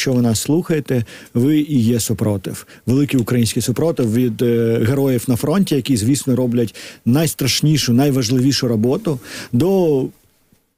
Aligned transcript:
Що 0.00 0.12
ви 0.12 0.22
нас 0.22 0.40
слухаєте, 0.40 1.04
ви 1.34 1.58
і 1.58 1.80
є 1.80 2.00
супротив, 2.00 2.66
великий 2.86 3.20
український 3.20 3.62
супротив 3.62 4.14
від 4.14 4.42
е, 4.42 4.78
героїв 4.86 5.24
на 5.28 5.36
фронті, 5.36 5.74
які, 5.74 5.96
звісно, 5.96 6.36
роблять 6.36 6.74
найстрашнішу, 7.04 7.92
найважливішу 7.92 8.68
роботу 8.68 9.18
до. 9.52 10.06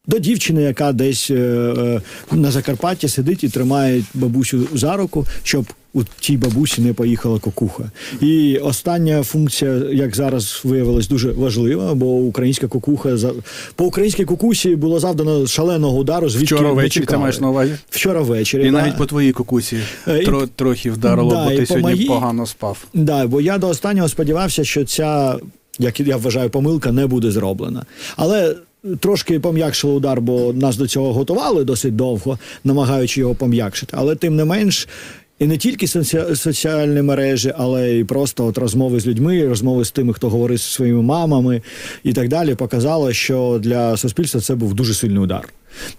До 0.06 0.18
дівчини, 0.18 0.62
яка 0.62 0.92
десь 0.92 1.30
е, 1.30 1.34
е, 1.34 2.00
на 2.32 2.50
Закарпатті 2.50 3.08
сидить 3.08 3.44
і 3.44 3.48
тримає 3.48 4.02
бабусю 4.14 4.68
за 4.74 4.96
руку, 4.96 5.26
щоб 5.42 5.64
у 5.94 6.02
тій 6.20 6.36
бабусі 6.36 6.82
не 6.82 6.92
поїхала 6.92 7.38
кукуха. 7.38 7.90
І 8.20 8.56
остання 8.58 9.22
функція, 9.22 9.70
як 9.92 10.16
зараз 10.16 10.60
виявилось, 10.64 11.08
дуже 11.08 11.30
важлива, 11.32 11.94
бо 11.94 12.06
українська 12.06 12.68
кукуха 12.68 13.16
за 13.16 13.32
по 13.74 13.84
українській 13.84 14.24
кукусі 14.24 14.76
було 14.76 15.00
завдано 15.00 15.46
шаленого 15.46 15.98
удару. 15.98 16.28
Звідки 16.28 16.54
Вчора 16.54 16.72
ввечері 16.72 17.04
ти 17.04 17.16
маєш 17.16 17.40
на 17.40 17.48
увазі? 17.50 17.72
Вчора 17.90 18.20
ввечері. 18.20 18.62
І 18.62 18.70
да. 18.70 18.70
навіть 18.70 18.96
по 18.96 19.06
твоїй 19.06 19.32
кукусі 19.32 19.78
Е, 20.08 20.18
і- 20.22 20.24
тро, 20.24 20.46
трохи 20.56 20.90
вдарило, 20.90 21.30
Да, 21.30 21.44
бо 21.44 21.50
ти 21.50 21.56
по 21.60 21.66
сьогодні 21.66 21.90
моїй- 21.90 22.06
погано 22.06 22.46
спав. 22.46 22.84
Да, 22.94 23.26
бо 23.26 23.40
я 23.40 23.58
до 23.58 23.68
останнього 23.68 24.08
сподівався, 24.08 24.64
що 24.64 24.84
ця, 24.84 25.36
як 25.78 26.00
я 26.00 26.16
вважаю, 26.16 26.50
помилка 26.50 26.92
не 26.92 27.06
буде 27.06 27.30
зроблена. 27.30 27.84
Але 28.16 28.56
трошки 29.00 29.40
пом'якшили 29.40 29.94
удар, 29.94 30.20
бо 30.20 30.52
нас 30.52 30.76
до 30.76 30.86
цього 30.86 31.12
готували 31.12 31.64
досить 31.64 31.96
довго, 31.96 32.38
намагаючи 32.64 33.20
його 33.20 33.34
пом'якшити. 33.34 33.96
Але 33.96 34.14
тим 34.16 34.36
не 34.36 34.44
менш. 34.44 34.88
І 35.38 35.46
не 35.46 35.56
тільки 35.56 35.86
соці- 35.86 36.36
соціальні 36.36 37.02
мережі, 37.02 37.52
але 37.58 37.90
й 37.90 38.04
просто 38.04 38.46
от 38.46 38.58
розмови 38.58 39.00
з 39.00 39.06
людьми, 39.06 39.48
розмови 39.48 39.84
з 39.84 39.90
тими, 39.90 40.12
хто 40.12 40.28
говорить 40.28 40.58
зі 40.58 40.64
своїми 40.64 41.02
мамами 41.02 41.62
і 42.04 42.12
так 42.12 42.28
далі, 42.28 42.54
показало, 42.54 43.12
що 43.12 43.58
для 43.62 43.96
суспільства 43.96 44.40
це 44.40 44.54
був 44.54 44.74
дуже 44.74 44.94
сильний 44.94 45.18
удар. 45.18 45.48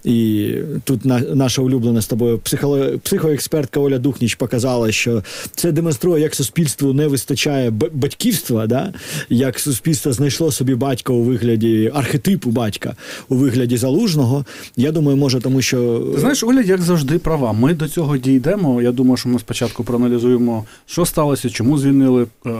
І 0.04 0.50
тут 0.84 1.04
на, 1.04 1.20
наша 1.20 1.62
улюблена 1.62 2.00
з 2.02 2.06
тобою 2.06 2.38
психоло, 2.38 2.98
психоекспертка 3.02 3.80
Оля 3.80 3.98
Духніч 3.98 4.34
показала, 4.34 4.92
що 4.92 5.22
це 5.54 5.72
демонструє, 5.72 6.22
як 6.22 6.34
суспільству 6.34 6.92
не 6.92 7.06
вистачає 7.06 7.70
батьківства, 7.70 8.66
да? 8.66 8.92
як 9.28 9.58
суспільство 9.58 10.12
знайшло 10.12 10.52
собі 10.52 10.74
батька 10.74 11.12
у 11.12 11.22
вигляді 11.22 11.92
архетипу 11.94 12.50
батька 12.50 12.96
у 13.28 13.34
вигляді 13.34 13.76
залужного. 13.76 14.44
Я 14.76 14.92
думаю, 14.92 15.16
може, 15.16 15.40
тому 15.40 15.62
що 15.62 16.04
Знаєш, 16.18 16.42
Оля, 16.42 16.60
як 16.60 16.82
завжди, 16.82 17.18
права. 17.18 17.52
Ми 17.52 17.74
до 17.74 17.88
цього 17.88 18.16
дійдемо. 18.16 18.82
Я 18.82 18.92
думаю, 18.92 19.16
що 19.16 19.28
ми 19.28 19.38
спочатку 19.38 19.84
проаналізуємо, 19.84 20.64
що 20.86 21.06
сталося, 21.06 21.50
чому 21.50 21.78
звільнили, 21.78 22.26
е, 22.46 22.50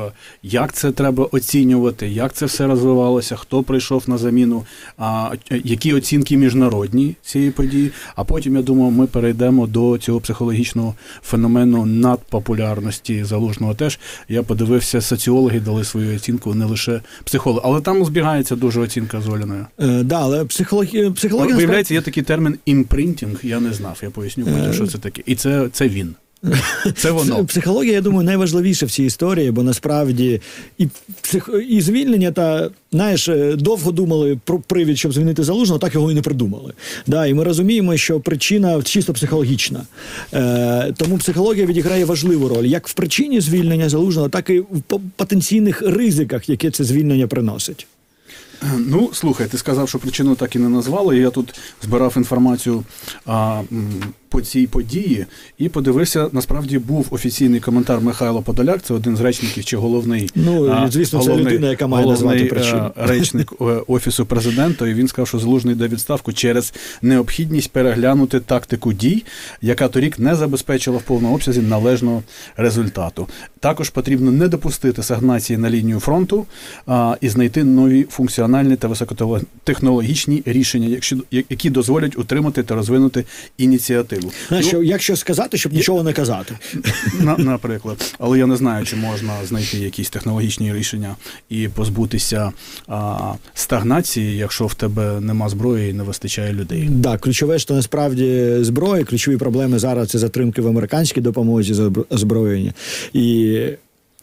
як 0.43 0.73
це 0.73 0.91
треба 0.93 1.29
оцінювати, 1.33 2.09
як 2.09 2.33
це 2.33 2.47
все 2.47 2.67
розвивалося, 2.67 3.37
хто 3.37 3.63
прийшов 3.63 4.03
на 4.07 4.19
заміну, 4.19 4.65
е, 5.01 5.05
які 5.65 5.95
оцінки 5.95 6.37
міжнародні 6.37 7.04
цієї 7.23 7.51
події. 7.51 7.91
А 8.17 8.25
потім, 8.25 8.57
я 8.57 8.63
думаю, 8.63 8.91
ми 8.91 9.07
перейдемо 9.07 9.67
до 9.67 9.99
цього 9.99 10.21
психологічного 10.21 10.95
феномену 11.23 11.87
надпопулярності 11.87 13.25
Залужного. 13.25 13.75
Теж 13.75 13.99
я 14.29 14.43
подивився, 14.43 15.01
соціологи 15.01 15.61
дали 15.61 15.85
свою 15.85 16.17
оцінку, 16.17 16.55
не 16.55 16.65
лише 16.65 17.01
психологи. 17.25 17.61
Але 17.65 17.81
там 17.81 18.05
збігається 18.05 18.57
дуже 18.57 18.81
оцінка 18.81 19.21
з 19.21 19.29
Оляною. 19.29 19.67
е, 19.79 20.03
да, 20.03 20.21
але 20.21 20.45
психологія 20.45 21.11
психологія 21.11 21.57
Виявляється, 21.57 21.95
є 21.95 22.01
такий 22.01 22.23
термін 22.23 22.59
імпринтінг, 22.67 23.41
я 23.43 23.61
не 23.61 23.73
знав, 23.73 23.99
я 24.03 24.11
поясню 24.11 24.45
потім, 24.45 24.73
що 24.73 24.87
це 24.87 24.99
таке. 24.99 25.23
І 25.27 25.35
це, 25.35 25.69
це 25.73 25.89
він. 25.89 26.15
Це 26.97 27.11
воно. 27.11 27.45
Психологія, 27.45 27.93
я 27.93 28.01
думаю, 28.01 28.25
найважливіше 28.25 28.87
в 28.87 28.91
цій 28.91 29.05
історії, 29.05 29.51
бо 29.51 29.63
насправді 29.63 30.41
і 30.79 30.89
псих... 31.21 31.51
і 31.69 31.81
звільнення 31.81 32.33
та 32.33 32.71
знаєш, 32.93 33.29
е, 33.29 33.57
довго 33.57 33.93
думали 33.93 34.39
про 34.45 34.59
привід, 34.59 34.99
щоб 34.99 35.13
звільнити 35.13 35.45
залужного, 35.45 35.79
так 35.79 35.95
його 35.95 36.11
і 36.11 36.15
не 36.15 36.23
придумали. 36.23 36.73
Да, 37.07 37.27
і 37.27 37.35
ми 37.35 37.45
розуміємо, 37.45 37.97
що 37.97 38.21
причина 38.21 38.83
чисто 38.83 39.13
психологічна. 39.13 39.87
Е, 40.35 40.95
тому 40.97 41.19
психологія 41.19 41.67
відіграє 41.67 42.05
важливу 42.05 42.49
роль 42.49 42.65
як 42.65 42.89
в 42.89 42.93
причині 42.93 43.41
звільнення 43.41 43.89
залужного, 43.89 44.29
так 44.29 44.51
і 44.51 44.59
в 44.59 44.83
потенційних 45.17 45.83
ризиках, 45.83 46.49
які 46.49 46.71
це 46.71 46.85
звільнення 46.85 47.27
приносить. 47.27 47.87
Ну, 48.79 49.11
слухай, 49.13 49.47
ти 49.49 49.59
сказав, 49.59 49.89
що 49.89 49.99
причину 49.99 50.35
так 50.35 50.57
і 50.57 50.59
не 50.59 50.69
назвали. 50.69 51.19
Я 51.19 51.31
тут 51.31 51.55
збирав 51.83 52.15
інформацію 52.17 52.85
а, 53.27 53.63
по 54.35 54.41
цій 54.41 54.67
події 54.67 55.27
і 55.59 55.69
подивився, 55.69 56.29
насправді 56.33 56.79
був 56.79 57.07
офіційний 57.11 57.61
коментар 57.61 58.01
Михайло 58.01 58.43
Подоляк, 58.43 58.83
це 58.83 58.95
один 58.95 59.17
з 59.17 59.21
речників 59.21 59.65
чи 59.65 59.77
головний. 59.77 60.31
Ну, 60.35 60.89
звісно, 60.91 61.23
це 61.23 61.37
людина, 61.37 61.71
яка 61.71 61.87
має 61.87 62.05
головний, 62.05 62.29
назвати 62.29 62.55
причину. 62.55 62.91
е, 62.99 63.07
речник 63.07 63.53
е, 63.61 63.65
офісу 63.65 64.27
президента. 64.27 64.89
І 64.89 64.95
він 64.95 65.09
сказав, 65.09 65.29
що 65.29 65.39
залужний 65.39 65.75
йде 65.75 65.89
відставку 65.89 66.33
через 66.33 66.75
необхідність 67.03 67.71
переглянути 67.71 68.41
тактику 68.41 68.93
дій, 68.93 69.25
яка 69.63 69.89
торік 69.89 70.19
не 70.19 70.35
забезпечила 70.35 70.99
в 70.99 71.03
повному 71.03 71.35
обсязі 71.35 71.61
належного 71.61 72.23
результату. 72.57 73.29
Також 73.61 73.91
потрібно 73.91 74.31
не 74.31 74.49
допустити 74.49 75.03
сагнації 75.03 75.57
на 75.57 75.71
лінію 75.71 76.01
фронту 76.01 76.47
а, 76.87 77.17
і 77.21 77.29
знайти 77.29 77.65
нові 77.65 78.07
функціональні 78.11 78.77
та 78.77 78.89
високотехнологічні 78.89 80.43
рішення, 80.47 80.89
якщо 80.89 81.17
які 81.31 81.71
дозволять 81.71 82.19
утримати 82.19 82.63
та 82.63 82.75
розвинути 82.75 83.25
ініціативу. 83.59 84.24
Ну, 84.51 84.63
що, 84.63 84.83
якщо 84.83 85.17
сказати, 85.17 85.59
щоб 85.59 85.73
нічого 85.73 86.03
не 86.03 86.13
казати. 86.13 86.59
на, 87.21 87.37
наприклад, 87.37 88.15
але 88.19 88.39
я 88.39 88.47
не 88.47 88.57
знаю, 88.57 88.87
чи 88.87 88.97
можна 88.97 89.33
знайти 89.49 89.79
якісь 89.79 90.11
технологічні 90.11 90.75
рішення 90.75 91.17
і 91.49 91.69
позбутися 91.69 92.53
а, 92.89 93.33
стагнації, 93.55 94.37
якщо 94.37 94.67
в 94.67 94.75
тебе 94.75 95.21
нема 95.21 95.49
зброї 95.49 95.91
і 95.91 95.93
не 95.93 96.03
вистачає 96.03 96.53
людей. 96.53 96.89
Да, 96.91 97.19
ключове, 97.19 97.59
що 97.59 97.75
насправді 97.75 98.57
зброя, 98.61 99.05
ключові 99.05 99.37
проблеми 99.37 99.79
зараз 99.79 100.09
це 100.09 100.19
затримки 100.19 100.63
в 100.63 100.69
американській 100.69 101.21
допомозі 101.21 101.75
за 101.75 101.89
збро- 101.89 102.05
озброєння. 102.11 102.73
І 103.13 103.59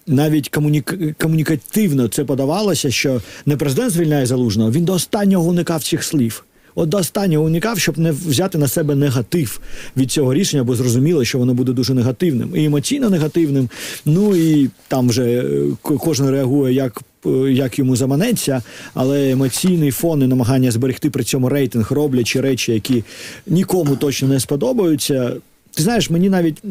навіть 0.08 0.50
комунік... 0.50 1.18
комунікативно 1.18 2.08
це 2.08 2.26
подавалося, 2.26 2.92
що 2.92 3.22
не 3.46 3.58
президент 3.58 3.92
звільняє 3.94 4.26
залужного, 4.26 4.72
він 4.72 4.86
до 4.86 4.94
останнього 4.94 5.50
уникав 5.50 5.84
цих 5.84 6.04
слів. 6.04 6.44
От 6.76 6.90
до 6.90 6.98
останнього 6.98 7.46
уникав, 7.46 7.80
щоб 7.80 7.98
не 8.00 8.12
взяти 8.12 8.58
на 8.58 8.68
себе 8.68 8.96
негатив 8.96 9.60
від 9.98 10.12
цього 10.12 10.34
рішення, 10.34 10.64
бо 10.64 10.76
зрозуміло, 10.76 11.26
що 11.26 11.38
воно 11.40 11.54
буде 11.54 11.72
дуже 11.72 11.94
негативним 11.94 12.52
і 12.56 12.66
емоційно 12.66 13.10
негативним. 13.10 13.70
Ну 14.06 14.36
і 14.36 14.70
там 14.88 15.10
вже 15.10 15.24
е, 15.24 15.64
кожен 15.82 16.30
реагує 16.30 16.74
як. 16.74 17.02
е, 17.26 17.30
Як 17.52 17.80
йому 17.80 17.96
заманеться, 17.96 18.62
але 18.94 19.32
емоційний 19.32 19.92
фон 19.92 20.22
і 20.22 20.28
намагання 20.28 20.72
зберегти 20.72 21.10
при 21.10 21.24
цьому 21.24 21.50
рейтинг, 21.50 21.92
роблячи 21.92 22.42
речі, 22.42 22.72
які 22.74 23.04
нікому 23.48 23.96
точно 23.96 24.28
не 24.28 24.40
сподобаються. 24.40 25.34
Ти 25.76 25.84
знаєш, 25.84 26.10
мені 26.10 26.30
навіть 26.30 26.62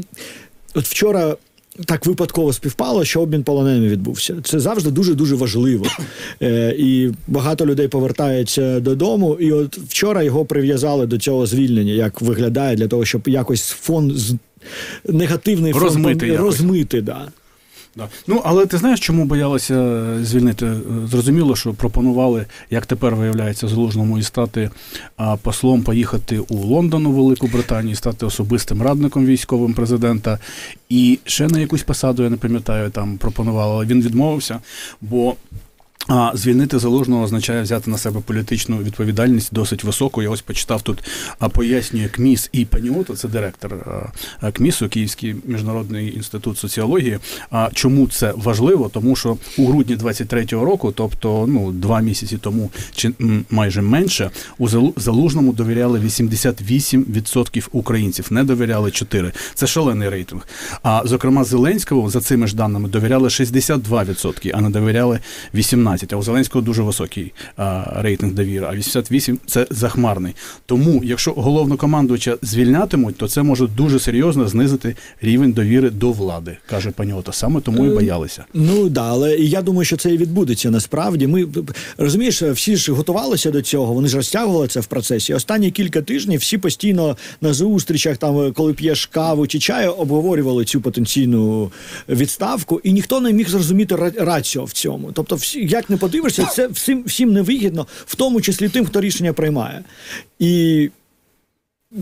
от 0.74 0.84
вчора 0.84 1.36
так 1.86 2.06
випадково 2.06 2.52
співпало, 2.52 3.04
що 3.04 3.20
обмін 3.20 3.42
полоненими 3.42 3.88
відбувся. 3.88 4.36
Це 4.44 4.60
завжди 4.60 4.90
дуже 4.90 5.14
дуже 5.14 5.34
важливо. 5.34 5.86
Е, 6.42 6.74
і 6.78 7.10
багато 7.26 7.66
людей 7.66 7.88
повертається 7.88 8.80
додому. 8.80 9.34
І 9.34 9.52
от 9.52 9.78
вчора 9.78 10.22
його 10.22 10.44
прив'язали 10.44 11.06
до 11.06 11.18
цього 11.18 11.46
звільнення, 11.46 11.92
як 11.92 12.20
виглядає 12.20 12.76
для 12.76 12.88
того, 12.88 13.04
щоб 13.04 13.28
якось 13.28 13.68
фон 13.68 14.10
з 14.10 14.34
негативний 15.08 15.72
Розмити 15.72 16.28
фон, 16.28 16.36
розмити. 16.36 17.00
Да. 17.00 17.28
Да. 18.00 18.08
Ну, 18.26 18.40
але 18.44 18.66
ти 18.66 18.78
знаєш, 18.78 19.00
чому 19.00 19.24
боялися 19.24 19.74
е, 19.74 20.24
звільнити? 20.24 20.66
Е, 20.66 20.80
Зрозуміло, 21.10 21.56
що 21.56 21.74
пропонували, 21.74 22.46
як 22.70 22.86
тепер 22.86 23.14
виявляється, 23.14 23.68
залужному 23.68 24.18
і 24.18 24.22
стати 24.22 24.70
послом, 25.42 25.82
поїхати 25.82 26.38
у 26.38 26.56
Лондон, 26.56 27.06
у 27.06 27.12
Велику 27.12 27.46
Британію, 27.46 27.96
стати 27.96 28.26
особистим 28.26 28.82
радником 28.82 29.26
військовим 29.26 29.74
президента. 29.74 30.38
І 30.88 31.18
ще 31.24 31.48
на 31.48 31.60
якусь 31.60 31.82
посаду, 31.82 32.22
я 32.22 32.30
не 32.30 32.36
пам'ятаю, 32.36 32.90
там 32.90 33.18
пропонували, 33.18 33.72
але 33.74 33.86
він 33.86 34.02
відмовився, 34.02 34.60
бо. 35.00 35.34
А 36.12 36.32
звільнити 36.34 36.78
залужного 36.78 37.22
означає 37.22 37.62
взяти 37.62 37.90
на 37.90 37.98
себе 37.98 38.20
політичну 38.26 38.78
відповідальність 38.78 39.48
досить 39.52 39.84
високу. 39.84 40.22
Я 40.22 40.30
ось 40.30 40.40
почитав 40.40 40.82
тут, 40.82 40.98
а 41.38 41.48
пояснює 41.48 42.08
КМІС 42.08 42.48
і 42.52 42.64
Паніото, 42.64 43.16
це 43.16 43.28
директор 43.28 43.74
КМІСу, 44.52 44.88
Київський 44.88 45.36
міжнародний 45.44 46.16
інститут 46.16 46.58
соціології. 46.58 47.18
А 47.50 47.68
чому 47.74 48.08
це 48.08 48.32
важливо? 48.36 48.88
Тому 48.88 49.16
що 49.16 49.36
у 49.58 49.66
грудні 49.66 49.96
23-го 49.96 50.64
року, 50.64 50.92
тобто 50.96 51.44
ну 51.48 51.72
два 51.72 52.00
місяці 52.00 52.38
тому, 52.38 52.70
чи 52.94 53.12
майже 53.50 53.82
менше, 53.82 54.30
у 54.58 54.68
Залу- 54.68 54.92
залужному 54.96 55.52
довіряли 55.52 56.00
88% 56.00 57.68
українців, 57.72 58.26
не 58.30 58.44
довіряли 58.44 58.90
4. 58.90 59.32
Це 59.54 59.66
шалений 59.66 60.08
рейтинг. 60.08 60.48
А 60.82 61.02
зокрема, 61.04 61.44
Зеленському 61.44 62.10
за 62.10 62.20
цими 62.20 62.46
ж 62.46 62.56
даними 62.56 62.88
довіряли 62.88 63.28
62%, 63.28 64.52
а 64.54 64.60
не 64.60 64.70
довіряли 64.70 65.18
18%. 65.54 65.99
19, 66.00 66.12
а 66.12 66.16
у 66.16 66.22
Зеленського 66.22 66.62
дуже 66.62 66.82
високий 66.82 67.32
а, 67.56 67.84
рейтинг 67.96 68.32
довіри, 68.32 68.66
а 68.70 68.74
88 68.74 69.38
це 69.46 69.66
захмарний. 69.70 70.34
Тому, 70.66 71.00
якщо 71.04 71.32
головнокомандувача 71.32 72.36
звільнятимуть, 72.42 73.16
то 73.16 73.28
це 73.28 73.42
може 73.42 73.66
дуже 73.66 73.98
серйозно 73.98 74.48
знизити 74.48 74.96
рівень 75.22 75.52
довіри 75.52 75.90
до 75.90 76.12
влади, 76.12 76.56
каже 76.66 76.90
пані 76.90 77.12
Ото. 77.12 77.32
Саме 77.32 77.60
тому 77.60 77.86
і 77.86 77.90
боялися. 77.90 78.44
Ну 78.54 78.88
да, 78.88 79.02
але 79.02 79.36
я 79.36 79.62
думаю, 79.62 79.84
що 79.84 79.96
це 79.96 80.14
і 80.14 80.16
відбудеться 80.16 80.70
насправді. 80.70 81.26
Ми 81.26 81.46
розумієш, 81.98 82.42
всі 82.42 82.76
ж 82.76 82.92
готувалися 82.92 83.50
до 83.50 83.62
цього, 83.62 83.94
вони 83.94 84.08
ж 84.08 84.16
розтягували 84.16 84.68
це 84.68 84.80
в 84.80 84.86
процесі. 84.86 85.34
Останні 85.34 85.70
кілька 85.70 86.02
тижнів 86.02 86.40
всі 86.40 86.58
постійно 86.58 87.16
на 87.40 87.52
зустрічах, 87.52 88.16
там 88.16 88.52
коли 88.52 88.74
п'єш 88.74 89.06
каву 89.06 89.46
чи 89.46 89.58
чаю, 89.58 89.90
обговорювали 89.92 90.64
цю 90.64 90.80
потенційну 90.80 91.72
відставку, 92.08 92.80
і 92.84 92.92
ніхто 92.92 93.20
не 93.20 93.32
міг 93.32 93.48
зрозуміти 93.48 93.96
раціо 94.18 94.64
в 94.64 94.72
цьому. 94.72 95.12
Тобто, 95.12 95.36
всі, 95.36 95.66
як 95.66 95.89
не 95.90 95.96
подивишся, 95.96 96.44
це 96.44 96.68
всім 96.68 97.02
всім 97.06 97.32
невигідно, 97.32 97.86
в 98.06 98.14
тому 98.14 98.40
числі 98.40 98.68
тим, 98.68 98.86
хто 98.86 99.00
рішення 99.00 99.32
приймає. 99.32 99.84
І 100.38 100.90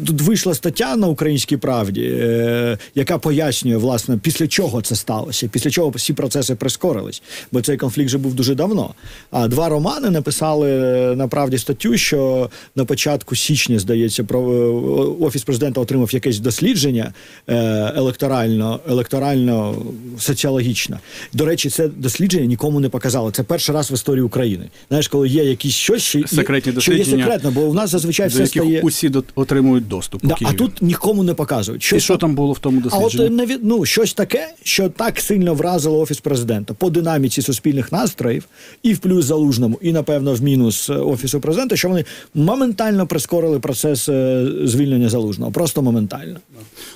Тут 0.07 0.21
вийшла 0.21 0.55
стаття 0.55 0.97
на 0.97 1.07
українській 1.07 1.57
правді, 1.57 2.03
е, 2.03 2.79
яка 2.95 3.19
пояснює, 3.19 3.77
власне, 3.77 4.19
після 4.23 4.49
чого 4.49 4.83
це 4.83 4.97
сталося, 4.97 5.49
після 5.49 5.71
чого 5.71 5.91
всі 5.91 6.13
процеси 6.13 6.55
прискорились, 6.55 7.23
бо 7.53 7.63
цей 7.63 7.77
конфлікт 7.77 8.09
вже 8.09 8.19
був 8.19 8.35
дуже 8.35 8.55
давно. 8.55 8.95
А 9.31 9.49
два 9.49 9.69
романи 9.69 10.11
написали 10.11 10.69
на 11.17 11.29
правді 11.29 11.59
статтю, 11.59 11.97
що 11.97 12.51
на 12.77 12.85
початку 12.85 13.37
січня, 13.37 13.79
здається, 13.79 14.25
про 14.25 14.41
е, 14.41 15.25
офіс 15.25 15.43
президента 15.43 15.81
отримав 15.81 16.15
якесь 16.15 16.39
дослідження 16.39 17.13
е, 17.47 17.57
електорально, 17.97 18.81
електорально 18.89 19.83
соціологічне. 20.19 20.99
До 21.33 21.45
речі, 21.45 21.71
це 21.71 21.89
дослідження 21.89 22.47
нікому 22.47 22.81
не 22.81 22.89
показало. 22.89 23.31
Це 23.31 23.43
перший 23.43 23.75
раз 23.75 23.91
в 23.91 23.95
історії 23.95 24.23
України. 24.23 24.65
Знаєш, 24.89 25.09
коли 25.09 25.29
є 25.29 25.45
якісь 25.45 25.75
щось, 25.75 26.03
що, 26.03 26.29
секретні 26.29 26.81
що 26.81 26.93
є 26.93 27.05
секретно, 27.05 27.51
бо 27.51 27.61
у 27.61 27.75
нас 27.75 27.91
зазвичай 27.91 28.29
все 28.29 28.47
стає 28.47 28.81
усі 28.81 29.13
отримують 29.35 29.78
отримують 29.79 29.89
доступ. 29.89 30.27
Да, 30.27 30.37
а 30.43 30.53
тут 30.53 30.83
нікому 30.83 31.23
не 31.23 31.35
показують. 31.35 31.83
Що 31.83 31.97
І 31.97 32.01
що 32.01 32.17
там 32.17 32.35
було 32.35 32.53
в 32.53 32.59
тому 32.59 32.81
дослідженні? 32.81 33.41
А 33.41 33.55
от 33.55 33.61
ну, 33.63 33.85
щось 33.85 34.15
таке, 34.15 34.55
що 34.63 34.89
так 34.89 35.21
сильно 35.21 35.55
вразило 35.55 36.01
офіс 36.01 36.21
президента 36.21 36.75
по 36.75 36.91
динаміці 36.91 37.43
суспільних 37.43 37.93
настроїв, 37.93 38.45
і 38.83 38.95
в 38.95 38.99
плюс 38.99 39.25
залужному, 39.25 39.79
і 39.83 39.93
напевно 39.93 40.35
в 40.35 40.43
мінус 40.43 40.91
е, 40.91 40.95
офісу 40.95 41.41
президента, 41.41 41.77
що 41.77 41.89
вони 41.89 42.05
моментально 42.35 43.07
прискорили 43.07 43.59
процес 43.59 44.09
е, 44.09 44.47
звільнення 44.65 45.09
залужного. 45.09 45.53
Просто 45.53 45.83
моментально. 45.83 46.41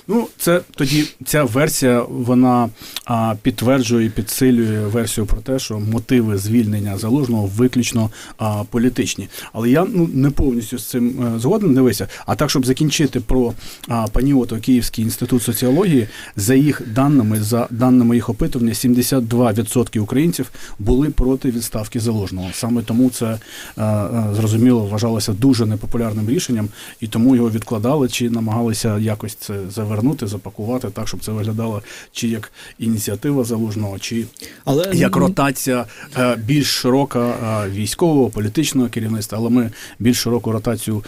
Ну 0.07 0.27
це 0.37 0.61
тоді 0.75 1.03
ця 1.25 1.43
версія 1.43 2.05
вона 2.09 2.69
а, 3.05 3.35
підтверджує 3.41 4.05
і 4.05 4.09
підсилює 4.09 4.87
версію 4.87 5.25
про 5.25 5.41
те, 5.41 5.59
що 5.59 5.79
мотиви 5.79 6.37
звільнення 6.37 6.97
залужного 6.97 7.49
виключно 7.55 8.09
а, 8.37 8.63
політичні. 8.63 9.27
Але 9.53 9.69
я 9.69 9.87
ну 9.93 10.09
не 10.13 10.29
повністю 10.29 10.77
з 10.77 10.85
цим 10.85 11.35
е, 11.35 11.39
згоден. 11.39 11.73
Дивися, 11.73 12.07
а 12.25 12.35
так, 12.35 12.49
щоб 12.49 12.65
закінчити 12.73 13.19
про 13.19 13.53
а, 13.87 14.07
пані 14.07 14.45
Київський 14.61 15.03
інститут 15.05 15.43
соціології, 15.43 16.07
за 16.35 16.55
їх 16.55 16.81
даними, 16.87 17.41
за 17.41 17.67
даними 17.69 18.15
їх 18.15 18.29
опитування, 18.29 18.73
72% 18.73 19.99
українців 19.99 20.51
були 20.79 21.09
проти 21.09 21.51
відставки 21.51 21.99
залужного. 21.99 22.49
Саме 22.53 22.81
тому 22.81 23.09
це 23.09 23.39
а, 23.77 24.33
зрозуміло 24.35 24.85
вважалося 24.85 25.33
дуже 25.33 25.65
непопулярним 25.65 26.29
рішенням, 26.29 26.69
і 27.01 27.07
тому 27.07 27.35
його 27.35 27.49
відкладали 27.49 28.09
чи 28.09 28.29
намагалися 28.29 28.97
якось 28.99 29.35
це 29.35 29.53
завернути, 29.69 30.27
запакувати 30.27 30.87
так, 30.89 31.07
щоб 31.07 31.19
це 31.19 31.31
виглядало 31.31 31.81
чи 32.11 32.27
як 32.27 32.51
ініціатива 32.79 33.43
залужного, 33.43 33.99
чи 33.99 34.25
Але... 34.65 34.91
як 34.93 35.15
ротація 35.15 35.85
а, 36.13 36.35
більш 36.35 36.67
широка 36.67 37.19
а, 37.19 37.69
військового 37.69 38.29
політичного 38.29 38.89
керівництва. 38.89 39.37
Але 39.37 39.49
ми 39.49 39.71
більш 39.99 40.17
широку 40.17 40.51
ротацію 40.51 41.03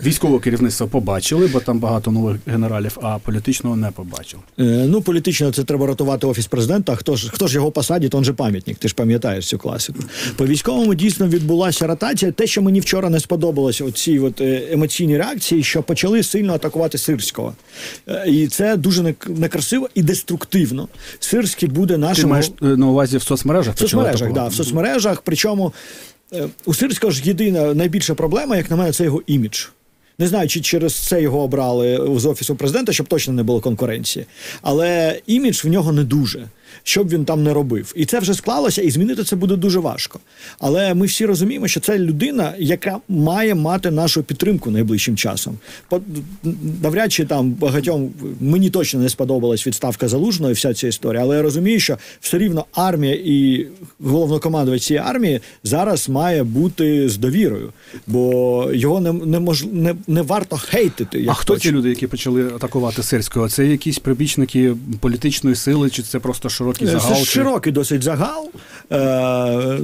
військового 0.00 0.40
керівництва 0.40 0.65
керівництва 0.66 0.86
побачили, 0.86 1.46
бо 1.46 1.60
там 1.60 1.78
багато 1.78 2.10
нових 2.10 2.36
генералів, 2.46 2.98
а 3.02 3.18
політичного 3.18 3.76
не 3.76 3.90
побачили. 3.90 4.42
Е, 4.58 4.62
ну, 4.88 5.02
політично 5.02 5.52
це 5.52 5.64
треба 5.64 5.86
рятувати 5.86 6.26
офіс 6.26 6.46
президента. 6.46 6.96
Хто 6.96 7.16
ж 7.16 7.30
хто 7.30 7.46
ж 7.48 7.54
його 7.54 7.70
посадить, 7.70 8.14
он 8.14 8.24
же 8.24 8.32
пам'ятник. 8.32 8.78
Ти 8.78 8.88
ж 8.88 8.94
пам'ятаєш 8.94 9.46
цю 9.46 9.58
класику. 9.58 9.98
По 10.36 10.46
військовому 10.46 10.94
дійсно 10.94 11.28
відбулася 11.28 11.86
ротація. 11.86 12.32
Те, 12.32 12.46
що 12.46 12.62
мені 12.62 12.80
вчора 12.80 13.10
не 13.10 13.20
сподобалося, 13.20 13.84
оці 13.84 14.18
от 14.18 14.40
е, 14.40 14.68
емоційні 14.72 15.18
реакції, 15.18 15.62
що 15.62 15.82
почали 15.82 16.22
сильно 16.22 16.54
атакувати 16.54 16.98
сирського, 16.98 17.54
е, 18.08 18.24
і 18.28 18.46
це 18.48 18.76
дуже 18.76 19.14
некрасиво 19.26 19.88
і 19.94 20.02
деструктивно. 20.02 20.88
Сирський 21.20 21.68
буде 21.68 21.98
нашим... 21.98 22.24
Ти 22.24 22.30
маєш 22.30 22.50
е, 22.62 22.64
на 22.64 22.86
увазі 22.86 23.16
в 23.16 23.22
соцмережах. 23.22 23.74
В 23.74 23.78
соцмережах, 23.78 24.32
да, 24.32 24.46
в 24.46 24.54
соцмережах. 24.54 25.22
Причому 25.24 25.72
у 26.64 26.74
Сирського 26.74 27.10
ж 27.10 27.22
єдина 27.24 27.74
найбільша 27.74 28.14
проблема, 28.14 28.56
як 28.56 28.70
на 28.70 28.76
мене, 28.76 28.92
це 28.92 29.04
його 29.04 29.22
імідж. 29.26 29.64
Не 30.18 30.26
знаю, 30.26 30.48
чи 30.48 30.60
через 30.60 30.94
це 30.94 31.22
його 31.22 31.40
обрали 31.40 32.10
з 32.16 32.26
офісу 32.26 32.56
президента, 32.56 32.92
щоб 32.92 33.08
точно 33.08 33.34
не 33.34 33.42
було 33.42 33.60
конкуренції, 33.60 34.26
але 34.62 35.20
імідж 35.26 35.64
в 35.64 35.68
нього 35.68 35.92
не 35.92 36.04
дуже 36.04 36.48
що 36.82 37.04
б 37.04 37.08
він 37.08 37.24
там 37.24 37.42
не 37.42 37.52
робив. 37.52 37.92
І 37.96 38.04
це 38.04 38.20
вже 38.20 38.34
склалося, 38.34 38.82
і 38.82 38.90
змінити 38.90 39.24
це 39.24 39.36
буде 39.36 39.56
дуже 39.56 39.78
важко. 39.78 40.20
Але 40.58 40.94
ми 40.94 41.06
всі 41.06 41.26
розуміємо, 41.26 41.68
що 41.68 41.80
це 41.80 41.98
людина, 41.98 42.54
яка 42.58 42.98
має 43.08 43.54
мати 43.54 43.90
нашу 43.90 44.22
підтримку 44.22 44.70
найближчим 44.70 45.16
часом. 45.16 45.58
Навряд 46.82 47.12
чи 47.12 47.24
там 47.24 47.50
багатьом 47.50 48.10
мені 48.40 48.70
точно 48.70 49.00
не 49.00 49.08
сподобалась 49.08 49.66
відставка 49.66 50.08
залужної, 50.08 50.54
вся 50.54 50.74
ця 50.74 50.88
історія, 50.88 51.22
але 51.22 51.36
я 51.36 51.42
розумію, 51.42 51.80
що 51.80 51.98
все 52.20 52.38
рівно 52.38 52.64
армія 52.72 53.14
і 53.24 53.66
головнокомандувач 54.00 54.82
цієї 54.82 55.06
армії 55.06 55.40
зараз 55.64 56.08
має 56.08 56.44
бути 56.44 57.08
з 57.08 57.16
довірою, 57.16 57.72
бо 58.06 58.70
його 58.72 59.00
не 59.00 59.12
не, 59.12 59.40
мож, 59.40 59.64
не, 59.72 59.94
не 60.06 60.22
варто 60.22 60.56
хейтити. 60.56 61.20
Як 61.20 61.30
а 61.30 61.34
хто 61.34 61.56
ті 61.56 61.72
люди, 61.72 61.88
які 61.88 62.06
почали 62.06 62.46
атакувати 62.46 63.02
сирського? 63.02 63.48
Це 63.48 63.66
якісь 63.66 63.98
прибічники 63.98 64.74
політичної 65.00 65.56
сили, 65.56 65.90
чи 65.90 66.02
це 66.02 66.18
просто 66.18 66.48
широкі 66.48 66.65
широкий 66.74 66.86
загал? 66.88 67.18
Це 67.18 67.24
широкий 67.24 67.72
досить 67.72 68.02
загал. 68.02 68.50
Е, 68.92 69.78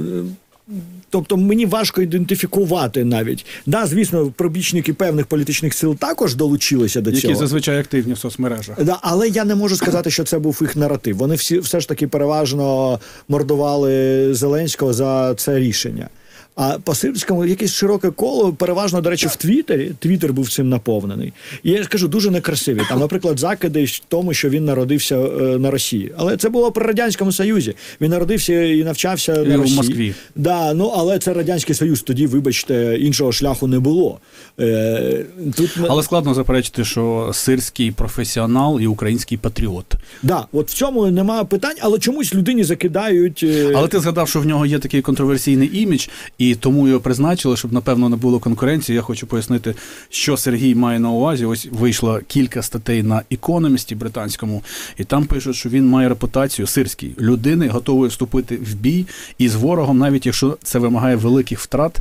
Тобто 1.09 1.37
мені 1.37 1.65
важко 1.65 2.01
ідентифікувати 2.01 3.03
навіть. 3.03 3.45
Да, 3.65 3.85
звісно, 3.85 4.31
пробічники 4.35 4.93
певних 4.93 5.25
політичних 5.25 5.73
сил 5.73 5.95
також 5.95 6.35
долучилися 6.35 7.01
до 7.01 7.09
Які 7.09 7.21
цього. 7.21 7.31
Які 7.31 7.39
зазвичай 7.39 7.79
активні 7.79 8.13
в 8.13 8.17
соцмережах. 8.17 8.83
Да, 8.83 8.97
Але 9.01 9.29
я 9.29 9.43
не 9.43 9.55
можу 9.55 9.75
сказати, 9.75 10.11
що 10.11 10.23
це 10.23 10.39
був 10.39 10.57
їх 10.61 10.75
наратив. 10.75 11.17
Вони 11.17 11.35
всі 11.35 11.59
все 11.59 11.79
ж 11.79 11.87
таки 11.87 12.07
переважно 12.07 12.99
мордували 13.29 14.27
Зеленського 14.33 14.93
за 14.93 15.35
це 15.35 15.59
рішення. 15.59 16.09
А 16.55 16.77
по 16.83 16.95
Сирському 16.95 17.45
якесь 17.45 17.73
широке 17.73 18.09
коло, 18.09 18.53
переважно, 18.53 19.01
до 19.01 19.09
речі, 19.09 19.27
в 19.27 19.35
Твіттері. 19.35 19.91
Твіттер 19.99 20.33
був 20.33 20.49
цим 20.49 20.69
наповнений. 20.69 21.33
І 21.63 21.71
я 21.71 21.83
скажу, 21.83 22.07
дуже 22.07 22.31
некрасиві. 22.31 22.81
Там, 22.89 22.99
наприклад, 22.99 23.39
закиди 23.39 23.83
в 23.85 23.99
тому, 24.07 24.33
що 24.33 24.49
він 24.49 24.65
народився 24.65 25.17
е, 25.17 25.41
на 25.57 25.71
Росії. 25.71 26.11
Але 26.17 26.37
це 26.37 26.49
було 26.49 26.71
при 26.71 26.85
Радянському 26.85 27.31
Союзі. 27.31 27.75
Він 28.01 28.11
народився 28.11 28.63
і 28.63 28.83
навчався 28.83 29.33
і 29.33 29.47
на 29.47 29.57
Росії. 29.57 29.73
в 29.73 29.77
Москві. 29.77 30.13
Да, 30.35 30.73
ну, 30.73 30.93
Але 30.95 31.19
це 31.19 31.33
Радянський 31.33 31.75
Союз. 31.75 32.01
Тоді, 32.01 32.27
вибачте, 32.27 32.97
іншого 32.99 33.31
шляху 33.31 33.67
не 33.67 33.79
було. 33.79 34.19
Е, 34.59 35.25
тут... 35.55 35.77
Але 35.89 36.03
складно 36.03 36.33
заперечити, 36.33 36.85
що 36.85 37.31
сирський 37.33 37.91
професіонал 37.91 38.79
і 38.81 38.87
український 38.87 39.37
патріот. 39.37 39.85
Да, 40.23 40.45
от 40.51 40.69
в 40.69 40.73
цьому 40.73 41.07
немає 41.07 41.43
питань, 41.43 41.75
але 41.81 41.99
чомусь 41.99 42.33
людині 42.33 42.63
закидають. 42.63 43.43
Е... 43.43 43.73
Але 43.75 43.87
ти 43.87 43.99
згадав, 43.99 44.29
що 44.29 44.39
в 44.39 44.45
нього 44.45 44.65
є 44.65 44.79
такий 44.79 45.01
контроверсійний 45.01 45.81
імідж 45.81 46.07
і 46.49 46.55
тому 46.55 46.87
його 46.87 46.99
призначили, 46.99 47.57
щоб 47.57 47.73
напевно 47.73 48.09
не 48.09 48.15
було 48.15 48.39
конкуренції. 48.39 48.95
Я 48.95 49.01
хочу 49.01 49.27
пояснити, 49.27 49.75
що 50.09 50.37
Сергій 50.37 50.75
має 50.75 50.99
на 50.99 51.09
увазі. 51.09 51.45
Ось 51.45 51.67
вийшло 51.71 52.19
кілька 52.27 52.61
статей 52.61 53.03
на 53.03 53.21
економісті 53.31 53.95
британському, 53.95 54.63
і 54.97 55.03
там 55.03 55.25
пишуть, 55.25 55.55
що 55.55 55.69
він 55.69 55.89
має 55.89 56.09
репутацію 56.09 56.67
сирський 56.67 57.15
людини, 57.19 57.67
готовий 57.67 58.09
вступити 58.09 58.57
в 58.57 58.73
бій 58.73 59.05
із 59.37 59.55
ворогом, 59.55 59.97
навіть 59.97 60.25
якщо 60.25 60.57
це 60.63 60.79
вимагає 60.79 61.15
великих 61.15 61.59
втрат 61.59 61.99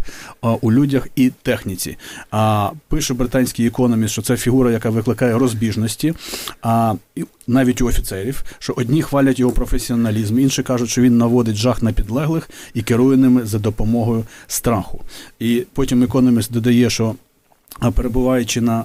у 0.61 0.73
людях 0.73 1.09
і 1.17 1.31
техніці. 1.43 1.97
А 2.31 2.71
пише 2.89 3.15
британський 3.15 3.67
економіст, 3.67 4.13
що 4.13 4.23
це 4.23 4.37
фігура, 4.37 4.71
яка 4.73 4.91
викликає 4.91 5.39
розбіжності. 5.39 6.15
А 6.63 6.95
навіть 7.47 7.81
у 7.81 7.87
офіцерів, 7.87 8.45
що 8.59 8.75
одні 8.77 9.03
хвалять 9.03 9.39
його 9.39 9.53
професіоналізм, 9.53 10.39
інші 10.39 10.63
кажуть, 10.63 10.91
що 10.91 11.03
він 11.03 11.19
наводить 11.19 11.57
жах 11.57 11.83
на 11.83 11.93
підлеглих 11.93 12.51
і 12.75 12.83
керує 12.83 13.17
ними 13.17 13.47
за 13.47 13.59
допомогою 13.59 14.25
страху. 14.47 15.01
І 15.39 15.67
потім 15.73 16.03
економіст 16.03 16.53
додає, 16.53 16.91
що 16.91 17.15
перебуваючи 17.95 18.61
на 18.61 18.85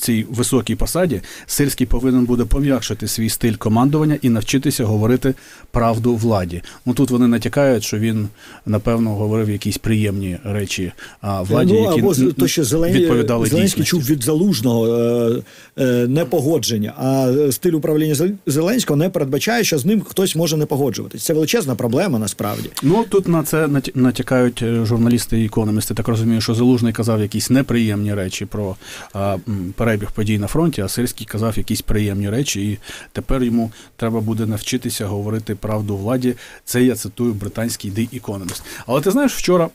цій 0.00 0.26
високій 0.30 0.74
посаді, 0.74 1.20
Сирський 1.46 1.86
повинен 1.86 2.24
буде 2.24 2.44
пом'якшити 2.44 3.08
свій 3.08 3.28
стиль 3.28 3.54
командування 3.54 4.18
і 4.22 4.28
навчитися 4.28 4.84
говорити 4.84 5.34
правду 5.70 6.14
владі. 6.16 6.62
Ну 6.86 6.94
тут 6.94 7.10
вони 7.10 7.26
натякають, 7.26 7.84
що 7.84 7.98
він 7.98 8.28
напевно 8.66 9.10
говорив 9.14 9.50
якісь 9.50 9.78
приємні 9.78 10.38
речі 10.44 10.92
а, 11.20 11.42
владі, 11.42 11.72
ну, 11.72 11.82
які 11.82 12.00
або 12.00 12.14
то, 12.32 12.48
що 12.48 12.64
Зелен... 12.64 12.92
відповідали 12.92 13.46
Зеленський 13.46 13.84
чув 13.84 14.00
від 14.02 14.22
залужного 14.22 14.86
е, 14.86 15.42
е, 15.78 16.06
непогодження, 16.08 16.92
а 16.98 17.32
стиль 17.50 17.72
управління 17.72 18.14
Зеленського 18.46 18.96
не 18.96 19.08
передбачає, 19.08 19.64
що 19.64 19.78
з 19.78 19.84
ним 19.84 20.00
хтось 20.00 20.36
може 20.36 20.56
не 20.56 20.66
погоджуватись. 20.66 21.24
Це 21.24 21.34
величезна 21.34 21.74
проблема 21.74 22.18
насправді. 22.18 22.70
Ну 22.82 23.04
тут 23.08 23.28
на 23.28 23.42
це 23.42 23.66
нат- 23.66 23.90
натякають 23.94 24.62
е, 24.62 24.84
журналісти 24.84 25.40
і 25.40 25.44
економісти. 25.44 25.94
Так 25.94 26.08
розумію, 26.08 26.40
що 26.40 26.54
Залужний 26.54 26.92
казав 26.92 27.20
якісь 27.20 27.50
неприємні 27.50 28.14
речі 28.14 28.46
про 28.46 28.76
м, 29.16 29.74
перебіг 29.86 30.10
подій 30.10 30.38
на 30.38 30.46
фронті, 30.46 30.82
а 30.82 30.88
Сирський 30.88 31.26
казав 31.26 31.58
якісь 31.58 31.82
приємні 31.82 32.30
речі, 32.30 32.70
і 32.70 32.78
тепер 33.12 33.42
йому 33.42 33.72
треба 33.96 34.20
буде 34.20 34.46
навчитися 34.46 35.06
говорити 35.06 35.54
правду 35.54 35.96
владі. 35.96 36.34
Це 36.64 36.82
я 36.84 36.94
цитую 36.94 37.34
британський 37.34 37.90
The 37.92 38.20
Economist. 38.20 38.62
Але 38.86 39.00
ти 39.00 39.10
знаєш, 39.10 39.36
вчора. 39.36 39.68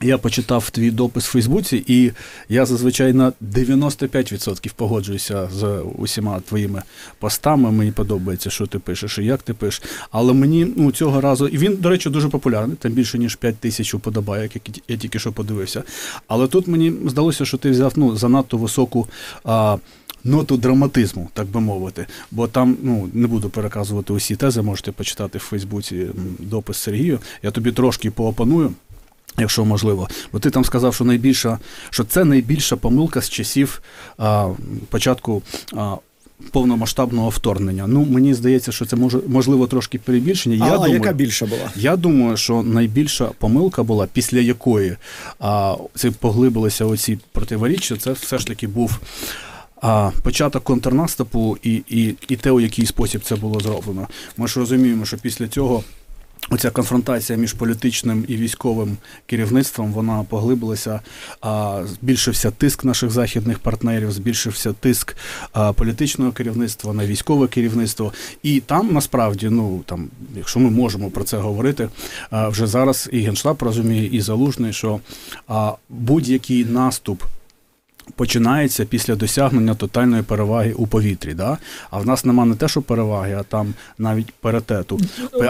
Я 0.00 0.18
почитав 0.18 0.70
твій 0.70 0.90
допис 0.90 1.24
в 1.26 1.30
Фейсбуці, 1.30 1.84
і 1.86 2.12
я 2.48 2.66
зазвичай 2.66 3.12
на 3.12 3.32
95% 3.54 4.72
погоджуюся 4.76 5.48
з 5.52 5.82
усіма 5.98 6.40
твоїми 6.40 6.82
постами. 7.18 7.70
Мені 7.72 7.92
подобається, 7.92 8.50
що 8.50 8.66
ти 8.66 8.78
пишеш 8.78 9.18
і 9.18 9.24
як 9.24 9.42
ти 9.42 9.54
пишеш. 9.54 9.82
Але 10.10 10.32
мені 10.32 10.72
ну, 10.76 10.92
цього 10.92 11.20
разу, 11.20 11.48
і 11.48 11.58
він, 11.58 11.76
до 11.76 11.88
речі, 11.88 12.10
дуже 12.10 12.28
популярний, 12.28 12.76
там 12.76 12.92
більше 12.92 13.18
ніж 13.18 13.36
5 13.36 13.56
тисяч 13.56 13.94
уподобайок, 13.94 14.54
як 14.54 14.62
я 14.88 14.96
тільки 14.96 15.18
що 15.18 15.32
подивився. 15.32 15.82
Але 16.28 16.48
тут 16.48 16.66
мені 16.66 16.92
здалося, 17.06 17.44
що 17.44 17.56
ти 17.56 17.70
взяв 17.70 17.92
ну, 17.96 18.16
занадто 18.16 18.56
високу. 18.56 19.08
А, 19.44 19.76
Ноту 20.24 20.56
драматизму, 20.56 21.28
так 21.32 21.46
би 21.46 21.60
мовити, 21.60 22.06
бо 22.30 22.48
там 22.48 22.76
ну 22.82 23.08
не 23.12 23.26
буду 23.26 23.50
переказувати 23.50 24.12
усі 24.12 24.36
тези, 24.36 24.62
можете 24.62 24.92
почитати 24.92 25.38
в 25.38 25.40
Фейсбуці 25.40 26.06
допис 26.38 26.76
Сергію. 26.76 27.18
Я 27.42 27.50
тобі 27.50 27.72
трошки 27.72 28.10
поопоную. 28.10 28.72
Якщо 29.38 29.64
можливо, 29.64 30.08
бо 30.32 30.38
ти 30.38 30.50
там 30.50 30.64
сказав, 30.64 30.94
що 30.94 31.04
найбільша, 31.04 31.58
що 31.90 32.04
це 32.04 32.24
найбільша 32.24 32.76
помилка 32.76 33.22
з 33.22 33.30
часів 33.30 33.82
а, 34.18 34.48
початку 34.90 35.42
а, 35.76 35.96
повномасштабного 36.50 37.28
вторгнення. 37.28 37.86
Ну 37.86 38.06
мені 38.10 38.34
здається, 38.34 38.72
що 38.72 38.86
це 38.86 38.96
може 38.96 39.18
можливо 39.28 39.66
трошки 39.66 39.98
перебільшення. 39.98 40.64
А, 40.64 40.66
Я 40.66 40.72
а 40.72 40.76
думаю, 40.76 40.94
яка 40.94 41.12
більша 41.12 41.46
була? 41.46 41.70
я 41.76 41.96
думаю, 41.96 42.36
що 42.36 42.62
найбільша 42.62 43.24
помилка 43.38 43.82
була, 43.82 44.08
після 44.12 44.38
якої 44.38 44.96
а, 45.40 45.76
це 45.94 46.10
поглибилися 46.10 46.84
оці 46.84 47.18
противоріччя, 47.32 47.96
це 47.96 48.12
все 48.12 48.38
ж 48.38 48.46
таки 48.46 48.66
був. 48.66 48.98
А 49.82 50.10
початок 50.22 50.64
контрнаступу 50.64 51.58
і, 51.62 51.82
і, 51.88 52.14
і 52.28 52.36
те, 52.36 52.50
у 52.50 52.60
який 52.60 52.86
спосіб 52.86 53.20
це 53.24 53.36
було 53.36 53.60
зроблено. 53.60 54.08
Ми 54.36 54.48
ж 54.48 54.60
розуміємо, 54.60 55.04
що 55.04 55.16
після 55.16 55.48
цього 55.48 55.84
оця 56.50 56.70
конфронтація 56.70 57.38
між 57.38 57.52
політичним 57.52 58.24
і 58.28 58.36
військовим 58.36 58.96
керівництвом 59.26 59.92
вона 59.92 60.24
поглибилася, 60.28 61.00
збільшився 61.84 62.50
тиск 62.50 62.84
наших 62.84 63.10
західних 63.10 63.58
партнерів, 63.58 64.12
збільшився 64.12 64.72
тиск 64.72 65.16
політичного 65.74 66.32
керівництва 66.32 66.92
на 66.92 67.06
військове 67.06 67.48
керівництво. 67.48 68.12
І 68.42 68.60
там 68.60 68.92
насправді, 68.92 69.48
ну 69.48 69.82
там, 69.86 70.08
якщо 70.36 70.60
ми 70.60 70.70
можемо 70.70 71.10
про 71.10 71.24
це 71.24 71.36
говорити, 71.36 71.88
вже 72.32 72.66
зараз 72.66 73.08
і 73.12 73.20
Генштаб 73.20 73.62
розуміє, 73.62 74.08
і 74.12 74.20
Залужний, 74.20 74.72
що 74.72 75.00
будь-який 75.88 76.64
наступ 76.64 77.22
починається 78.14 78.84
після 78.84 79.14
досягнення 79.14 79.74
тотальної 79.74 80.22
переваги 80.22 80.72
у 80.72 80.86
повітрі. 80.86 81.34
Да? 81.34 81.58
А 81.90 81.98
в 81.98 82.06
нас 82.06 82.24
нема 82.24 82.44
не 82.44 82.54
те, 82.54 82.68
що 82.68 82.82
переваги, 82.82 83.36
а 83.40 83.42
там 83.42 83.74
навіть 83.98 84.32
паритету. 84.40 85.00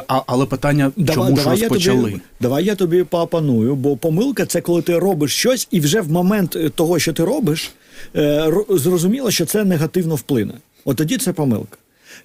А, 0.09 0.21
але 0.27 0.47
питання, 0.47 0.93
чому 1.15 1.37
ж 1.37 1.43
я 1.43 1.51
розпочали? 1.51 2.11
тобі, 2.11 2.21
давай 2.41 2.65
я 2.65 2.75
тобі 2.75 3.05
поопаную, 3.05 3.75
бо 3.75 3.97
помилка 3.97 4.47
це 4.47 4.61
коли 4.61 4.83
ти 4.83 4.99
робиш 4.99 5.35
щось, 5.35 5.69
і 5.71 5.81
вже 5.81 6.01
в 6.01 6.13
момент 6.13 6.57
е, 6.57 6.69
того, 6.69 6.99
що 6.99 7.13
ти 7.13 7.25
робиш, 7.25 7.71
е, 8.17 8.53
зрозуміло, 8.71 9.31
що 9.31 9.45
це 9.45 9.65
негативно 9.65 10.15
вплине. 10.15 10.53
От 10.85 10.97
тоді 10.97 11.19
це 11.19 11.33
помилка. 11.33 11.77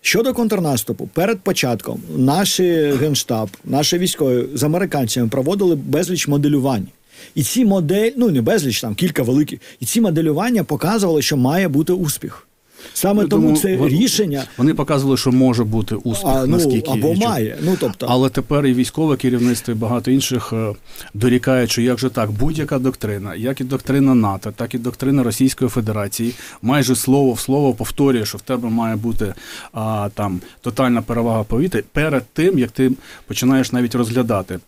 Щодо 0.02 0.34
контрнаступу, 0.34 1.10
перед 1.14 1.40
початком 1.40 2.02
наші 2.18 2.94
генштаб, 3.00 3.50
наші 3.66 3.98
військові 3.98 4.46
з 4.54 4.64
американцями 4.64 5.28
проводили 5.28 5.76
безліч 5.76 6.28
моделювань. 6.28 6.88
І 7.36 7.44
ці 7.44 7.66
модель, 7.66 8.12
ну 8.18 8.30
не 8.30 8.42
безліч, 8.42 8.82
там 8.82 8.96
кілька 8.96 9.24
великих, 9.24 9.60
і 9.80 9.86
ці 9.86 10.02
моделювання 10.02 10.64
показували, 10.64 11.22
що 11.22 11.38
має 11.38 11.68
бути 11.68 11.94
успіх. 11.94 12.48
Саме 12.94 13.22
Я 13.22 13.28
тому 13.28 13.58
це 13.58 13.78
вон- 13.78 13.90
рішення 13.90 14.44
Вони 14.58 14.74
показували, 14.74 15.18
що 15.18 15.32
може 15.32 15.64
бути 15.64 15.96
успіх, 15.96 16.30
а, 16.30 16.42
ну, 16.46 16.48
наскільки 16.48 16.92
або 16.92 17.14
має. 17.14 17.58
Ну 17.62 17.78
тобто, 17.80 18.06
Але 18.10 18.30
тепер 18.30 18.66
і 18.66 18.74
військове 18.74 19.18
керівництво, 19.18 19.74
і 19.74 19.78
багато 19.78 20.12
інших 20.12 20.54
е, 20.54 20.74
дорікають, 21.14 21.72
що 21.72 21.82
як 21.82 22.00
же 22.00 22.10
так, 22.10 22.32
будь-яка 22.32 22.80
доктрина, 22.80 23.36
як 23.36 23.62
і 23.62 23.64
доктрина 23.64 24.16
НАТО, 24.16 24.54
так 24.56 24.76
і 24.76 24.78
доктрина 24.78 25.24
Російської 25.24 25.70
Федерації, 25.70 26.34
майже 26.62 26.96
слово 26.96 27.34
в 27.34 27.40
слово 27.40 27.74
повторює, 27.74 28.26
що 28.26 28.38
в 28.38 28.42
тебе 28.42 28.70
має 28.70 28.96
бути 28.96 29.34
а, 29.74 30.10
там 30.14 30.42
тотальна 30.62 31.02
перевага 31.02 31.44
повітря 31.44 31.82
перед 31.92 32.24
тим, 32.34 32.60
як 32.60 32.72
ти 32.72 32.92
починаєш 33.28 33.72
навіть 33.72 33.96
розглядати. 33.96 34.60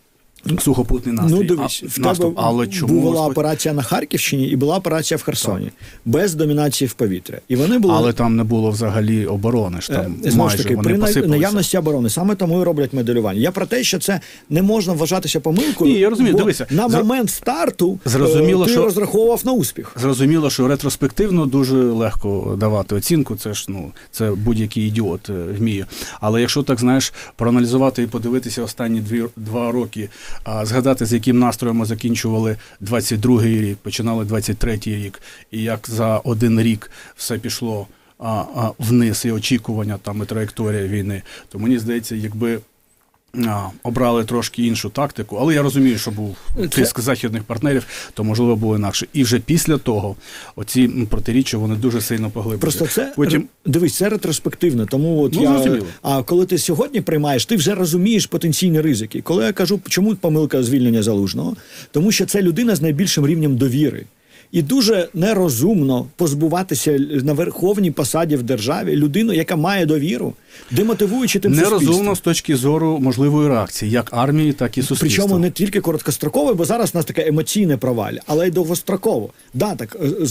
Сухопутний 0.60 1.14
настрій, 1.14 1.34
Ну, 1.34 1.44
дивись, 1.44 1.82
а, 1.84 2.00
в 2.00 2.00
наступ. 2.04 2.34
тебе 2.36 2.46
але 2.46 2.66
чому 2.66 3.00
була 3.00 3.20
розпо- 3.26 3.30
операція 3.30 3.74
на 3.74 3.82
Харківщині 3.82 4.46
і 4.48 4.56
була 4.56 4.76
операція 4.76 5.18
в 5.18 5.22
Херсоні 5.22 5.70
без 6.04 6.34
домінації 6.34 6.88
в 6.88 6.92
повітря. 6.92 7.38
І 7.48 7.56
вони 7.56 7.78
були 7.78 7.94
але 7.96 8.12
там 8.12 8.36
не 8.36 8.44
було 8.44 8.70
взагалі 8.70 9.26
оборони 9.26 9.80
ж 9.80 9.88
там 9.88 10.00
Е, 10.24 10.30
знову 10.30 10.30
ж 10.30 10.36
майже 10.36 10.62
таки, 10.62 10.76
вони 10.76 10.88
при 10.88 10.98
посипалися. 10.98 11.30
наявності 11.30 11.78
оборони 11.78 12.10
саме 12.10 12.34
тому 12.34 12.60
і 12.60 12.64
роблять 12.64 12.92
моделювання. 12.92 13.40
Я 13.40 13.50
про 13.50 13.66
те, 13.66 13.82
що 13.84 13.98
це 13.98 14.20
не 14.50 14.62
можна 14.62 14.92
вважатися 14.92 15.40
помилкою. 15.40 15.92
Ні, 15.92 15.98
я 15.98 16.10
розумію, 16.10 16.32
бо 16.32 16.38
дивися, 16.38 16.66
на 16.70 16.88
зр- 16.88 16.98
момент 16.98 17.30
старту 17.30 17.98
е, 18.06 18.10
Зрозуміло, 18.10 18.64
ти 18.64 18.70
що- 18.72 18.84
розраховував 18.84 19.42
на 19.44 19.52
успіх. 19.52 19.96
Зрозуміло, 20.00 20.50
що 20.50 20.68
ретроспективно 20.68 21.46
дуже 21.46 21.76
легко 21.76 22.56
давати 22.60 22.94
оцінку. 22.94 23.36
Це 23.36 23.54
ж 23.54 23.66
ну 23.68 23.92
це 24.10 24.30
будь-який 24.30 24.86
ідіот 24.88 25.30
е, 25.30 25.32
вміє. 25.58 25.86
Але 26.20 26.40
якщо 26.40 26.62
так 26.62 26.80
знаєш, 26.80 27.12
проаналізувати 27.36 28.02
і 28.02 28.06
подивитися 28.06 28.62
останні 28.62 29.00
дві 29.00 29.24
два 29.36 29.72
роки, 29.72 30.08
згадати, 30.62 31.06
з 31.06 31.12
яким 31.12 31.38
настроєм 31.38 31.76
ми 31.76 31.84
закінчували 31.84 32.56
22-й 32.82 33.60
рік, 33.60 33.78
починали 33.78 34.24
23-й 34.24 34.96
рік, 35.04 35.22
і 35.50 35.62
як 35.62 35.80
за 35.88 36.18
один 36.18 36.60
рік 36.60 36.90
все 37.16 37.38
пішло 37.38 37.86
вниз 38.78 39.24
і 39.24 39.30
очікування 39.30 39.98
там 40.02 40.22
і 40.22 40.26
траєкторія 40.26 40.86
війни, 40.86 41.22
то 41.48 41.58
мені 41.58 41.78
здається, 41.78 42.14
якби. 42.14 42.60
А, 43.46 43.66
обрали 43.82 44.24
трошки 44.24 44.62
іншу 44.66 44.90
тактику, 44.90 45.36
але 45.40 45.54
я 45.54 45.62
розумію, 45.62 45.98
що 45.98 46.10
був 46.10 46.36
Це- 46.56 46.68
тиск 46.68 47.00
західних 47.00 47.42
партнерів, 47.42 47.86
то 48.14 48.24
можливо 48.24 48.56
було 48.56 48.76
інакше. 48.76 49.06
І 49.12 49.22
вже 49.22 49.38
після 49.38 49.78
того 49.78 50.16
оці 50.56 50.90
протиріччя 51.10 51.58
вони 51.58 51.74
дуже 51.76 52.00
сильно 52.00 52.30
поглибилися. 52.30 52.60
Просто 52.78 52.94
це 52.94 53.12
потім 53.16 53.44
дивись, 53.66 53.96
це 53.96 54.08
ретроспективно. 54.08 54.86
Тому 54.86 55.22
от 55.22 55.32
Ну, 55.34 55.42
я 55.42 55.48
зрозуміло. 55.48 55.86
а 56.02 56.22
коли 56.22 56.46
ти 56.46 56.58
сьогодні 56.58 57.00
приймаєш, 57.00 57.46
ти 57.46 57.56
вже 57.56 57.74
розумієш 57.74 58.26
потенційні 58.26 58.80
ризики. 58.80 59.22
Коли 59.22 59.44
я 59.44 59.52
кажу, 59.52 59.80
чому 59.88 60.14
помилка 60.14 60.62
звільнення 60.62 61.02
залужного, 61.02 61.56
тому 61.90 62.12
що 62.12 62.26
це 62.26 62.42
людина 62.42 62.74
з 62.76 62.82
найбільшим 62.82 63.26
рівнем 63.26 63.56
довіри. 63.56 64.04
І 64.54 64.62
дуже 64.62 65.08
нерозумно 65.14 66.06
позбуватися 66.16 66.98
на 67.10 67.32
верховній 67.32 67.90
посаді 67.90 68.36
в 68.36 68.42
державі 68.42 68.96
людину, 68.96 69.32
яка 69.32 69.56
має 69.56 69.86
довіру, 69.86 70.34
демотивуючи 70.70 71.38
тим 71.38 71.52
нерозумно 71.52 72.16
з 72.16 72.20
точки 72.20 72.56
зору 72.56 72.98
можливої 72.98 73.48
реакції, 73.48 73.90
як 73.90 74.08
армії, 74.12 74.52
так 74.52 74.78
і 74.78 74.82
суспільства. 74.82 75.24
Причому 75.24 75.38
не 75.38 75.50
тільки 75.50 75.80
короткостроково, 75.80 76.54
бо 76.54 76.64
зараз 76.64 76.90
у 76.94 76.98
нас 76.98 77.04
таке 77.04 77.28
емоційне 77.28 77.76
провалля, 77.76 78.20
але 78.26 78.48
й 78.48 78.50
довгостроково. 78.50 79.30
Да, 79.54 79.74
так 79.74 79.96
е, 80.02 80.26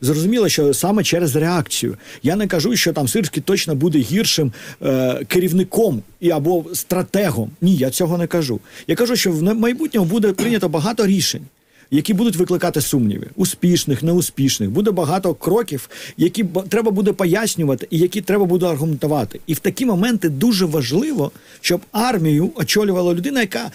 зрозуміло, 0.00 0.48
що 0.48 0.74
саме 0.74 1.04
через 1.04 1.36
реакцію. 1.36 1.96
Я 2.22 2.36
не 2.36 2.46
кажу, 2.46 2.76
що 2.76 2.92
там 2.92 3.08
Сирський 3.08 3.42
точно 3.42 3.74
буде 3.74 3.98
гіршим 3.98 4.52
е, 4.82 5.24
керівником 5.28 6.02
і 6.20 6.30
або 6.30 6.64
стратегом. 6.72 7.50
Ні, 7.60 7.76
я 7.76 7.90
цього 7.90 8.18
не 8.18 8.26
кажу. 8.26 8.60
Я 8.86 8.94
кажу, 8.94 9.16
що 9.16 9.32
в 9.32 9.42
майбутньому 9.42 10.06
буде 10.06 10.32
прийнято 10.32 10.68
багато 10.68 11.06
рішень. 11.06 11.42
Які 11.90 12.14
будуть 12.14 12.36
викликати 12.36 12.80
сумніви, 12.80 13.26
успішних, 13.36 14.02
неуспішних, 14.02 14.70
буде 14.70 14.90
багато 14.90 15.34
кроків, 15.34 15.90
які 16.16 16.44
треба 16.68 16.90
буде 16.90 17.12
пояснювати, 17.12 17.86
і 17.90 17.98
які 17.98 18.20
треба 18.20 18.44
буде 18.44 18.66
аргументувати. 18.66 19.40
І 19.46 19.54
в 19.54 19.58
такі 19.58 19.86
моменти 19.86 20.28
дуже 20.28 20.64
важливо, 20.64 21.30
щоб 21.60 21.80
армію 21.92 22.50
очолювала 22.54 23.14
людина, 23.14 23.40
яка 23.40 23.70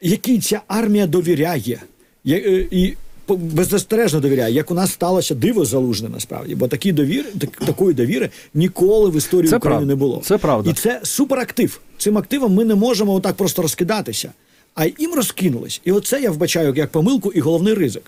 якій 0.00 0.38
ця 0.38 0.60
армія 0.68 1.06
довіряє, 1.06 1.82
е, 2.26 2.66
і 2.70 2.94
беззастережно 3.28 4.20
довіряє, 4.20 4.54
як 4.54 4.70
у 4.70 4.74
нас 4.74 4.92
сталося 4.92 5.34
диво 5.34 5.64
залужне 5.64 6.08
насправді, 6.08 6.54
бо 6.54 6.68
такі 6.68 6.92
довіри, 6.92 7.28
так, 7.40 7.50
такої 7.50 7.94
довіри 7.94 8.30
ніколи 8.54 9.10
в 9.10 9.16
історії 9.16 9.50
Це 9.50 9.56
України 9.56 9.76
правда. 9.76 9.86
не 9.86 9.94
було. 9.94 10.20
Це 10.24 10.38
правда. 10.38 10.70
І 10.70 10.72
це 10.72 11.00
суперактив. 11.02 11.80
Цим 11.98 12.18
активом 12.18 12.54
ми 12.54 12.64
не 12.64 12.74
можемо 12.74 13.14
отак 13.14 13.36
просто 13.36 13.62
розкидатися. 13.62 14.32
А 14.76 14.86
їм 14.98 15.14
розкинулись. 15.14 15.80
І 15.84 15.92
оце 15.92 16.20
я 16.20 16.30
вбачаю 16.30 16.74
як 16.76 16.92
помилку 16.92 17.32
і 17.32 17.40
головний 17.40 17.74
ризик. 17.74 18.02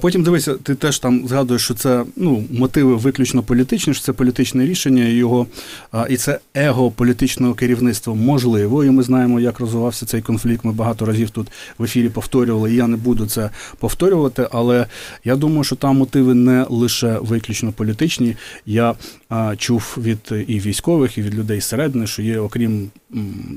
Потім 0.00 0.22
дивися, 0.22 0.54
ти 0.54 0.74
теж 0.74 0.98
там 0.98 1.28
згадуєш, 1.28 1.62
що 1.62 1.74
це 1.74 2.04
ну, 2.16 2.44
мотиви 2.50 2.96
виключно 2.96 3.42
політичні, 3.42 3.94
що 3.94 4.02
це 4.02 4.12
політичне 4.12 4.66
рішення, 4.66 5.04
його 5.04 5.46
і 6.08 6.16
це 6.16 6.38
его 6.54 6.90
політичного 6.90 7.54
керівництва 7.54 8.14
можливо. 8.14 8.84
І 8.84 8.90
ми 8.90 9.02
знаємо, 9.02 9.40
як 9.40 9.60
розвивався 9.60 10.06
цей 10.06 10.22
конфлікт. 10.22 10.64
Ми 10.64 10.72
багато 10.72 11.04
разів 11.04 11.30
тут 11.30 11.46
в 11.78 11.84
ефірі 11.84 12.08
повторювали. 12.08 12.72
і 12.72 12.76
Я 12.76 12.86
не 12.86 12.96
буду 12.96 13.26
це 13.26 13.50
повторювати, 13.78 14.48
але 14.52 14.86
я 15.24 15.36
думаю, 15.36 15.64
що 15.64 15.76
там 15.76 15.96
мотиви 15.96 16.34
не 16.34 16.66
лише 16.70 17.18
виключно 17.20 17.72
політичні. 17.72 18.36
Я 18.66 18.94
чув 19.56 19.96
від 19.98 20.18
і 20.46 20.60
військових, 20.60 21.18
і 21.18 21.22
від 21.22 21.34
людей 21.34 21.60
зсередини, 21.60 22.06
що 22.06 22.22
є, 22.22 22.38
окрім 22.38 22.90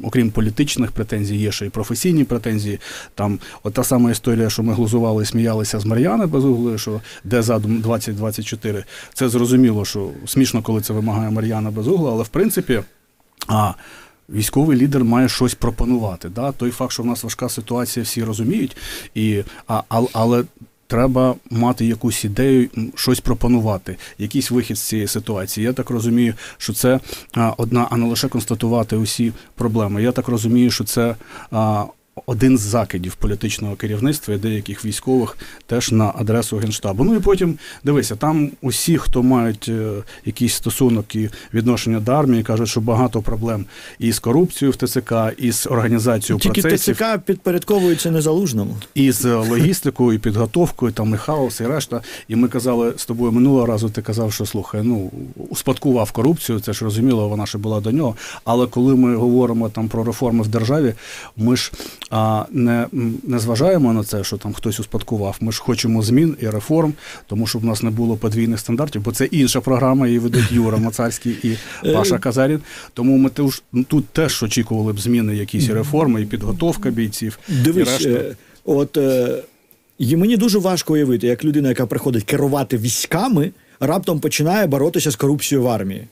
окрім 0.03 0.31
політичних 0.31 0.91
претензій, 0.91 1.35
є 1.35 1.51
ще 1.51 1.65
й 1.65 1.69
професійні 1.69 2.23
претензії. 2.23 2.79
Там 3.15 3.39
от 3.63 3.73
та 3.73 3.83
сама 3.83 4.11
історія, 4.11 4.49
що 4.49 4.63
ми 4.63 4.73
глузували 4.73 5.25
сміялися 5.25 5.79
з 5.79 5.85
Мар'яни 6.13 6.31
Безуглої, 6.31 6.77
що 6.77 7.01
де 7.23 7.41
задум 7.41 7.81
2024. 7.81 8.83
Це 9.13 9.29
зрозуміло, 9.29 9.85
що 9.85 10.09
смішно, 10.25 10.61
коли 10.61 10.81
це 10.81 10.93
вимагає 10.93 11.31
Мар'яна 11.31 11.71
Безугла, 11.71 12.11
але 12.11 12.23
в 12.23 12.27
принципі. 12.27 12.81
а, 13.47 13.73
Військовий 14.29 14.77
лідер 14.77 15.03
має 15.03 15.29
щось 15.29 15.53
пропонувати. 15.53 16.29
Да? 16.29 16.51
Той 16.51 16.71
факт, 16.71 16.91
що 16.91 17.03
в 17.03 17.05
нас 17.05 17.23
важка 17.23 17.49
ситуація, 17.49 18.03
всі 18.03 18.23
розуміють, 18.23 18.77
і, 19.15 19.43
а, 19.67 19.81
але 20.13 20.43
треба 20.87 21.35
мати 21.49 21.85
якусь 21.85 22.25
ідею, 22.25 22.69
щось 22.95 23.19
пропонувати, 23.19 23.97
якийсь 24.17 24.51
вихід 24.51 24.77
з 24.77 24.81
цієї 24.81 25.07
ситуації. 25.07 25.65
Я 25.65 25.73
так 25.73 25.89
розумію, 25.89 26.33
що 26.57 26.73
це 26.73 26.99
одна, 27.57 27.87
а 27.89 27.97
не 27.97 28.07
лише 28.07 28.27
констатувати 28.27 28.95
усі 28.95 29.33
проблеми. 29.55 30.03
Я 30.03 30.11
так 30.11 30.27
розумію, 30.27 30.71
що 30.71 30.83
це 30.83 31.15
один 32.25 32.57
з 32.57 32.61
закидів 32.61 33.15
політичного 33.15 33.75
керівництва 33.75 34.33
і 34.33 34.37
деяких 34.37 34.85
військових 34.85 35.37
теж 35.65 35.91
на 35.91 36.13
адресу 36.15 36.57
генштабу. 36.57 37.03
Ну 37.03 37.15
і 37.15 37.19
потім 37.19 37.57
дивися, 37.83 38.15
там 38.15 38.51
усі, 38.61 38.97
хто 38.97 39.23
мають 39.23 39.69
е, 39.69 39.91
якийсь 40.25 40.53
стосунок 40.53 41.15
і 41.15 41.29
відношення 41.53 41.99
до 41.99 42.11
армії, 42.11 42.43
кажуть, 42.43 42.67
що 42.67 42.81
багато 42.81 43.21
проблем 43.21 43.65
і 43.99 44.11
з 44.11 44.19
корупцією 44.19 44.71
в 44.71 44.87
ТЦК, 44.87 45.13
і 45.37 45.51
з 45.51 45.67
організацією 45.67 46.39
Тільки 46.39 46.61
процесів. 46.61 46.95
ТЦК 46.95 47.19
підпорядковується 47.25 48.11
незалужному. 48.11 48.77
І 48.95 49.11
з 49.11 49.25
логістикою, 49.35 50.13
і 50.13 50.17
підготовкою, 50.19 50.91
там 50.91 51.13
і 51.13 51.17
хаос, 51.17 51.59
і 51.59 51.67
решта. 51.67 52.01
І 52.27 52.35
ми 52.35 52.47
казали 52.47 52.93
з 52.97 53.05
тобою 53.05 53.31
минулого 53.31 53.65
разу. 53.65 53.89
Ти 53.89 54.01
казав, 54.01 54.33
що 54.33 54.45
слухай, 54.45 54.81
ну 54.83 55.11
успадкував 55.49 56.11
корупцію. 56.11 56.59
Це 56.59 56.73
ж 56.73 56.85
розуміло, 56.85 57.29
вона 57.29 57.45
ще 57.45 57.57
була 57.57 57.81
до 57.81 57.91
нього. 57.91 58.15
Але 58.43 58.67
коли 58.67 58.95
ми 58.95 59.15
говоримо 59.15 59.69
там 59.69 59.87
про 59.87 60.03
реформи 60.03 60.43
в 60.43 60.47
державі, 60.47 60.93
ми 61.37 61.55
ж 61.55 61.71
а 62.15 62.45
не 62.51 62.87
не 63.23 63.39
зважаємо 63.39 63.93
на 63.93 64.03
це, 64.03 64.23
що 64.23 64.37
там 64.37 64.53
хтось 64.53 64.79
успадкував. 64.79 65.37
Ми 65.39 65.51
ж 65.51 65.61
хочемо 65.61 66.01
змін 66.01 66.35
і 66.41 66.49
реформ, 66.49 66.93
тому 67.27 67.47
щоб 67.47 67.61
в 67.61 67.65
нас 67.65 67.83
не 67.83 67.89
було 67.89 68.17
подвійних 68.17 68.59
стандартів, 68.59 69.01
бо 69.01 69.11
це 69.11 69.25
інша 69.25 69.61
програма, 69.61 70.07
її 70.07 70.19
ведуть 70.19 70.51
Юра 70.51 70.77
Мацарський 70.77 71.37
і 71.43 71.57
е, 71.87 71.93
Паша 71.93 72.19
Казарін. 72.19 72.59
Тому 72.93 73.17
ми 73.17 73.29
ну, 73.73 73.83
тут 73.83 74.05
теж 74.05 74.43
очікували 74.43 74.93
б 74.93 74.99
зміни, 74.99 75.35
якісь 75.35 75.69
реформи, 75.69 76.21
і 76.21 76.25
підготовка 76.25 76.89
бійців. 76.89 77.39
Дивись, 77.63 78.01
і 78.01 78.07
решта. 78.07 78.09
Е, 78.09 78.35
от 78.65 78.97
е, 78.97 79.43
і 79.97 80.15
мені 80.15 80.37
дуже 80.37 80.59
важко 80.59 80.93
уявити, 80.93 81.27
як 81.27 81.45
людина, 81.45 81.69
яка 81.69 81.85
приходить 81.85 82.23
керувати 82.23 82.77
військами, 82.77 83.51
раптом 83.79 84.19
починає 84.19 84.67
боротися 84.67 85.11
з 85.11 85.15
корупцією 85.15 85.67
в 85.67 85.69
армії. 85.69 86.07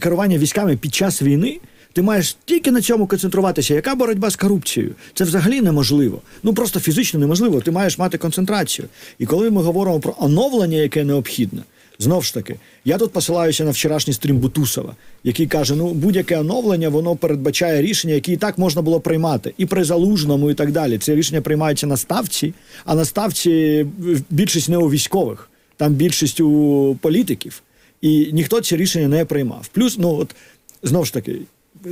Керування 0.00 0.38
військами 0.38 0.76
під 0.76 0.94
час 0.94 1.22
війни. 1.22 1.60
Ти 1.94 2.02
маєш 2.02 2.36
тільки 2.44 2.70
на 2.70 2.80
цьому 2.80 3.06
концентруватися. 3.06 3.74
Яка 3.74 3.94
боротьба 3.94 4.30
з 4.30 4.36
корупцією? 4.36 4.94
Це 5.14 5.24
взагалі 5.24 5.60
неможливо. 5.60 6.20
Ну 6.42 6.54
просто 6.54 6.80
фізично 6.80 7.20
неможливо. 7.20 7.60
Ти 7.60 7.70
маєш 7.70 7.98
мати 7.98 8.18
концентрацію. 8.18 8.88
І 9.18 9.26
коли 9.26 9.50
ми 9.50 9.62
говоримо 9.62 10.00
про 10.00 10.14
оновлення, 10.18 10.76
яке 10.76 11.04
необхідне, 11.04 11.62
знов 11.98 12.24
ж 12.24 12.34
таки, 12.34 12.56
я 12.84 12.98
тут 12.98 13.12
посилаюся 13.12 13.64
на 13.64 13.70
вчорашній 13.70 14.12
стрім 14.12 14.38
Бутусова, 14.38 14.94
який 15.24 15.46
каже: 15.46 15.76
ну 15.76 15.90
будь-яке 15.90 16.38
оновлення 16.38 16.88
воно 16.88 17.16
передбачає 17.16 17.82
рішення, 17.82 18.14
які 18.14 18.32
і 18.32 18.36
так 18.36 18.58
можна 18.58 18.82
було 18.82 19.00
приймати, 19.00 19.54
і 19.58 19.66
при 19.66 19.84
залужному, 19.84 20.50
і 20.50 20.54
так 20.54 20.72
далі. 20.72 20.98
Це 20.98 21.14
рішення 21.14 21.40
приймаються 21.40 21.86
на 21.86 21.96
ставці, 21.96 22.54
а 22.84 22.94
на 22.94 23.04
ставці 23.04 23.86
більшість 24.30 24.68
не 24.68 24.76
у 24.78 24.90
військових, 24.90 25.50
там 25.76 25.92
більшість 25.92 26.40
у 26.40 26.96
політиків. 27.00 27.62
І 28.00 28.30
ніхто 28.32 28.60
ці 28.60 28.76
рішення 28.76 29.08
не 29.08 29.24
приймав. 29.24 29.68
Плюс, 29.72 29.98
ну 29.98 30.14
от 30.14 30.34
знов 30.82 31.06
ж 31.06 31.12
таки. 31.12 31.40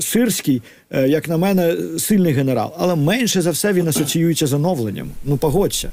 Сирський, 0.00 0.62
е, 0.90 1.08
як 1.08 1.28
на 1.28 1.36
мене, 1.36 1.76
сильний 1.98 2.32
генерал, 2.32 2.72
але 2.78 2.96
менше 2.96 3.42
за 3.42 3.50
все 3.50 3.72
він 3.72 3.88
асоціюється 3.88 4.46
з 4.46 4.52
оновленням. 4.52 5.10
Ну, 5.24 5.36
погодься. 5.36 5.90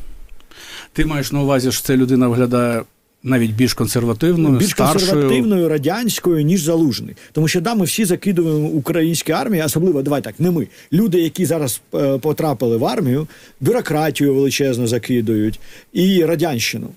Ти 0.94 1.06
маєш 1.06 1.32
на 1.32 1.42
увазі, 1.42 1.72
що 1.72 1.82
ця 1.82 1.98
людина 1.98 2.28
виглядає 2.28 2.84
навіть 3.24 3.52
більш 3.52 3.74
консервативною, 3.74 4.58
більш 4.58 4.70
старшою. 4.70 5.00
консервативною 5.00 5.70
радянською, 5.70 6.42
ніж 6.42 6.64
залужний. 6.64 7.16
Тому 7.32 7.48
що 7.48 7.62
да, 7.62 7.76
ми 7.76 7.86
всі 7.86 8.06
закидуємо 8.06 8.68
українські 8.68 9.32
армії, 9.32 9.64
особливо 9.64 10.02
давай 10.02 10.22
так, 10.22 10.40
не 10.40 10.52
ми. 10.52 10.68
Люди, 10.94 11.22
які 11.22 11.46
зараз 11.46 11.82
е, 11.96 12.18
потрапили 12.18 12.78
в 12.78 12.86
армію, 12.86 13.28
бюрократію 13.60 14.34
величезно 14.34 14.88
закидують 14.88 15.60
і 15.94 16.26
радянщину. 16.26 16.88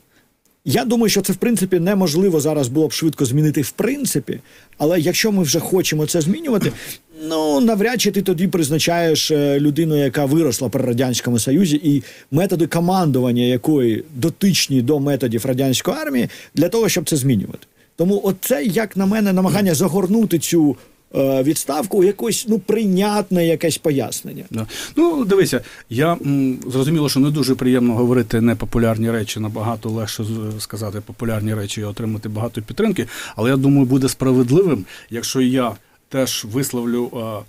Я 0.64 0.85
думаю, 0.85 1.09
що 1.09 1.21
це 1.21 1.33
в 1.33 1.37
принципі 1.37 1.78
неможливо 1.81 2.40
зараз 2.40 2.69
було 2.69 2.88
б 2.88 2.92
швидко 2.92 3.25
змінити 3.25 3.62
в 3.62 3.71
принципі, 3.71 4.40
але 4.78 5.00
якщо 5.00 5.33
ми 5.33 5.42
вже 5.42 5.61
хочемо 5.61 6.07
це 6.07 6.21
змінювати, 6.21 6.73
ну 7.28 7.61
навряд 7.61 8.00
чи 8.00 8.11
ти 8.11 8.23
тоді 8.23 8.49
призначаєш 8.49 9.30
е, 9.30 9.60
людину, 9.60 9.97
яка 10.04 10.25
виросла 10.25 10.69
при 10.69 10.84
радянському 10.84 11.39
союзі, 11.39 11.80
і 11.84 12.02
методи 12.30 12.67
командування 12.67 13.43
якої 13.43 14.04
дотичні 14.15 14.82
до 14.82 15.00
методів 15.00 15.47
радянської 15.47 15.97
армії 15.97 16.28
для 16.54 16.69
того, 16.69 16.89
щоб 16.89 17.08
це 17.08 17.17
змінювати. 17.17 17.67
Тому, 17.97 18.21
оце, 18.25 18.65
як 18.65 18.97
на 18.97 19.06
мене, 19.06 19.32
намагання 19.32 19.75
загорнути 19.75 20.39
цю 20.39 20.76
відставку 21.14 22.04
якось 22.04 22.46
ну 22.48 22.58
прийнятне 22.58 23.46
якесь 23.46 23.78
пояснення. 23.78 24.44
Да. 24.50 24.66
Ну 24.96 25.25
дивися, 25.25 25.60
я 25.90 26.12
м, 26.12 26.58
зрозуміло, 26.66 27.08
що 27.08 27.20
не 27.20 27.30
дуже 27.30 27.54
приємно 27.54 27.94
говорити 27.94 28.40
непопулярні 28.40 29.10
речі, 29.10 29.40
набагато 29.40 29.90
легше 29.90 30.25
сказати 30.58 31.00
популярні 31.06 31.54
речі 31.54 31.80
і 31.80 31.84
отримати 31.84 32.28
багато 32.28 32.62
підтримки. 32.62 33.06
Але 33.36 33.50
я 33.50 33.56
думаю, 33.56 33.86
буде 33.86 34.08
справедливим, 34.08 34.84
якщо 35.10 35.40
я 35.40 35.72
теж 36.08 36.44
висловлю. 36.52 37.10
А, 37.16 37.40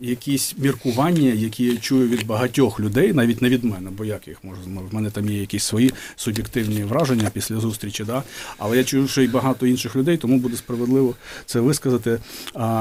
якісь 0.00 0.54
міркування, 0.58 1.32
які 1.32 1.64
я 1.64 1.76
чую 1.76 2.08
від 2.08 2.26
багатьох 2.26 2.80
людей, 2.80 3.12
навіть 3.12 3.42
не 3.42 3.48
від 3.48 3.64
мене, 3.64 3.90
бо 3.90 4.04
як 4.04 4.28
їх 4.28 4.44
можу 4.44 4.60
в 4.90 4.94
мене 4.94 5.10
там 5.10 5.30
є 5.30 5.40
якісь 5.40 5.64
свої 5.64 5.92
суб'єктивні 6.16 6.84
враження 6.84 7.30
після 7.32 7.60
зустрічі, 7.60 8.04
да? 8.04 8.22
але 8.58 8.76
я 8.76 8.84
чую, 8.84 9.08
що 9.08 9.22
і 9.22 9.28
багато 9.28 9.66
інших 9.66 9.96
людей, 9.96 10.16
тому 10.16 10.38
буде 10.38 10.56
справедливо 10.56 11.14
це 11.46 11.60
висказати 11.60 12.18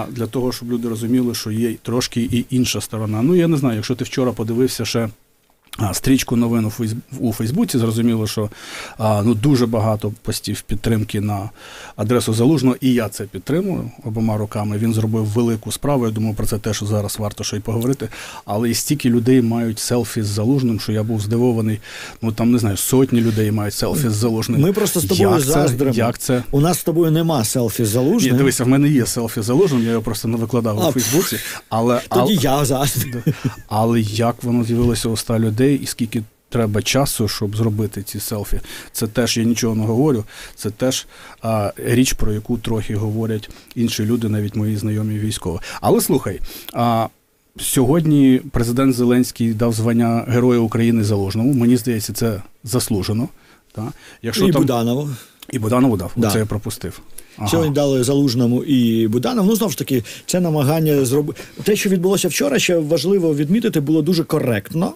для 0.09 0.27
того, 0.29 0.51
щоб 0.51 0.71
люди 0.71 0.89
розуміли, 0.89 1.35
що 1.35 1.51
є 1.51 1.73
трошки 1.73 2.21
і 2.21 2.45
інша 2.49 2.81
сторона. 2.81 3.21
Ну 3.21 3.35
я 3.35 3.47
не 3.47 3.57
знаю, 3.57 3.75
якщо 3.75 3.95
ти 3.95 4.03
вчора 4.03 4.31
подивився 4.31 4.85
ще. 4.85 5.09
Стрічку 5.93 6.35
новин 6.35 6.71
у 7.19 7.33
Фейсбуці 7.33 7.77
зрозуміло, 7.77 8.27
що 8.27 8.49
ну 8.99 9.33
дуже 9.33 9.65
багато 9.65 10.13
постів 10.21 10.61
підтримки 10.61 11.21
на 11.21 11.49
адресу 11.95 12.33
залужного, 12.33 12.75
і 12.81 12.93
я 12.93 13.09
це 13.09 13.23
підтримую 13.23 13.91
обома 14.03 14.37
руками. 14.37 14.77
Він 14.77 14.93
зробив 14.93 15.25
велику 15.25 15.71
справу. 15.71 16.05
Я 16.05 16.11
думаю, 16.11 16.35
про 16.35 16.45
це 16.45 16.57
теж 16.57 16.83
зараз 16.83 17.19
варто 17.19 17.43
що 17.43 17.55
й 17.55 17.59
поговорити. 17.59 18.09
Але 18.45 18.69
і 18.69 18.73
стільки 18.73 19.09
людей 19.09 19.41
мають 19.41 19.79
селфі 19.79 20.21
з 20.21 20.25
залужним, 20.25 20.79
що 20.79 20.91
я 20.91 21.03
був 21.03 21.21
здивований. 21.21 21.79
Ну 22.21 22.31
там 22.31 22.51
не 22.51 22.59
знаю, 22.59 22.77
сотні 22.77 23.21
людей 23.21 23.51
мають 23.51 23.73
селфі 23.73 24.09
з 24.09 24.13
залужним. 24.13 24.61
Ми 24.61 24.73
просто 24.73 24.99
з 24.99 25.05
тобою 25.05 25.39
заздримо. 25.39 25.93
Як 25.95 26.17
це? 26.17 26.43
У 26.51 26.61
нас 26.61 26.79
з 26.79 26.83
тобою 26.83 27.11
нема 27.11 27.43
селфі 27.43 27.85
з 27.85 27.87
залужним. 27.87 28.31
Ні, 28.31 28.37
Дивися, 28.37 28.63
в 28.63 28.67
мене 28.67 28.89
є 28.89 29.05
селфі 29.05 29.41
з 29.41 29.45
залужним, 29.45 29.83
я 29.83 29.89
його 29.89 30.01
просто 30.01 30.27
не 30.27 30.37
викладав 30.37 30.79
а, 30.79 30.89
у 30.89 30.91
Фейсбуці. 30.91 31.37
Але 31.69 32.01
тоді 32.09 32.21
але, 32.21 32.33
я 32.33 32.65
заздрю. 32.65 33.21
Але 33.67 34.01
як 34.01 34.43
воно 34.43 34.63
з'явилося 34.63 35.09
у 35.09 35.13
ста 35.13 35.39
людей? 35.39 35.64
Людей, 35.65 35.79
і 35.83 35.85
скільки 35.85 36.23
треба 36.49 36.81
часу, 36.81 37.27
щоб 37.27 37.55
зробити 37.55 38.03
ці 38.03 38.19
селфі. 38.19 38.59
Це 38.91 39.07
теж 39.07 39.37
я 39.37 39.43
нічого 39.43 39.75
не 39.75 39.85
говорю. 39.85 40.23
Це 40.55 40.69
теж 40.69 41.05
а, 41.41 41.73
річ, 41.77 42.13
про 42.13 42.33
яку 42.33 42.57
трохи 42.57 42.95
говорять 42.95 43.49
інші 43.75 44.05
люди, 44.05 44.29
навіть 44.29 44.55
мої 44.55 44.77
знайомі 44.77 45.19
військові. 45.19 45.59
Але 45.81 46.01
слухай. 46.01 46.39
а, 46.73 47.07
Сьогодні 47.59 48.41
президент 48.51 48.95
Зеленський 48.95 49.53
дав 49.53 49.73
звання 49.73 50.25
Героя 50.27 50.59
України 50.59 51.03
заложному. 51.03 51.53
Мені 51.53 51.77
здається, 51.77 52.13
це 52.13 52.41
заслужено. 52.63 53.29
Так? 53.71 53.85
Якщо 54.21 54.47
І 54.47 54.51
там... 54.51 54.61
Буданову. 54.61 55.09
І 55.51 55.59
Буданову 55.59 55.97
дав. 55.97 56.11
Да. 56.15 56.31
Це 56.31 56.39
я 56.39 56.45
пропустив. 56.45 56.99
Ага. 57.37 57.47
Сьогодні 57.47 57.73
дали 57.73 58.03
залужному 58.03 58.63
і 58.63 59.07
Буданов. 59.07 59.45
Ну 59.45 59.55
знову 59.55 59.71
ж 59.71 59.77
таки, 59.77 60.03
це 60.25 60.39
намагання 60.39 61.05
зробити 61.05 61.41
те, 61.63 61.75
що 61.75 61.89
відбулося 61.89 62.27
вчора. 62.27 62.59
Ще 62.59 62.77
важливо 62.77 63.35
відмітити, 63.35 63.79
було 63.79 64.01
дуже 64.01 64.23
коректно 64.23 64.93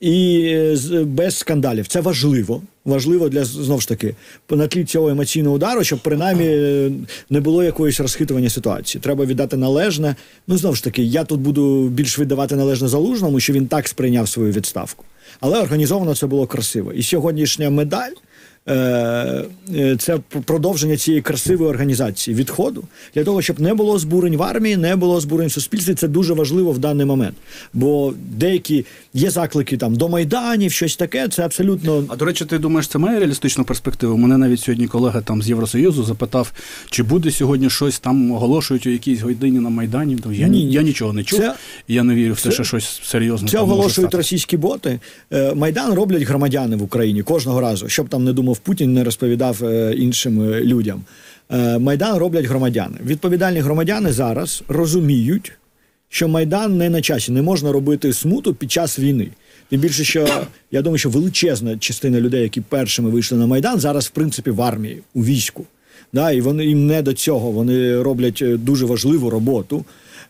і 0.00 0.44
е, 0.92 1.04
без 1.04 1.36
скандалів. 1.36 1.86
Це 1.86 2.00
важливо. 2.00 2.62
Важливо 2.84 3.28
для 3.28 3.44
знову 3.44 3.80
ж 3.80 3.88
таки 3.88 4.14
на 4.50 4.66
тлі 4.66 4.84
цього 4.84 5.08
емоційного 5.08 5.56
удару, 5.56 5.84
щоб 5.84 5.98
принаймні 5.98 6.46
е, 6.46 6.90
не 7.30 7.40
було 7.40 7.64
якоїсь 7.64 8.00
розхитування 8.00 8.50
ситуації. 8.50 9.02
Треба 9.02 9.24
віддати 9.24 9.56
належне. 9.56 10.16
Ну 10.46 10.58
знову 10.58 10.74
ж 10.74 10.84
таки, 10.84 11.02
я 11.02 11.24
тут 11.24 11.40
буду 11.40 11.88
більш 11.88 12.18
віддавати 12.18 12.56
належне 12.56 12.88
залужному, 12.88 13.40
що 13.40 13.52
він 13.52 13.66
так 13.66 13.88
сприйняв 13.88 14.28
свою 14.28 14.52
відставку. 14.52 15.04
Але 15.40 15.60
організовано 15.60 16.14
це 16.14 16.26
було 16.26 16.46
красиво. 16.46 16.92
І 16.92 17.02
сьогоднішня 17.02 17.70
медаль. 17.70 18.12
Е, 18.68 19.44
е, 19.74 19.96
Це 19.98 20.18
продовження 20.44 20.96
цієї 20.96 21.22
красивої 21.22 21.70
організації 21.70 22.34
відходу 22.34 22.84
для 23.14 23.24
того, 23.24 23.42
щоб 23.42 23.60
не 23.60 23.74
було 23.74 23.98
збурень 23.98 24.36
в 24.36 24.42
армії, 24.42 24.76
не 24.76 24.96
було 24.96 25.20
збурень 25.20 25.48
в 25.48 25.52
суспільстві. 25.52 25.94
Це 25.94 26.08
дуже 26.08 26.34
важливо 26.34 26.72
в 26.72 26.78
даний 26.78 27.06
момент. 27.06 27.34
Бо 27.72 28.14
деякі 28.36 28.86
є 29.14 29.30
заклики 29.30 29.76
там 29.76 29.94
до 29.96 30.08
майданів, 30.08 30.72
щось 30.72 30.96
таке. 30.96 31.28
Це 31.28 31.44
абсолютно 31.44 32.04
А 32.08 32.16
до 32.16 32.24
речі, 32.24 32.44
ти 32.44 32.58
думаєш, 32.58 32.88
це 32.88 32.98
має 32.98 33.18
реалістичну 33.18 33.64
перспективу? 33.64 34.16
Мене 34.16 34.38
навіть 34.38 34.60
сьогодні 34.60 34.86
колега 34.86 35.20
там 35.20 35.42
з 35.42 35.48
Євросоюзу 35.48 36.04
запитав, 36.04 36.52
чи 36.90 37.02
буде 37.02 37.30
сьогодні 37.30 37.70
щось 37.70 37.98
там 37.98 38.32
оголошують 38.32 38.86
у 38.86 38.90
якійсь 38.90 39.20
годині 39.20 39.60
на 39.60 39.68
Майдані. 39.68 40.18
Я, 40.32 40.48
Ні, 40.48 40.64
ні, 40.64 40.72
я 40.72 40.82
нічого 40.82 41.12
не 41.12 41.24
чув. 41.24 41.38
Це- 41.38 41.54
я 41.88 42.02
не 42.02 42.14
вірю 42.14 42.34
в 42.34 42.36
те, 42.42 42.48
це- 42.48 42.54
що 42.54 42.64
щось 42.64 43.00
серйозне. 43.04 43.48
Це 43.48 43.58
оголошують 43.58 44.14
російські 44.14 44.56
боти. 44.56 45.00
Е, 45.32 45.54
Майдан 45.54 45.94
роблять 45.94 46.22
громадяни 46.22 46.76
в 46.76 46.82
Україні 46.82 47.22
кожного 47.22 47.60
разу. 47.60 47.88
Щоб 47.88 48.08
там 48.08 48.24
не 48.24 48.32
думав 48.32 48.53
Путін, 48.58 48.92
не 48.92 49.04
розповідав 49.04 49.64
е, 49.64 49.94
іншим 49.94 50.52
е, 50.52 50.60
людям. 50.60 51.04
Е, 51.50 51.78
Майдан 51.78 52.18
роблять 52.18 52.44
громадяни. 52.44 52.96
Відповідальні 53.06 53.60
громадяни 53.60 54.12
зараз 54.12 54.62
розуміють, 54.68 55.52
що 56.08 56.28
Майдан 56.28 56.76
не 56.76 56.90
на 56.90 57.02
часі, 57.02 57.32
не 57.32 57.42
можна 57.42 57.72
робити 57.72 58.12
смуту 58.12 58.54
під 58.54 58.72
час 58.72 58.98
війни. 58.98 59.28
Тим 59.68 59.80
більше, 59.80 60.04
що 60.04 60.28
я 60.70 60.82
думаю, 60.82 60.98
що 60.98 61.10
величезна 61.10 61.78
частина 61.78 62.20
людей, 62.20 62.42
які 62.42 62.60
першими 62.60 63.10
вийшли 63.10 63.38
на 63.38 63.46
Майдан, 63.46 63.80
зараз, 63.80 64.06
в 64.06 64.10
принципі, 64.10 64.50
в 64.50 64.62
армії, 64.62 65.02
у 65.14 65.24
війську. 65.24 65.64
Да, 66.12 66.30
і 66.30 66.40
вони 66.40 66.66
їм 66.66 66.86
не 66.86 67.02
до 67.02 67.12
цього. 67.12 67.50
Вони 67.50 68.02
роблять 68.02 68.42
дуже 68.64 68.86
важливу 68.86 69.30
роботу. 69.30 69.84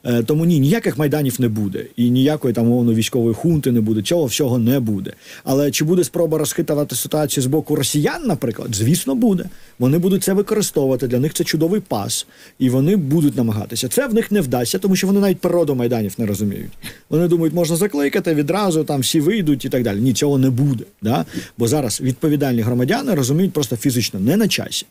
Е, 0.04 0.22
Тому 0.22 0.44
ні, 0.44 0.60
ніяких 0.60 0.98
майданів 0.98 1.40
не 1.40 1.48
буде, 1.48 1.84
і 1.96 2.10
ніякої 2.10 2.54
там 2.54 2.66
умовно 2.66 2.94
військової 2.94 3.34
хунти 3.34 3.72
не 3.72 3.80
буде. 3.80 4.02
Цього 4.02 4.24
всього 4.24 4.58
не 4.58 4.80
буде. 4.80 5.12
Але 5.44 5.70
чи 5.70 5.84
буде 5.84 6.04
спроба 6.04 6.38
розхитувати 6.38 6.96
ситуацію 6.96 7.44
з 7.44 7.46
боку 7.46 7.76
росіян, 7.76 8.22
наприклад, 8.26 8.68
звісно, 8.72 9.14
буде. 9.14 9.44
Вони 9.78 9.98
будуть 9.98 10.22
це 10.22 10.32
використовувати. 10.32 11.06
Для 11.06 11.18
них 11.18 11.34
це 11.34 11.44
чудовий 11.44 11.80
пас, 11.80 12.26
і 12.58 12.70
вони 12.70 12.96
будуть 12.96 13.36
намагатися. 13.36 13.88
Це 13.88 14.06
в 14.06 14.14
них 14.14 14.32
не 14.32 14.40
вдасться, 14.40 14.78
тому 14.78 14.96
що 14.96 15.06
вони 15.06 15.20
навіть 15.20 15.40
природу 15.40 15.74
майданів 15.74 16.14
не 16.18 16.26
розуміють. 16.26 16.72
Вони 17.10 17.28
думають, 17.28 17.54
можна 17.54 17.76
закликати 17.76 18.34
відразу, 18.34 18.84
там 18.84 19.00
всі 19.00 19.20
вийдуть 19.20 19.64
і 19.64 19.68
так 19.68 19.82
далі. 19.82 20.00
Ні, 20.00 20.12
цього 20.12 20.38
не 20.38 20.50
буде. 20.50 20.84
Да? 21.02 21.24
Бо 21.58 21.68
зараз 21.68 22.00
відповідальні 22.00 22.60
громадяни 22.62 23.14
розуміють 23.14 23.52
просто 23.52 23.76
фізично 23.76 24.20
не 24.20 24.36
на 24.36 24.48
часі. 24.48 24.86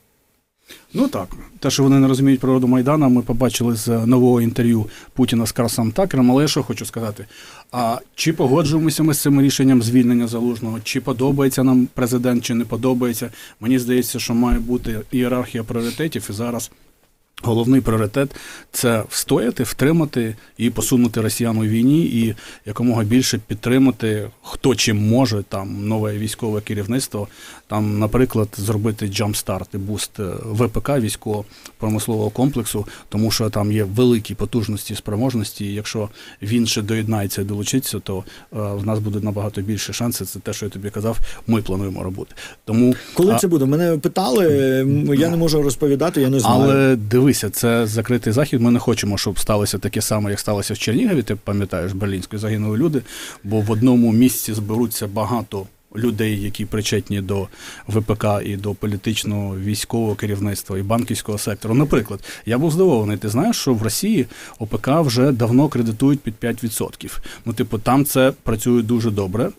Ну 0.93 1.07
так, 1.07 1.27
те, 1.59 1.69
що 1.69 1.83
вони 1.83 1.99
не 1.99 2.07
розуміють 2.07 2.39
природу 2.39 2.67
Майдана, 2.67 3.07
ми 3.07 3.21
побачили 3.21 3.75
з 3.75 3.87
нового 3.87 4.41
інтерв'ю 4.41 4.85
Путіна 5.13 5.45
з 5.45 5.51
Карсом 5.51 5.91
Такером. 5.91 6.31
Але 6.31 6.47
що 6.47 6.63
хочу 6.63 6.85
сказати: 6.85 7.25
а 7.71 7.97
чи 8.15 8.33
погоджуємося 8.33 9.03
ми 9.03 9.13
з 9.13 9.21
цим 9.21 9.41
рішенням 9.41 9.81
звільнення 9.81 10.27
залужного, 10.27 10.79
чи 10.83 11.01
подобається 11.01 11.63
нам 11.63 11.87
президент, 11.93 12.43
чи 12.43 12.53
не 12.53 12.65
подобається? 12.65 13.31
Мені 13.59 13.79
здається, 13.79 14.19
що 14.19 14.33
має 14.33 14.59
бути 14.59 15.01
ієрархія 15.11 15.63
пріоритетів, 15.63 16.27
і 16.29 16.33
зараз 16.33 16.71
головний 17.43 17.81
пріоритет 17.81 18.35
це 18.71 19.03
встояти, 19.09 19.63
втримати 19.63 20.35
і 20.57 20.69
посунути 20.69 21.21
росіян 21.21 21.57
у 21.57 21.63
війні, 21.63 22.05
і 22.05 22.35
якомога 22.65 23.03
більше 23.03 23.39
підтримати, 23.47 24.29
хто 24.41 24.75
чим 24.75 25.07
може, 25.09 25.43
там 25.49 25.87
нове 25.87 26.17
військове 26.17 26.61
керівництво, 26.61 27.27
там, 27.67 27.99
наприклад, 27.99 28.47
зробити 28.57 29.07
джампстарт 29.07 29.69
і 29.73 29.77
буст 29.77 30.19
е, 30.19 30.23
ВПК 30.45 30.89
військово-промислового 30.89 32.29
комплексу, 32.29 32.87
тому 33.09 33.31
що 33.31 33.49
там 33.49 33.71
є 33.71 33.83
великі 33.83 34.35
потужності, 34.35 34.95
спроможності. 34.95 35.65
І 35.65 35.73
якщо 35.73 36.09
він 36.41 36.67
ще 36.67 36.81
доєднається 36.81 37.41
і 37.41 37.45
долучиться, 37.45 37.99
то 37.99 38.17
е, 38.17 38.23
в 38.51 38.85
нас 38.85 38.99
буде 38.99 39.19
набагато 39.19 39.61
більше 39.61 39.93
шансів. 39.93 40.27
Це 40.27 40.39
те, 40.39 40.53
що 40.53 40.65
я 40.65 40.69
тобі 40.69 40.89
казав. 40.89 41.19
Ми 41.47 41.61
плануємо 41.61 42.03
робити. 42.03 42.35
Тому 42.65 42.95
Коли 43.13 43.33
а- 43.33 43.37
це 43.39 43.47
буде? 43.47 43.65
Мене 43.65 43.97
питали, 43.97 44.45
я 45.17 45.29
не 45.29 45.37
можу 45.37 45.61
розповідати, 45.61 46.21
я 46.21 46.29
не 46.29 46.39
знаю. 46.39 46.63
але 46.63 46.95
дивися, 47.33 47.49
це 47.49 47.87
закритий 47.87 48.33
захід. 48.33 48.61
Ми 48.61 48.71
не 48.71 48.79
хочемо, 48.79 49.17
щоб 49.17 49.39
сталося 49.39 49.77
таке 49.77 50.01
саме, 50.01 50.29
як 50.29 50.39
сталося 50.39 50.73
в 50.73 50.77
Чернігові. 50.77 51.23
Ти 51.23 51.35
пам'ятаєш, 51.35 51.93
Берлінської 51.93 52.39
загинули 52.39 52.77
люди, 52.77 53.01
бо 53.43 53.61
в 53.61 53.71
одному 53.71 54.11
місці 54.11 54.53
зберуться 54.53 55.07
багато. 55.07 55.67
Людей, 55.95 56.41
які 56.41 56.65
причетні 56.65 57.21
до 57.21 57.47
ВПК 57.87 58.25
і 58.45 58.55
до 58.55 58.73
політичного 58.73 59.57
військового 59.57 60.15
керівництва 60.15 60.77
і 60.77 60.81
банківського 60.81 61.37
сектору. 61.37 61.73
Наприклад, 61.73 62.19
я 62.45 62.57
був 62.57 62.71
здивований. 62.71 63.17
Ти 63.17 63.29
знаєш, 63.29 63.55
що 63.55 63.73
в 63.73 63.83
Росії 63.83 64.25
ОПК 64.59 64.87
вже 64.87 65.31
давно 65.31 65.67
кредитують 65.67 66.19
під 66.19 66.33
5%. 66.41 67.17
Ну, 67.45 67.53
типу, 67.53 67.77
там 67.77 68.05
це 68.05 68.33
працює 68.43 68.81
дуже 68.81 69.11
добре. 69.11 69.51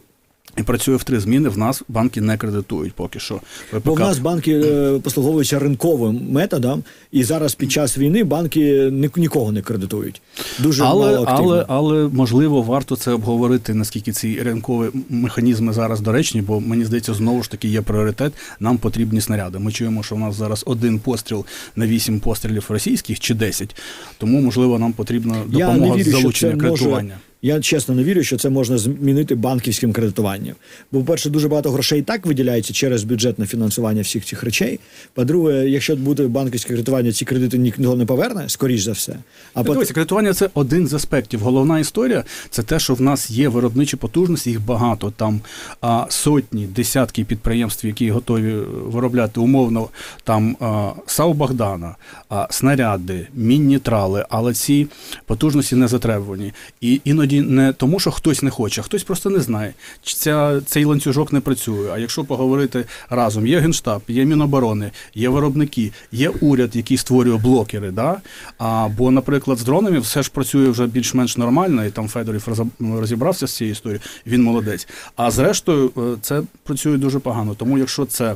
І 0.56 0.62
працює 0.62 0.96
в 0.96 1.04
три 1.04 1.20
зміни. 1.20 1.48
В 1.48 1.58
нас 1.58 1.82
банки 1.88 2.20
не 2.20 2.36
кредитують 2.36 2.92
поки 2.92 3.18
що. 3.18 3.40
ВПК 3.72 3.84
Бо 3.84 3.94
в 3.94 4.00
нас 4.00 4.18
банки 4.18 4.52
е, 4.52 4.98
послуговуються 5.02 5.58
ринковим 5.58 6.20
методом, 6.30 6.84
і 7.12 7.24
зараз 7.24 7.54
під 7.54 7.72
час 7.72 7.98
війни 7.98 8.24
банки 8.24 8.90
нікого 9.16 9.52
не 9.52 9.62
кредитують. 9.62 10.22
Дуже 10.58 10.84
але, 10.84 11.06
мало 11.12 11.22
активно. 11.26 11.52
але, 11.52 11.64
але 11.68 12.08
можливо 12.08 12.62
варто 12.62 12.96
це 12.96 13.12
обговорити, 13.12 13.74
наскільки 13.74 14.12
ці 14.12 14.42
ринкові 14.42 14.90
механізми 15.08 15.72
зараз 15.72 16.00
доречні, 16.00 16.42
бо 16.42 16.60
мені 16.60 16.84
здається, 16.84 17.14
знову 17.14 17.42
ж 17.42 17.50
таки 17.50 17.68
є 17.68 17.82
пріоритет. 17.82 18.32
Нам 18.60 18.78
потрібні 18.78 19.20
снаряди. 19.20 19.58
Ми 19.58 19.72
чуємо, 19.72 20.02
що 20.02 20.14
в 20.14 20.18
нас 20.18 20.34
зараз 20.34 20.64
один 20.66 20.98
постріл 20.98 21.44
на 21.76 21.86
вісім 21.86 22.20
пострілів 22.20 22.64
російських 22.68 23.20
чи 23.20 23.34
10. 23.34 23.76
Тому 24.18 24.40
можливо 24.40 24.78
нам 24.78 24.92
потрібна 24.92 25.36
Я 25.36 25.42
не 25.68 25.72
допомога 25.74 25.96
вірю, 25.96 26.10
з 26.10 26.12
залучення 26.12 26.52
це 26.52 26.56
може- 26.56 26.74
кредитування. 26.84 27.14
Я 27.44 27.60
чесно 27.60 27.94
не 27.94 28.04
вірю, 28.04 28.22
що 28.22 28.36
це 28.36 28.50
можна 28.50 28.78
змінити 28.78 29.34
банківським 29.34 29.92
кредитуванням. 29.92 30.54
Бо, 30.92 30.98
по-перше, 30.98 31.30
дуже 31.30 31.48
багато 31.48 31.70
грошей 31.70 31.98
і 31.98 32.02
так 32.02 32.26
виділяється 32.26 32.72
через 32.72 33.04
бюджетне 33.04 33.46
фінансування 33.46 34.02
всіх 34.02 34.24
цих 34.24 34.42
речей. 34.42 34.80
По-друге, 35.14 35.68
якщо 35.68 35.96
буде 35.96 36.26
банківське 36.26 36.68
кредитування, 36.68 37.12
ці 37.12 37.24
кредити 37.24 37.58
ніхто 37.58 37.96
не 37.96 38.06
поверне, 38.06 38.48
скоріш 38.48 38.82
за 38.82 38.92
все. 38.92 39.16
А 39.54 39.62
Дивіться, 39.62 39.94
кредитування 39.94 40.34
це 40.34 40.50
один 40.54 40.86
з 40.86 40.94
аспектів. 40.94 41.40
Головна 41.40 41.78
історія 41.78 42.24
це 42.50 42.62
те, 42.62 42.78
що 42.78 42.94
в 42.94 43.00
нас 43.00 43.30
є 43.30 43.48
виробничі 43.48 43.96
потужності, 43.96 44.50
їх 44.50 44.60
багато. 44.64 45.12
Там 45.16 45.40
а, 45.80 46.06
сотні, 46.08 46.66
десятки 46.66 47.24
підприємств, 47.24 47.86
які 47.86 48.10
готові 48.10 48.54
виробляти 48.84 49.40
умовно 49.40 49.88
там 50.22 50.56
а, 50.60 50.92
САУ 51.06 51.32
Богдана, 51.32 51.96
а, 52.28 52.46
снаряди, 52.50 53.26
мінні 53.34 53.78
трали, 53.78 54.26
але 54.28 54.54
ці 54.54 54.86
потужності 55.26 55.76
не 55.76 55.88
затребувані. 55.88 56.52
І 56.80 57.00
іноді 57.04 57.33
не 57.42 57.72
тому, 57.72 58.00
що 58.00 58.10
хтось 58.10 58.42
не 58.42 58.50
хоче, 58.50 58.80
а 58.80 58.84
хтось 58.84 59.02
просто 59.02 59.30
не 59.30 59.40
знає, 59.40 59.74
чи 60.02 60.14
ця, 60.14 60.60
цей 60.66 60.84
ланцюжок 60.84 61.32
не 61.32 61.40
працює. 61.40 61.90
А 61.92 61.98
якщо 61.98 62.24
поговорити 62.24 62.84
разом, 63.10 63.46
є 63.46 63.58
генштаб, 63.58 64.02
є 64.08 64.24
Міноборони, 64.24 64.90
є 65.14 65.28
виробники, 65.28 65.92
є 66.12 66.28
уряд, 66.28 66.76
який 66.76 66.96
створює 66.96 67.36
блокери. 67.36 67.90
Да? 67.90 68.20
А, 68.58 68.88
бо, 68.96 69.10
наприклад, 69.10 69.58
з 69.58 69.64
дронами 69.64 69.98
все 69.98 70.22
ж 70.22 70.30
працює 70.30 70.68
вже 70.68 70.86
більш-менш 70.86 71.36
нормально, 71.36 71.84
і 71.84 71.90
там 71.90 72.08
Федорів 72.08 72.48
розібрався 72.80 73.46
з 73.46 73.56
цією 73.56 73.72
історією, 73.72 74.00
він 74.26 74.42
молодець. 74.42 74.88
А 75.16 75.30
зрештою, 75.30 75.90
е, 75.96 76.00
це 76.20 76.42
працює 76.62 76.96
дуже 76.96 77.18
погано. 77.18 77.54
Тому 77.54 77.78
якщо 77.78 78.04
це. 78.04 78.34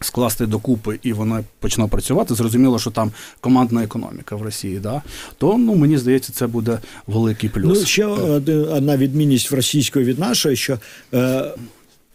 Скласти 0.00 0.46
докупи 0.46 0.98
і 1.02 1.12
вона 1.12 1.44
почне 1.60 1.86
працювати, 1.86 2.34
зрозуміло, 2.34 2.78
що 2.78 2.90
там 2.90 3.12
командна 3.40 3.84
економіка 3.84 4.36
в 4.36 4.42
Росії, 4.42 4.78
да? 4.78 5.02
то 5.38 5.58
ну 5.58 5.74
мені 5.74 5.98
здається, 5.98 6.32
це 6.32 6.46
буде 6.46 6.78
великий 7.06 7.50
плюс. 7.50 7.78
Ну, 7.80 7.86
ще 7.86 8.06
одна 8.06 8.96
відмінність 8.96 9.50
в 9.50 9.54
російської 9.54 10.04
від 10.04 10.18
нашої, 10.18 10.56
що 10.56 10.78
е, 11.14 11.44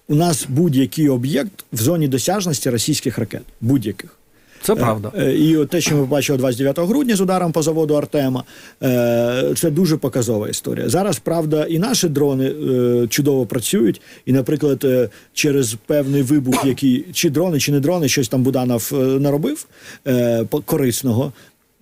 у 0.08 0.15
нас 0.15 0.46
будь-який 0.50 1.10
об'єкт 1.10 1.65
в 1.74 1.78
зоні 1.78 2.08
досяжності 2.08 2.69
російських 2.69 3.17
ракет. 3.17 3.43
Будь-яких. 3.62 4.17
Це 4.63 4.76
правда. 4.76 5.12
Е, 5.17 5.34
І 5.34 5.65
те, 5.65 5.82
що 5.82 5.95
ми 5.95 6.06
бачили 6.06 6.38
29 6.38 6.80
грудня 6.80 7.15
з 7.15 7.21
ударом 7.21 7.52
по 7.52 7.62
заводу 7.62 7.93
Артема, 7.93 8.43
е, 8.84 9.54
це 9.56 9.69
дуже 9.71 9.97
показова 9.97 10.49
історія. 10.49 10.89
Зараз, 10.89 11.19
правда, 11.19 11.65
і 11.65 11.80
наші 11.80 12.10
дрони 12.10 12.45
е, 12.45 13.08
чудово 13.08 13.45
працюють. 13.45 14.02
І, 14.26 14.34
наприклад, 14.34 14.84
е, 14.84 15.10
через 15.34 15.76
певний 15.86 16.21
вибух, 16.21 16.65
який 16.65 17.06
чи 17.13 17.30
дрони, 17.30 17.60
чи 17.60 17.71
не 17.71 17.80
дрони, 17.80 18.10
щось 18.10 18.30
там 18.30 18.43
Буданов 18.43 18.91
е, 18.93 18.95
наробив 18.95 19.65
е, 20.08 20.45
корисного. 20.65 21.32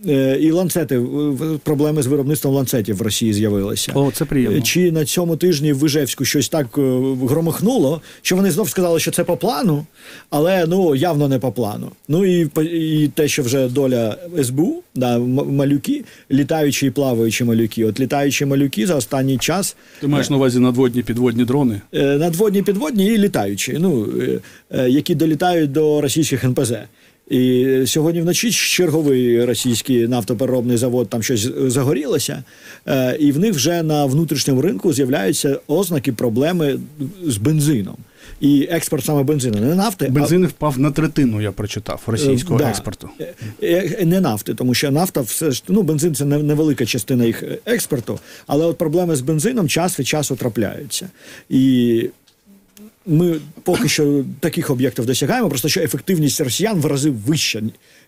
Е, 0.07 0.37
і 0.41 0.51
ланцети, 0.51 0.97
в- 0.97 1.59
проблеми 1.59 2.01
з 2.03 2.07
виробництвом 2.07 2.53
ланцетів 2.55 2.95
в 2.97 3.01
Росії 3.01 3.33
з'явилися. 3.33 3.91
О, 3.95 4.11
це 4.11 4.25
приємно. 4.25 4.61
Чи 4.61 4.91
на 4.91 5.05
цьому 5.05 5.35
тижні 5.37 5.73
в 5.73 5.77
Вижевську 5.77 6.25
щось 6.25 6.49
так 6.49 6.67
е, 6.77 6.81
громихнуло, 7.29 8.01
що 8.21 8.35
вони 8.35 8.51
знов 8.51 8.69
сказали, 8.69 8.99
що 8.99 9.11
це 9.11 9.23
по 9.23 9.37
плану, 9.37 9.85
але 10.29 10.65
ну 10.67 10.95
явно 10.95 11.27
не 11.27 11.39
по 11.39 11.51
плану. 11.51 11.91
Ну 12.07 12.25
і, 12.25 12.45
по- 12.45 12.61
і 12.63 13.07
те, 13.07 13.27
що 13.27 13.43
вже 13.43 13.67
доля 13.67 14.17
СБУ, 14.43 14.83
да, 14.95 15.19
малюки, 15.19 16.03
літаючі 16.31 16.87
і 16.87 16.89
плаваючі 16.89 17.43
малюки. 17.43 17.85
От 17.85 17.99
літаючі 17.99 18.45
малюки 18.45 18.87
за 18.87 18.95
останній 18.95 19.37
час 19.37 19.75
Ти 20.01 20.07
маєш 20.07 20.29
на 20.29 20.35
увазі 20.35 20.59
надводні 20.59 21.03
підводні 21.03 21.45
дрони? 21.45 21.81
е, 21.93 22.17
надводні, 22.17 22.61
підводні 22.61 23.05
і 23.05 23.17
літаючі, 23.17 23.77
ну, 23.79 24.07
е, 24.21 24.39
е, 24.71 24.89
які 24.89 25.15
долітають 25.15 25.71
до 25.71 26.01
російських 26.01 26.43
НПЗ. 26.43 26.73
І 27.31 27.67
сьогодні 27.85 28.21
вночі 28.21 28.51
черговий 28.51 29.45
російський 29.45 30.07
нафтопереробний 30.07 30.77
завод 30.77 31.09
там 31.09 31.23
щось 31.23 31.49
загорілося, 31.57 32.43
е, 32.87 33.17
і 33.19 33.31
в 33.31 33.39
них 33.39 33.53
вже 33.53 33.83
на 33.83 34.05
внутрішньому 34.05 34.61
ринку 34.61 34.93
з'являються 34.93 35.59
ознаки 35.67 36.13
проблеми 36.13 36.79
з 37.23 37.37
бензином. 37.37 37.95
І 38.41 38.67
експорт 38.71 39.05
саме 39.05 39.23
бензину, 39.23 39.59
не 39.59 39.75
нафти, 39.75 40.13
а 40.15 40.47
впав 40.47 40.79
на 40.79 40.91
третину, 40.91 41.41
я 41.41 41.51
прочитав, 41.51 42.01
російського 42.07 42.59
Е, 42.59 42.63
да. 42.63 42.69
експорту. 42.69 43.09
Е, 43.63 44.05
Не 44.05 44.21
нафти, 44.21 44.53
тому 44.53 44.73
що 44.73 44.91
нафта 44.91 45.21
все 45.21 45.51
ж 45.51 45.63
ну 45.67 45.81
бензин 45.81 46.15
це 46.15 46.25
невелика 46.25 46.85
частина 46.85 47.25
їх 47.25 47.43
експорту, 47.65 48.19
але 48.47 48.65
от 48.65 48.77
проблеми 48.77 49.15
з 49.15 49.21
бензином 49.21 49.69
час 49.69 49.99
від 49.99 50.07
часу 50.07 50.35
трапляються. 50.35 51.09
І 51.49 52.09
ми 53.05 53.39
поки 53.63 53.89
що 53.89 54.23
таких 54.39 54.69
об'єктів 54.69 55.05
досягаємо, 55.05 55.49
просто 55.49 55.69
що 55.69 55.81
ефективність 55.81 56.41
росіян 56.41 56.79
в 56.79 56.85
рази 56.85 57.09
вища, 57.09 57.61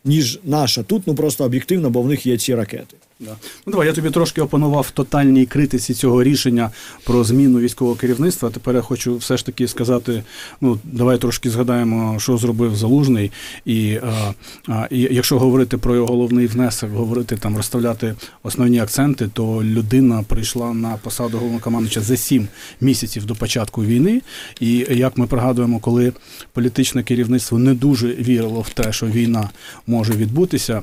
ніж 0.05 0.39
наша 0.43 0.83
тут, 0.83 1.03
ну 1.05 1.15
просто 1.15 1.43
об'єктивно, 1.43 1.89
бо 1.89 2.01
в 2.01 2.07
них 2.07 2.25
є 2.25 2.37
ці 2.37 2.55
ракети. 2.55 2.97
Да. 3.19 3.35
Ну 3.65 3.71
давай 3.71 3.87
я 3.87 3.93
тобі 3.93 4.09
трошки 4.09 4.41
опанував 4.41 4.91
тотальній 4.91 5.45
критиці 5.45 5.93
цього 5.93 6.23
рішення 6.23 6.71
про 7.03 7.23
зміну 7.23 7.59
військового 7.59 7.95
керівництва. 7.95 8.49
Тепер 8.49 8.75
я 8.75 8.81
хочу 8.81 9.17
все 9.17 9.37
ж 9.37 9.45
таки 9.45 9.67
сказати: 9.67 10.23
ну 10.61 10.79
давай 10.83 11.17
трошки 11.17 11.49
згадаємо, 11.49 12.19
що 12.19 12.37
зробив 12.37 12.75
залужний, 12.75 13.31
і, 13.65 13.95
а, 13.95 14.33
а, 14.67 14.87
і 14.89 14.99
якщо 14.99 15.39
говорити 15.39 15.77
про 15.77 15.95
його 15.95 16.07
головний 16.07 16.47
внесок, 16.47 16.91
говорити 16.91 17.37
там, 17.37 17.57
розставляти 17.57 18.15
основні 18.43 18.79
акценти, 18.79 19.29
то 19.33 19.63
людина 19.63 20.23
прийшла 20.27 20.73
на 20.73 20.97
посаду 20.97 21.37
головнокомандуюча 21.37 22.01
за 22.01 22.17
сім 22.17 22.47
місяців 22.81 23.25
до 23.25 23.35
початку 23.35 23.83
війни. 23.83 24.21
І 24.59 24.85
як 24.89 25.17
ми 25.17 25.27
пригадуємо, 25.27 25.79
коли 25.79 26.13
політичне 26.53 27.03
керівництво 27.03 27.59
не 27.59 27.73
дуже 27.73 28.07
вірило 28.07 28.61
в 28.61 28.69
те, 28.69 28.93
що 28.93 29.05
війна 29.05 29.49
може 29.87 30.13
відбутися. 30.13 30.81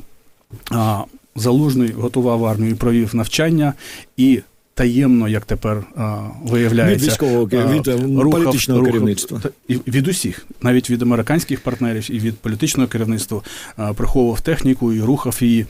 А, 0.70 1.04
Залужний 1.36 1.92
готував 1.92 2.44
армію, 2.44 2.76
провів 2.76 3.14
навчання. 3.14 3.74
І 4.16 4.40
таємно, 4.80 5.28
як 5.28 5.44
тепер 5.44 5.84
а, 5.96 6.18
виявляється, 6.42 7.04
Від 7.04 7.10
військового 7.12 7.46
від, 7.46 7.88
е, 7.88 7.98
політичного 8.30 8.84
керівництва. 8.84 9.40
і 9.68 9.74
від 9.74 10.08
усіх, 10.08 10.46
навіть 10.62 10.90
від 10.90 11.02
американських 11.02 11.60
партнерів 11.60 12.10
і 12.10 12.18
від 12.18 12.38
політичного 12.38 12.88
керівництва 12.88 13.42
а, 13.76 13.92
приховував 13.92 14.40
техніку 14.40 14.92
і 14.92 15.00
рухав 15.00 15.38
її. 15.40 15.66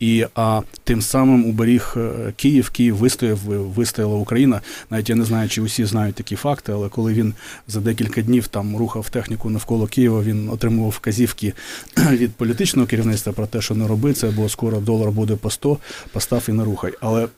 І 0.00 0.26
а, 0.34 0.60
тим 0.84 1.02
самим 1.02 1.44
уберіг 1.44 1.94
е, 1.96 2.32
Київ, 2.36 2.70
Київ 2.70 2.96
вистояв, 2.96 3.38
вистояла 3.76 4.16
Україна. 4.16 4.60
Навіть 4.90 5.10
я 5.10 5.16
не 5.16 5.24
знаю, 5.24 5.48
чи 5.48 5.62
усі 5.62 5.84
знають 5.84 6.14
такі 6.14 6.36
факти, 6.36 6.72
але 6.72 6.88
коли 6.88 7.12
він 7.12 7.34
за 7.68 7.80
декілька 7.80 8.22
днів 8.22 8.46
там 8.46 8.76
рухав 8.76 9.10
техніку 9.10 9.50
навколо 9.50 9.86
Києва, 9.86 10.22
він 10.22 10.48
отримував 10.48 10.90
вказівки 10.90 11.52
від 12.10 12.32
політичного 12.32 12.88
керівництва 12.88 13.32
про 13.32 13.46
те, 13.46 13.60
що 13.60 13.74
не 13.74 13.88
роби 13.88 14.12
це, 14.12 14.30
бо 14.30 14.48
скоро 14.48 14.80
долар 14.80 15.10
буде 15.10 15.36
по 15.36 15.50
100, 15.50 15.78
постав 16.12 16.44
і 16.48 16.52
не 16.52 16.64
рухай. 16.64 16.92
Але 17.00 17.28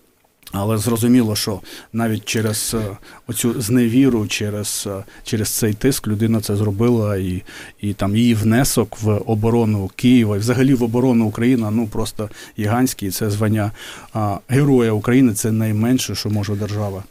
але 0.52 0.78
зрозуміло, 0.78 1.36
що 1.36 1.60
навіть 1.92 2.24
через 2.24 2.76
е, 2.78 2.96
оцю 3.26 3.60
зневіру, 3.60 4.26
через, 4.26 4.88
е, 4.90 5.04
через 5.24 5.48
цей 5.48 5.74
тиск 5.74 6.08
людина 6.08 6.40
це 6.40 6.56
зробила, 6.56 7.16
і, 7.16 7.42
і 7.80 7.92
там 7.92 8.16
її 8.16 8.34
внесок 8.34 9.02
в 9.02 9.10
оборону 9.26 9.90
Києва 9.96 10.36
і 10.36 10.38
взагалі 10.38 10.74
в 10.74 10.82
оборону 10.82 11.26
України 11.26 11.68
ну 11.70 11.86
просто 11.86 12.30
гігантський. 12.58 13.10
Це 13.10 13.30
звання 13.30 13.70
а, 14.12 14.38
Героя 14.48 14.92
України 14.92 15.34
це 15.34 15.52
найменше, 15.52 16.14
що 16.14 16.30
може 16.30 16.54
держава 16.54 17.02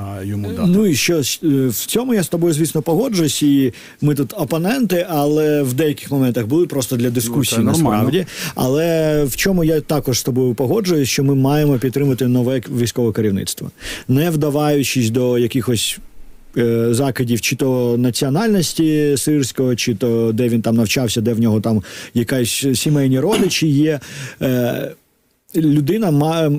а, 0.00 0.22
йому 0.24 0.48
дати. 0.48 0.62
Ну 0.66 0.86
і 0.86 0.94
що 0.94 1.14
е, 1.16 1.22
в 1.68 1.74
цьому 1.86 2.14
я 2.14 2.22
з 2.22 2.28
тобою, 2.28 2.54
звісно, 2.54 2.82
погоджуюсь, 2.82 3.42
і 3.42 3.72
ми 4.00 4.14
тут 4.14 4.34
опоненти, 4.36 5.06
але 5.08 5.62
в 5.62 5.72
деяких 5.74 6.10
моментах 6.10 6.46
були 6.46 6.66
просто 6.66 6.96
для 6.96 7.10
дискусії 7.10 7.58
Ну, 7.58 7.64
насправді. 7.64 8.26
Але 8.54 9.24
в 9.24 9.36
чому 9.36 9.64
я 9.64 9.80
також 9.80 10.18
з 10.18 10.22
тобою 10.22 10.54
погоджуюсь, 10.54 11.08
що 11.08 11.24
ми 11.24 11.34
маємо 11.34 11.78
підтримати 11.78 12.26
нове 12.28 12.60
військове 12.78 13.12
керівництво, 13.12 13.70
не 14.08 14.30
вдаваючись 14.30 15.10
до 15.10 15.38
якихось. 15.38 15.98
е, 16.56 16.94
Закидів 16.94 17.40
чи 17.40 17.56
то 17.56 17.96
національності 17.98 19.14
сирського, 19.16 19.76
чи 19.76 19.94
то 19.94 20.32
де 20.32 20.48
він 20.48 20.62
там 20.62 20.76
навчався, 20.76 21.20
де 21.20 21.32
в 21.32 21.40
нього 21.40 21.60
там 21.60 21.82
якась 22.14 22.66
сімейні 22.74 23.20
родичі 23.20 23.68
є. 23.68 24.00
Людина 25.56 26.10
має, 26.10 26.50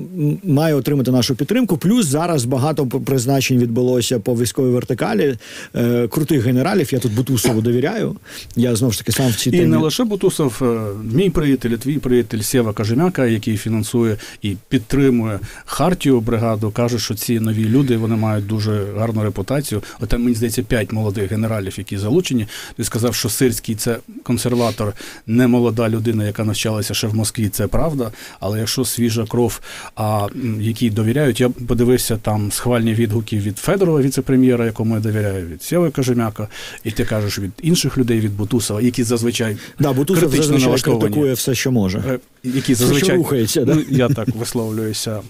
має 0.44 0.74
отримати 0.74 1.10
нашу 1.10 1.34
підтримку. 1.34 1.76
Плюс 1.76 2.06
зараз 2.06 2.44
багато 2.44 2.86
призначень 2.86 3.58
відбулося 3.58 4.18
по 4.18 4.34
військовій 4.34 4.70
вертикалі. 4.70 5.36
Е, 5.76 6.08
крутих 6.08 6.44
генералів. 6.44 6.92
Я 6.92 6.98
тут 6.98 7.14
Бутусову 7.14 7.60
довіряю. 7.60 8.16
Я 8.56 8.76
знову 8.76 8.92
ж 8.92 8.98
таки 8.98 9.12
сам 9.12 9.28
в 9.30 9.36
цій 9.36 9.48
І 9.48 9.52
темі. 9.52 9.66
не 9.66 9.76
лише 9.76 10.04
Бутусов, 10.04 10.58
е, 10.62 10.80
мій 11.14 11.30
приятель, 11.30 11.70
твій 11.70 11.98
приятель 11.98 12.40
Сєва 12.40 12.72
Кажемяка, 12.72 13.26
який 13.26 13.56
фінансує 13.56 14.16
і 14.42 14.56
підтримує 14.68 15.40
Хартію 15.64 16.20
бригаду, 16.20 16.70
каже, 16.70 16.98
що 16.98 17.14
ці 17.14 17.40
нові 17.40 17.64
люди 17.64 17.96
вони 17.96 18.16
мають 18.16 18.46
дуже 18.46 18.84
гарну 18.98 19.22
репутацію. 19.22 19.82
От 20.00 20.08
там, 20.08 20.22
мені 20.22 20.34
здається, 20.36 20.62
п'ять 20.62 20.92
молодих 20.92 21.30
генералів, 21.30 21.74
які 21.78 21.98
залучені. 21.98 22.46
Ти 22.76 22.84
сказав, 22.84 23.14
що 23.14 23.28
Сирський 23.28 23.74
це 23.74 23.96
консерватор, 24.22 24.92
не 25.26 25.46
молода 25.46 25.88
людина, 25.88 26.24
яка 26.26 26.44
навчалася 26.44 26.94
ще 26.94 27.06
в 27.06 27.14
Москві. 27.14 27.48
Це 27.48 27.66
правда. 27.66 28.12
Але 28.40 28.58
якщо 28.58 28.81
свіжа 28.84 29.26
кров, 29.28 29.60
а 29.96 30.26
які 30.60 30.90
довіряють, 30.90 31.40
я 31.40 31.48
подивився 31.48 32.16
там 32.16 32.52
схвальні 32.52 32.94
відгуки 32.94 33.38
від 33.38 33.58
Федорова, 33.58 34.00
віце-прем'єра, 34.00 34.64
якому 34.64 34.94
я 34.94 35.00
довіряю, 35.00 35.46
від 35.46 35.62
Сєви 35.62 35.90
Кажемяка, 35.90 36.48
і 36.84 36.90
ти 36.90 37.04
кажеш 37.04 37.38
від 37.38 37.52
інших 37.62 37.98
людей, 37.98 38.20
від 38.20 38.36
Бутусова, 38.36 38.80
які 38.80 39.02
зазвичай 39.04 39.56
да, 39.78 39.92
Бутусов 39.92 40.20
критично 40.20 40.42
зазвичай 40.42 40.66
налаштовані. 40.66 41.00
критикує 41.00 41.34
все, 41.34 41.54
що 41.54 41.72
може. 41.72 42.18
які 42.42 42.58
які 42.58 42.72
Все, 42.72 42.84
зазвичай 42.84 43.08
що 43.08 43.16
рухається, 43.16 43.64
да. 43.64 43.74
ну, 43.74 43.82
я 43.90 44.08
так 44.08 44.28
висловлююся 44.28 45.20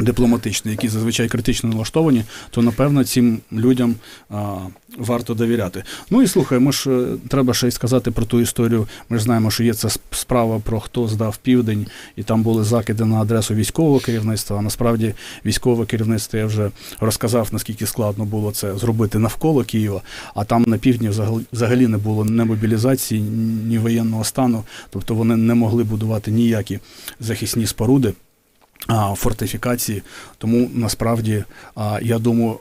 дипломатично, 0.00 0.70
які 0.70 0.88
зазвичай 0.88 1.28
критично 1.28 1.70
налаштовані, 1.70 2.24
то 2.50 2.62
напевно 2.62 3.04
цим 3.04 3.38
людям 3.52 3.94
а, 4.30 4.56
варто 4.98 5.34
довіряти. 5.34 5.84
Ну 6.10 6.22
і 6.22 6.26
слухай, 6.26 6.58
ми 6.58 6.72
ж 6.72 6.90
е, 6.90 7.06
треба 7.28 7.54
ще 7.54 7.68
й 7.68 7.70
сказати 7.70 8.10
про 8.10 8.24
ту 8.26 8.40
історію. 8.40 8.88
Ми 9.08 9.18
ж 9.18 9.24
знаємо, 9.24 9.50
що 9.50 9.64
є 9.64 9.74
ця 9.74 9.88
справа 10.10 10.58
про 10.64 10.80
хто 10.80 11.08
здав 11.08 11.36
південь, 11.36 11.86
і 12.16 12.22
там 12.22 12.42
були 12.42 12.64
закиди 12.64 13.04
на 13.04 13.20
адресу 13.20 13.54
військового 13.54 14.00
керівництва. 14.00 14.58
А 14.58 14.62
насправді 14.62 15.14
військове 15.46 15.86
керівництво 15.86 16.38
я 16.38 16.46
вже 16.46 16.70
розказав, 17.00 17.48
наскільки 17.52 17.86
складно 17.86 18.24
було 18.24 18.52
це 18.52 18.78
зробити 18.78 19.18
навколо 19.18 19.64
Києва. 19.64 20.02
А 20.34 20.44
там 20.44 20.64
на 20.66 20.78
півдні 20.78 21.08
взагалі- 21.52 21.86
не 21.86 21.98
було 21.98 22.24
ні 22.24 22.44
мобілізації, 22.44 23.20
ні 23.66 23.78
воєнного 23.78 24.24
стану, 24.24 24.64
тобто 24.90 25.14
вони 25.14 25.36
не 25.36 25.54
могли 25.54 25.84
будувати 25.84 26.30
ніякі 26.30 26.78
захисні 27.20 27.66
споруди 27.66 28.12
фортифікації. 29.14 30.02
Тому 30.38 30.70
насправді 30.74 31.44
я 32.02 32.18
думаю, 32.18 32.58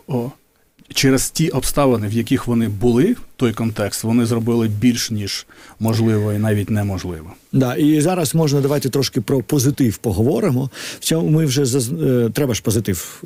через 0.94 1.30
ті 1.30 1.50
обставини, 1.50 2.08
в 2.08 2.14
яких 2.14 2.48
вони 2.48 2.68
були, 2.68 3.16
той 3.42 3.54
контекст, 3.54 4.04
вони 4.04 4.26
зробили 4.26 4.68
більш 4.68 5.12
ніж 5.12 5.46
можливо 5.80 6.34
і 6.34 6.38
навіть 6.38 6.70
неможливо. 6.70 7.34
Да, 7.54 7.76
і 7.76 8.02
зараз 8.02 8.36
можна 8.36 8.62
давайте 8.62 8.90
трошки 8.90 9.22
про 9.22 9.42
позитив 9.42 9.98
поговоримо. 9.98 10.70
В 11.00 11.04
цьому 11.04 11.30
ми 11.30 11.46
вже 11.46 11.66
заз... 11.66 11.92
е, 11.92 12.30
треба 12.34 12.54
ж 12.54 12.62
позитив. 12.62 13.24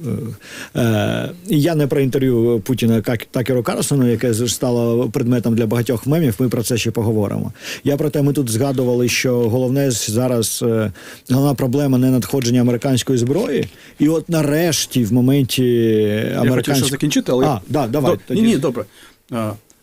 Е, 0.76 0.80
е, 0.80 1.30
я 1.48 1.76
не 1.76 1.88
про 1.88 2.02
інтерв'ю 2.02 2.62
Путіна 2.66 3.02
Как- 3.02 3.28
Такеру 3.32 3.64
Карлсону, 3.64 4.12
яке 4.12 4.34
стало 4.34 5.10
предметом 5.10 5.56
для 5.56 5.66
багатьох 5.66 6.08
мемів. 6.08 6.36
Ми 6.40 6.50
про 6.50 6.64
це 6.64 6.78
ще 6.78 6.92
поговоримо. 6.92 7.54
Я 7.84 7.98
про 7.98 8.10
те, 8.10 8.22
ми 8.22 8.34
тут 8.34 8.50
згадували, 8.50 9.10
що 9.10 9.50
головне 9.50 9.92
зараз 9.92 10.64
головна 11.30 11.54
проблема 11.54 11.98
не 11.98 12.12
надходження 12.12 12.62
американської 12.62 13.18
зброї. 13.18 13.68
І 14.00 14.10
от 14.10 14.30
нарешті, 14.30 15.04
в 15.04 15.14
моменті 15.14 15.64
Я 15.64 16.20
хотів 16.20 16.34
ще 16.34 16.48
американської 16.48 16.92
закінчити, 16.92 17.32
але 17.32 17.46
а, 17.46 17.62
да, 17.70 17.88
давай. 17.88 18.18
Тоді. 18.28 18.42
Ні, 18.42 18.48
ні, 18.48 18.58
добре. 18.58 18.86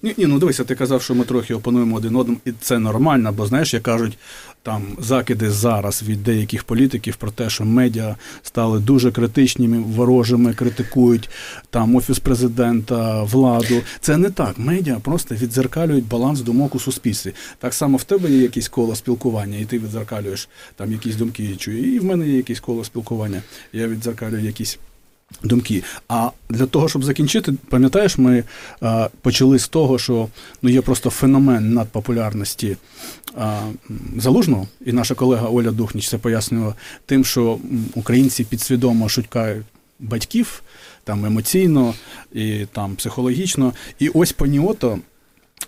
Ні, 0.04 0.14
ні, 0.18 0.26
ну 0.26 0.38
дивися, 0.38 0.64
ти 0.64 0.74
казав, 0.74 1.02
що 1.02 1.14
ми 1.14 1.24
трохи 1.24 1.54
опонуємо 1.54 1.96
один 1.96 2.16
одному, 2.16 2.40
і 2.44 2.52
це 2.60 2.78
нормально, 2.78 3.32
бо 3.32 3.46
знаєш, 3.46 3.74
як 3.74 3.82
кажуть, 3.82 4.18
там 4.62 4.82
закиди 4.98 5.50
зараз 5.50 6.02
від 6.02 6.22
деяких 6.22 6.64
політиків 6.64 7.16
про 7.16 7.30
те, 7.30 7.50
що 7.50 7.64
медіа 7.64 8.16
стали 8.42 8.78
дуже 8.78 9.12
критичними, 9.12 9.78
ворожими, 9.78 10.54
критикують 10.54 11.30
там 11.70 11.96
офіс 11.96 12.18
президента, 12.18 13.22
владу. 13.22 13.80
Це 14.00 14.16
не 14.16 14.30
так. 14.30 14.58
Медіа 14.58 14.98
просто 15.02 15.34
відзеркалюють 15.34 16.08
баланс 16.08 16.40
думок 16.40 16.74
у 16.74 16.80
суспільстві. 16.80 17.32
Так 17.58 17.74
само 17.74 17.96
в 17.96 18.04
тебе 18.04 18.30
є 18.30 18.42
якісь 18.42 18.68
коло 18.68 18.96
спілкування, 18.96 19.58
і 19.58 19.64
ти 19.64 19.78
відзеркалюєш 19.78 20.48
там 20.76 20.92
якісь 20.92 21.16
думки. 21.16 21.56
і 21.66 21.98
в 21.98 22.04
мене 22.04 22.28
є 22.28 22.36
якісь 22.36 22.60
коло 22.60 22.84
спілкування. 22.84 23.42
Я 23.72 23.88
відзеркалюю 23.88 24.44
якісь. 24.44 24.78
Думки. 25.42 25.82
А 26.08 26.30
для 26.50 26.66
того, 26.66 26.88
щоб 26.88 27.04
закінчити, 27.04 27.52
пам'ятаєш, 27.68 28.18
ми 28.18 28.44
е, 28.82 29.08
почали 29.20 29.58
з 29.58 29.68
того, 29.68 29.98
що 29.98 30.28
ну 30.62 30.70
є 30.70 30.80
просто 30.80 31.10
феномен 31.10 31.74
надпопулярності 31.74 32.76
е, 33.38 33.58
залужного, 34.16 34.68
і 34.86 34.92
наша 34.92 35.14
колега 35.14 35.48
Оля 35.48 35.70
Духніч 35.70 36.08
це 36.08 36.18
пояснювала 36.18 36.74
тим, 37.06 37.24
що 37.24 37.58
українці 37.94 38.44
підсвідомо 38.44 39.08
шуткають 39.08 39.66
батьків 40.00 40.62
там 41.04 41.24
емоційно 41.24 41.94
і 42.32 42.66
там 42.72 42.96
психологічно. 42.96 43.72
І 43.98 44.08
ось 44.08 44.32
Паніото 44.32 44.98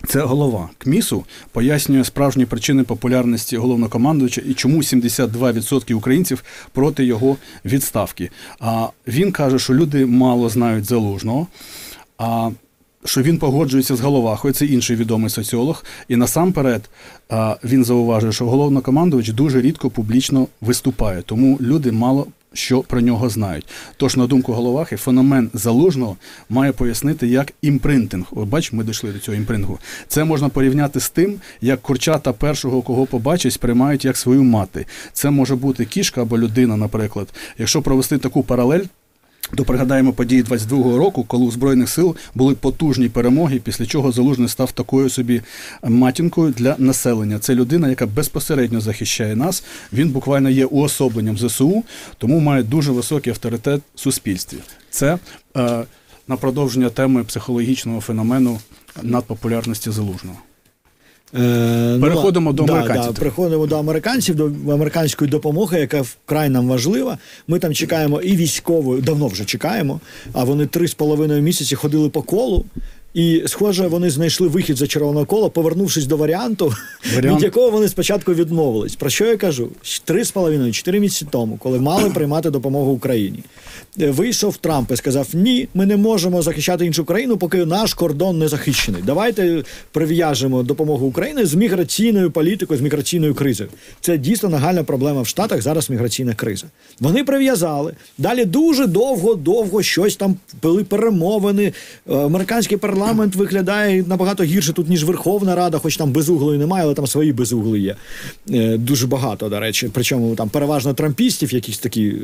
це 0.06 0.20
голова 0.20 0.68
КМІСу 0.78 1.24
пояснює 1.52 2.04
справжні 2.04 2.46
причини 2.46 2.82
популярності 2.82 3.56
головнокомандувача 3.56 4.42
і 4.46 4.54
чому 4.54 4.78
72% 4.78 5.94
українців 5.94 6.44
проти 6.72 7.04
його 7.04 7.36
відставки. 7.64 8.30
А 8.60 8.88
він 9.06 9.32
каже, 9.32 9.58
що 9.58 9.74
люди 9.74 10.06
мало 10.06 10.48
знають 10.48 10.84
залужного. 10.84 11.46
А 12.18 12.50
що 13.04 13.22
він 13.22 13.38
погоджується 13.38 13.96
з 13.96 14.00
Головахою, 14.00 14.54
це 14.54 14.66
інший 14.66 14.96
відомий 14.96 15.30
соціолог. 15.30 15.84
І 16.08 16.16
насамперед 16.16 16.90
він 17.64 17.84
зауважує, 17.84 18.32
що 18.32 18.44
головнокомандувач 18.44 19.28
дуже 19.28 19.60
рідко 19.60 19.90
публічно 19.90 20.46
виступає, 20.60 21.22
тому 21.22 21.58
люди 21.60 21.92
мало 21.92 22.26
що 22.54 22.80
про 22.80 23.00
нього 23.00 23.28
знають. 23.28 23.66
Тож, 23.96 24.16
на 24.16 24.26
думку 24.26 24.52
Головахи, 24.52 24.96
феномен 24.96 25.50
залужного 25.54 26.16
має 26.48 26.72
пояснити 26.72 27.26
як 27.26 27.52
імпринтинг. 27.62 28.26
О, 28.30 28.44
бач, 28.44 28.72
ми 28.72 28.84
дійшли 28.84 29.12
до 29.12 29.18
цього 29.18 29.36
імпрингу. 29.36 29.78
Це 30.08 30.24
можна 30.24 30.48
порівняти 30.48 31.00
з 31.00 31.10
тим, 31.10 31.40
як 31.60 31.82
курчата 31.82 32.32
першого, 32.32 32.82
кого 32.82 33.06
побачить, 33.06 33.52
сприймають 33.52 34.04
як 34.04 34.16
свою 34.16 34.42
мати. 34.42 34.86
Це 35.12 35.30
може 35.30 35.56
бути 35.56 35.84
кішка 35.84 36.22
або 36.22 36.38
людина, 36.38 36.76
наприклад. 36.76 37.28
Якщо 37.58 37.82
провести 37.82 38.18
таку 38.18 38.42
паралель. 38.42 38.84
То 39.56 39.64
пригадаємо 39.64 40.12
події 40.12 40.42
22-го 40.42 40.98
року, 40.98 41.24
коли 41.28 41.44
у 41.44 41.50
збройних 41.50 41.88
сил 41.88 42.16
були 42.34 42.54
потужні 42.54 43.08
перемоги, 43.08 43.60
після 43.64 43.86
чого 43.86 44.12
залужний 44.12 44.48
став 44.48 44.72
такою 44.72 45.10
собі 45.10 45.42
матінкою 45.82 46.52
для 46.52 46.74
населення. 46.78 47.38
Це 47.38 47.54
людина, 47.54 47.88
яка 47.88 48.06
безпосередньо 48.06 48.80
захищає 48.80 49.36
нас. 49.36 49.64
Він 49.92 50.10
буквально 50.10 50.50
є 50.50 50.66
уособленням 50.66 51.38
ЗСУ, 51.38 51.84
тому 52.18 52.40
має 52.40 52.62
дуже 52.62 52.92
високий 52.92 53.30
авторитет 53.30 53.80
в 53.94 54.00
суспільстві. 54.00 54.58
Це 54.90 55.18
е, 55.56 55.84
на 56.28 56.36
продовження 56.36 56.90
теми 56.90 57.24
психологічного 57.24 58.00
феномену 58.00 58.58
надпопулярності 59.02 59.90
залужного. 59.90 60.38
Е, 61.34 61.98
Переходимо 62.00 62.50
ну, 62.50 62.56
до 62.56 62.72
американців. 62.72 63.12
Да, 63.12 63.18
переходимо 63.18 63.66
до 63.66 63.78
американців, 63.78 64.34
до 64.34 64.44
американської 64.72 65.30
допомоги, 65.30 65.80
яка 65.80 66.02
вкрай 66.02 66.48
нам 66.48 66.68
важлива. 66.68 67.18
Ми 67.48 67.58
там 67.58 67.74
чекаємо 67.74 68.20
і 68.20 68.36
військову, 68.36 68.96
давно 69.00 69.26
вже 69.26 69.44
чекаємо. 69.44 70.00
А 70.32 70.44
вони 70.44 70.66
три 70.66 70.88
з 70.88 70.94
половиною 70.94 71.42
місяці 71.42 71.74
ходили 71.74 72.08
по 72.08 72.22
колу. 72.22 72.64
І, 73.14 73.42
схоже, 73.46 73.86
вони 73.86 74.10
знайшли 74.10 74.48
вихід 74.48 74.76
за 74.76 74.86
червоного 74.86 75.26
кола, 75.26 75.48
повернувшись 75.48 76.06
до 76.06 76.16
варіанту, 76.16 76.72
Варіант. 77.14 77.36
від 77.36 77.44
якого 77.44 77.70
вони 77.70 77.88
спочатку 77.88 78.34
відмовились. 78.34 78.94
Про 78.96 79.10
що 79.10 79.26
я 79.26 79.36
кажу? 79.36 79.68
Три 80.04 80.24
з 80.24 80.30
половиною, 80.30 80.72
чотири 80.72 81.00
місяці 81.00 81.26
тому, 81.30 81.56
коли 81.56 81.78
мали 81.80 82.10
приймати 82.10 82.50
допомогу 82.50 82.92
Україні. 82.92 83.38
Е, 84.00 84.10
вийшов 84.10 84.56
Трамп 84.56 84.90
і 84.92 84.96
сказав: 84.96 85.28
Ні, 85.32 85.68
ми 85.74 85.86
не 85.86 85.96
можемо 85.96 86.42
захищати 86.42 86.86
іншу 86.86 87.04
країну, 87.04 87.36
поки 87.36 87.64
наш 87.64 87.94
кордон 87.94 88.38
не 88.38 88.48
захищений. 88.48 89.02
Давайте 89.06 89.62
прив'яжемо 89.92 90.62
допомогу 90.62 91.06
України 91.06 91.46
з 91.46 91.54
міграційною 91.54 92.30
політикою, 92.30 92.78
з 92.78 92.82
міграційною 92.82 93.34
кризою. 93.34 93.68
Це 94.00 94.18
дійсно 94.18 94.48
нагальна 94.48 94.84
проблема 94.84 95.22
в 95.22 95.26
Штатах. 95.26 95.62
Зараз 95.62 95.90
міграційна 95.90 96.34
криза. 96.34 96.66
Вони 97.00 97.24
прив'язали. 97.24 97.94
Далі 98.18 98.44
дуже 98.44 98.86
довго, 98.86 99.34
довго 99.34 99.82
щось 99.82 100.16
там 100.16 100.36
були 100.62 100.84
перемовини. 100.84 101.72
Е, 102.10 102.14
американський 102.14 102.78
парламент 102.78 103.03
виглядає 103.12 104.04
набагато 104.08 104.44
гірше 104.44 104.72
тут, 104.72 104.88
ніж 104.88 105.04
Верховна 105.04 105.54
Рада, 105.54 105.78
хоч 105.78 105.96
там 105.96 106.12
безуглої 106.12 106.58
немає, 106.58 106.84
але 106.84 106.94
там 106.94 107.06
свої 107.06 107.32
безугли 107.32 107.80
є. 107.80 107.96
Е, 108.50 108.76
дуже 108.76 109.06
багато, 109.06 109.48
до 109.48 109.60
речі. 109.60 109.90
Причому 109.92 110.36
там 110.36 110.48
переважно 110.48 110.94
трампістів, 110.94 111.54
якісь 111.54 111.78
такі 111.78 112.14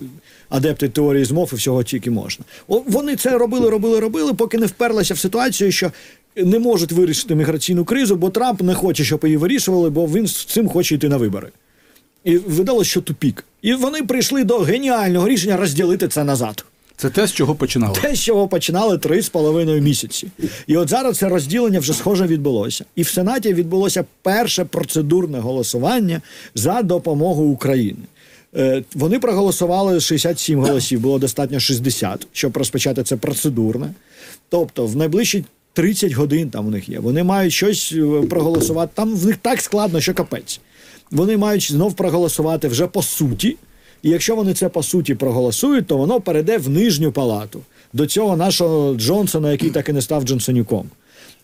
адепти 0.49 0.89
теорії 0.89 1.25
змов 1.25 1.51
і 1.53 1.57
всього 1.57 1.83
тільки 1.83 2.11
можна. 2.11 2.45
О, 2.69 2.83
вони 2.87 3.17
це 3.17 3.39
робили, 3.39 3.71
робили, 3.71 4.01
робили, 4.01 4.35
поки 4.35 4.59
не 4.59 4.67
вперлися 4.67 5.15
в 5.15 5.19
ситуацію, 5.19 5.73
що. 5.73 5.93
Не 6.37 6.59
можуть 6.59 6.93
вирішити 6.93 7.35
міграційну 7.35 7.85
кризу, 7.85 8.17
бо 8.17 8.31
Трамп 8.31 8.63
не 8.63 8.75
хоче, 8.75 9.05
щоб 9.05 9.21
її 9.25 9.37
вирішували, 9.37 9.91
бо 9.91 10.07
він 10.07 10.27
з 10.27 10.45
цим 10.45 10.69
хоче 10.69 10.95
йти 10.95 11.09
на 11.09 11.17
вибори. 11.17 11.49
І 12.25 12.37
видало, 12.39 12.85
що 12.85 13.01
тупік. 13.01 13.45
І 13.63 13.75
вони 13.75 14.03
прийшли 14.03 14.45
до 14.45 14.59
геніального 14.59 15.29
рішення 15.29 15.57
розділити 15.57 16.09
це 16.09 16.25
назад. 16.25 16.65
Це 17.01 17.11
те, 17.11 17.27
з 17.27 17.33
чого 17.33 17.55
починали. 17.55 17.95
Те, 18.03 18.15
з 18.15 18.21
чого 18.21 18.49
починали 18.49 18.99
три 18.99 19.23
з 19.23 19.29
половиною 19.29 19.83
місяці. 19.83 20.29
І 20.67 20.77
от 20.77 20.89
зараз 20.89 21.19
це 21.19 21.29
розділення 21.29 21.81
вже 21.81 21.93
схоже 21.93 22.27
відбулося. 22.27 22.85
І 22.97 23.03
в 23.03 23.09
Сенаті 23.09 23.55
відбулося 23.55 24.05
перше 24.23 24.65
процедурне 24.65 25.39
голосування 25.39 26.21
за 26.55 26.83
допомогу 26.83 27.45
Україні. 27.45 28.05
Е, 28.57 28.83
вони 28.95 29.19
проголосували 29.19 30.01
67 30.01 30.61
голосів, 30.61 31.01
було 31.01 31.19
достатньо 31.19 31.61
60, 31.61 32.27
щоб 32.33 32.57
розпочати 32.57 33.03
це 33.03 33.17
процедурне. 33.17 33.95
Тобто, 34.49 34.87
в 34.87 34.97
найближчі 34.97 35.45
30 35.73 36.13
годин 36.13 36.51
там 36.51 36.67
у 36.67 36.71
них 36.71 36.89
є. 36.89 36.99
Вони 36.99 37.23
мають 37.23 37.53
щось 37.53 37.93
е, 37.97 38.23
проголосувати. 38.31 38.93
Там 38.95 39.17
в 39.17 39.27
них 39.27 39.37
так 39.37 39.61
складно, 39.61 40.01
що 40.01 40.15
капець. 40.15 40.61
Вони 41.11 41.37
мають 41.37 41.73
знов 41.73 41.95
проголосувати 41.95 42.69
вже 42.69 42.87
по 42.87 43.03
суті. 43.03 43.57
І 44.03 44.11
якщо 44.11 44.37
вони 44.37 44.55
це 44.55 44.69
по 44.69 44.83
суті 44.83 45.15
проголосують, 45.15 45.87
то 45.87 45.97
воно 45.97 46.21
перейде 46.21 46.59
в 46.59 46.69
нижню 46.69 47.13
палату 47.13 47.61
до 47.93 48.07
цього 48.07 48.37
нашого 48.37 48.95
Джонсона, 48.95 49.53
який 49.53 49.71
так 49.71 49.89
і 49.89 49.93
не 49.93 50.03
став 50.03 50.25
Джонсонюком. 50.25 50.87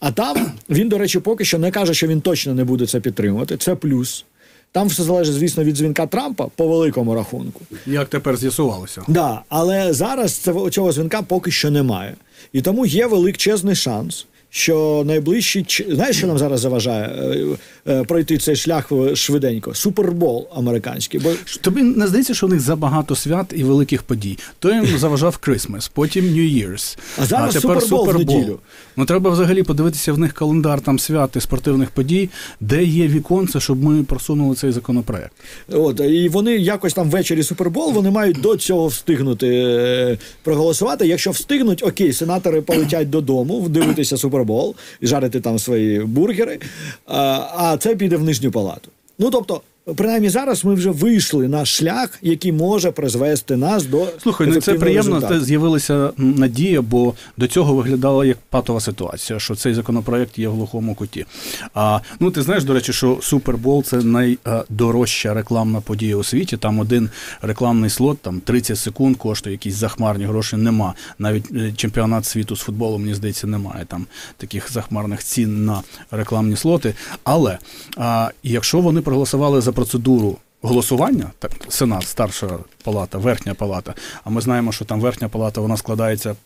А 0.01 0.13
там 0.13 0.53
він, 0.71 0.89
до 0.89 0.99
речі, 0.99 1.21
поки 1.21 1.45
що 1.45 1.59
не 1.59 1.71
каже, 1.71 1.95
що 1.95 2.07
він 2.07 2.21
точно 2.21 2.55
не 2.55 2.65
буде 2.65 2.87
це 2.87 3.01
підтримувати. 3.01 3.57
Це 3.57 3.75
плюс. 3.75 4.25
Там 4.73 4.89
все 4.89 5.03
залежить, 5.03 5.35
звісно, 5.35 5.65
від 5.65 5.77
дзвінка 5.77 6.07
Трампа 6.07 6.47
по 6.57 6.69
великому 6.69 7.15
рахунку. 7.15 7.61
Як 7.87 8.09
тепер 8.09 8.37
з'ясувалося? 8.37 9.03
Да, 9.09 9.43
але 9.49 9.93
зараз 9.93 10.49
цього 10.71 10.93
дзвінка 10.93 11.23
поки 11.23 11.51
що 11.51 11.71
немає. 11.71 12.15
І 12.53 12.63
тому 12.63 12.87
є 12.87 13.07
величезний 13.07 13.75
шанс, 13.75 14.27
що 14.51 15.03
найближчі 15.07 15.87
знаєш, 15.89 16.17
що 16.17 16.27
нам 16.27 16.39
зараз 16.39 16.61
заважає 16.61 17.05
е, 17.07 17.93
е, 17.93 18.05
пройти 18.05 18.39
цей 18.39 18.57
шлях 18.57 18.93
швиденько? 19.15 19.75
Супербол 19.75 20.49
американський. 20.55 21.21
Бо 21.21 21.31
тобі 21.61 21.83
не 21.83 22.07
здається, 22.07 22.35
що 22.35 22.47
у 22.47 22.49
них 22.51 22.61
забагато 22.61 23.17
свят 23.17 23.47
і 23.57 23.65
великих 23.65 24.03
подій. 24.03 24.39
То 24.59 24.71
їм 24.71 24.87
заважав 24.87 25.37
Крисмас, 25.37 25.89
потім 25.89 26.25
New 26.25 26.69
Year's, 26.69 26.99
а 27.23 27.27
зараз 27.27 27.57
а 27.57 27.61
тепер 27.61 27.83
Супербол 27.83 28.15
в 28.15 28.19
неділю. 28.19 28.59
Ну 28.97 29.05
треба 29.05 29.31
взагалі 29.31 29.63
подивитися 29.63 30.13
в 30.13 30.19
них 30.19 30.33
календар 30.33 30.81
там 30.81 30.99
свят 30.99 31.37
і 31.37 31.41
спортивних 31.41 31.91
подій, 31.91 32.29
де 32.61 32.85
є 32.85 33.09
віконце, 33.09 33.61
щоб 33.61 33.85
ми 33.85 34.03
просунули 34.03 34.55
цей 34.55 34.73
законопроект. 34.73 35.33
От 35.73 36.01
і 36.01 36.29
вони 36.29 36.57
якось 36.57 36.95
там 36.95 37.11
ввечері 37.11 37.43
Супербол. 37.43 37.93
Вони 37.93 38.11
мають 38.11 38.41
до 38.41 38.57
цього 38.57 38.87
встигнути 38.87 39.49
е, 39.49 40.19
проголосувати. 40.43 41.07
Якщо 41.07 41.31
встигнуть, 41.31 41.83
окей, 41.83 42.13
сенатори 42.13 42.61
полетять 42.61 43.11
додому, 43.11 43.67
дивитися 43.69 44.17
Супербол 44.17 44.36
супербол 44.37 44.75
жарити 45.03 45.41
там 45.41 45.59
свої 45.59 46.01
бургери, 46.01 46.59
а 47.07 47.77
це 47.81 47.97
піде 47.97 48.17
в 48.17 48.23
нижню 48.23 48.51
палату. 48.51 48.91
Ну 49.19 49.31
тобто 49.31 49.61
принаймні 49.95 50.29
зараз 50.29 50.65
ми 50.65 50.75
вже 50.75 50.91
вийшли 50.91 51.49
на 51.49 51.65
шлях, 51.65 52.19
який 52.23 52.53
може 52.53 52.91
призвести 52.91 53.57
нас 53.57 53.85
до 53.85 54.09
слухай. 54.23 54.47
Ну 54.47 54.61
це 54.61 54.75
приємно. 54.75 55.21
Це 55.21 55.41
з'явилася 55.41 56.11
надія, 56.17 56.83
бо 56.83 57.15
до 57.37 57.49
цього 57.49 57.75
виглядала 57.75 58.25
як 58.25 58.37
патова 58.51 58.81
ситуація, 58.81 59.39
що 59.39 59.55
цей 59.55 59.75
законопроект 59.75 60.39
є 60.39 60.49
в 60.49 60.53
глухому 60.53 60.95
куті. 60.95 61.27
А 61.75 62.01
ну 62.21 62.31
ти 62.31 62.43
знаєш, 62.43 62.65
до 62.65 62.75
речі, 62.75 62.93
що 62.93 63.19
Супербол 63.23 63.83
це 63.83 63.97
найдорожча 63.97 65.35
рекламна 65.35 65.81
подія 65.81 66.17
у 66.17 66.25
світі. 66.25 66.57
Там 66.57 66.79
один 66.79 67.11
рекламний 67.43 67.91
слот, 67.91 68.19
там 68.19 68.41
30 68.41 68.79
секунд 68.79 69.17
коштує 69.17 69.55
якісь 69.55 69.75
захмарні 69.75 70.25
гроші. 70.25 70.57
Нема 70.57 70.95
навіть 71.19 71.45
е, 71.55 71.73
чемпіонат 71.77 72.27
світу 72.27 72.57
з 72.57 72.61
футболу, 72.61 72.99
мені 72.99 73.15
здається, 73.15 73.47
немає 73.47 73.85
там 73.85 74.07
таких 74.37 74.73
захмарних 74.73 75.25
цін 75.25 75.65
на 75.65 75.83
рекламні 76.11 76.57
слоти. 76.57 76.95
Але 77.25 77.59
а, 77.97 78.31
якщо 78.43 78.81
вони 78.81 79.01
проголосували 79.01 79.61
за 79.61 79.73
процедуру 79.77 80.37
голосування, 80.63 81.31
так, 81.39 81.53
Сенат, 81.69 82.07
старша 82.07 82.59
палата, 82.85 83.19
верхня 83.19 83.55
палата. 83.55 83.95
А 84.25 84.31
ми 84.31 84.41
знаємо, 84.41 84.73
що 84.73 84.85
там 84.85 85.01
верхня 85.01 85.29
палата 85.29 85.61
вона 85.61 85.77
складається 85.77 86.37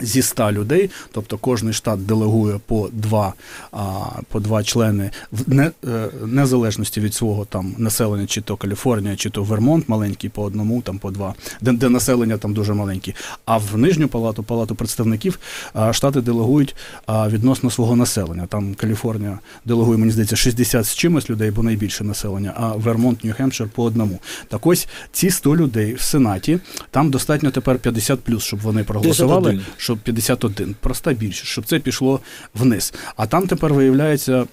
Зі 0.00 0.22
100 0.22 0.52
людей, 0.52 0.90
тобто 1.12 1.38
кожний 1.38 1.72
штат 1.72 2.06
делегує 2.06 2.60
по 2.66 2.88
два 2.92 3.34
а, 3.72 4.00
по 4.28 4.40
два 4.40 4.64
члени 4.64 5.10
в 5.32 5.54
не, 5.54 5.70
е, 5.88 6.08
незалежності 6.26 7.00
від 7.00 7.14
свого 7.14 7.44
там 7.44 7.74
населення, 7.78 8.26
чи 8.26 8.40
то 8.40 8.56
Каліфорнія, 8.56 9.16
чи 9.16 9.30
то 9.30 9.42
Вермонт 9.42 9.88
маленький, 9.88 10.30
по 10.30 10.42
одному, 10.42 10.82
там 10.82 10.98
по 10.98 11.10
два, 11.10 11.34
де, 11.60 11.72
де 11.72 11.88
населення 11.88 12.36
там 12.36 12.54
дуже 12.54 12.74
маленькі. 12.74 13.14
А 13.44 13.56
в 13.56 13.78
нижню 13.78 14.08
палату, 14.08 14.42
палату 14.42 14.74
представників, 14.74 15.38
а, 15.74 15.92
штати 15.92 16.20
делегують 16.20 16.76
а, 17.06 17.28
відносно 17.28 17.70
свого 17.70 17.96
населення. 17.96 18.46
Там 18.46 18.74
Каліфорнія 18.74 19.38
делегує, 19.64 19.98
мені 19.98 20.12
здається, 20.12 20.36
60 20.36 20.86
з 20.86 20.94
чимось 20.94 21.30
людей, 21.30 21.50
бо 21.50 21.62
найбільше 21.62 22.04
населення, 22.04 22.52
а 22.56 22.68
Вермонт, 22.68 23.24
Нью-Хемпшир 23.24 23.68
по 23.68 23.84
одному. 23.84 24.18
Так 24.48 24.66
ось 24.66 24.88
ці 25.12 25.30
100 25.30 25.56
людей 25.56 25.94
в 25.94 26.00
Сенаті, 26.00 26.60
там 26.90 27.10
достатньо 27.10 27.50
тепер 27.50 27.78
50 27.78 28.20
плюс, 28.20 28.44
щоб 28.44 28.60
вони 28.60 28.84
проголосували. 28.84 29.59
51. 29.60 29.74
Щоб 29.76 29.98
51, 29.98 30.74
проста 30.80 31.12
більшість, 31.12 31.46
щоб 31.46 31.64
це 31.64 31.78
пішло 31.78 32.20
вниз. 32.54 32.94
А 33.16 33.26
там 33.26 33.46
тепер 33.46 33.74
виявляється. 33.74 34.46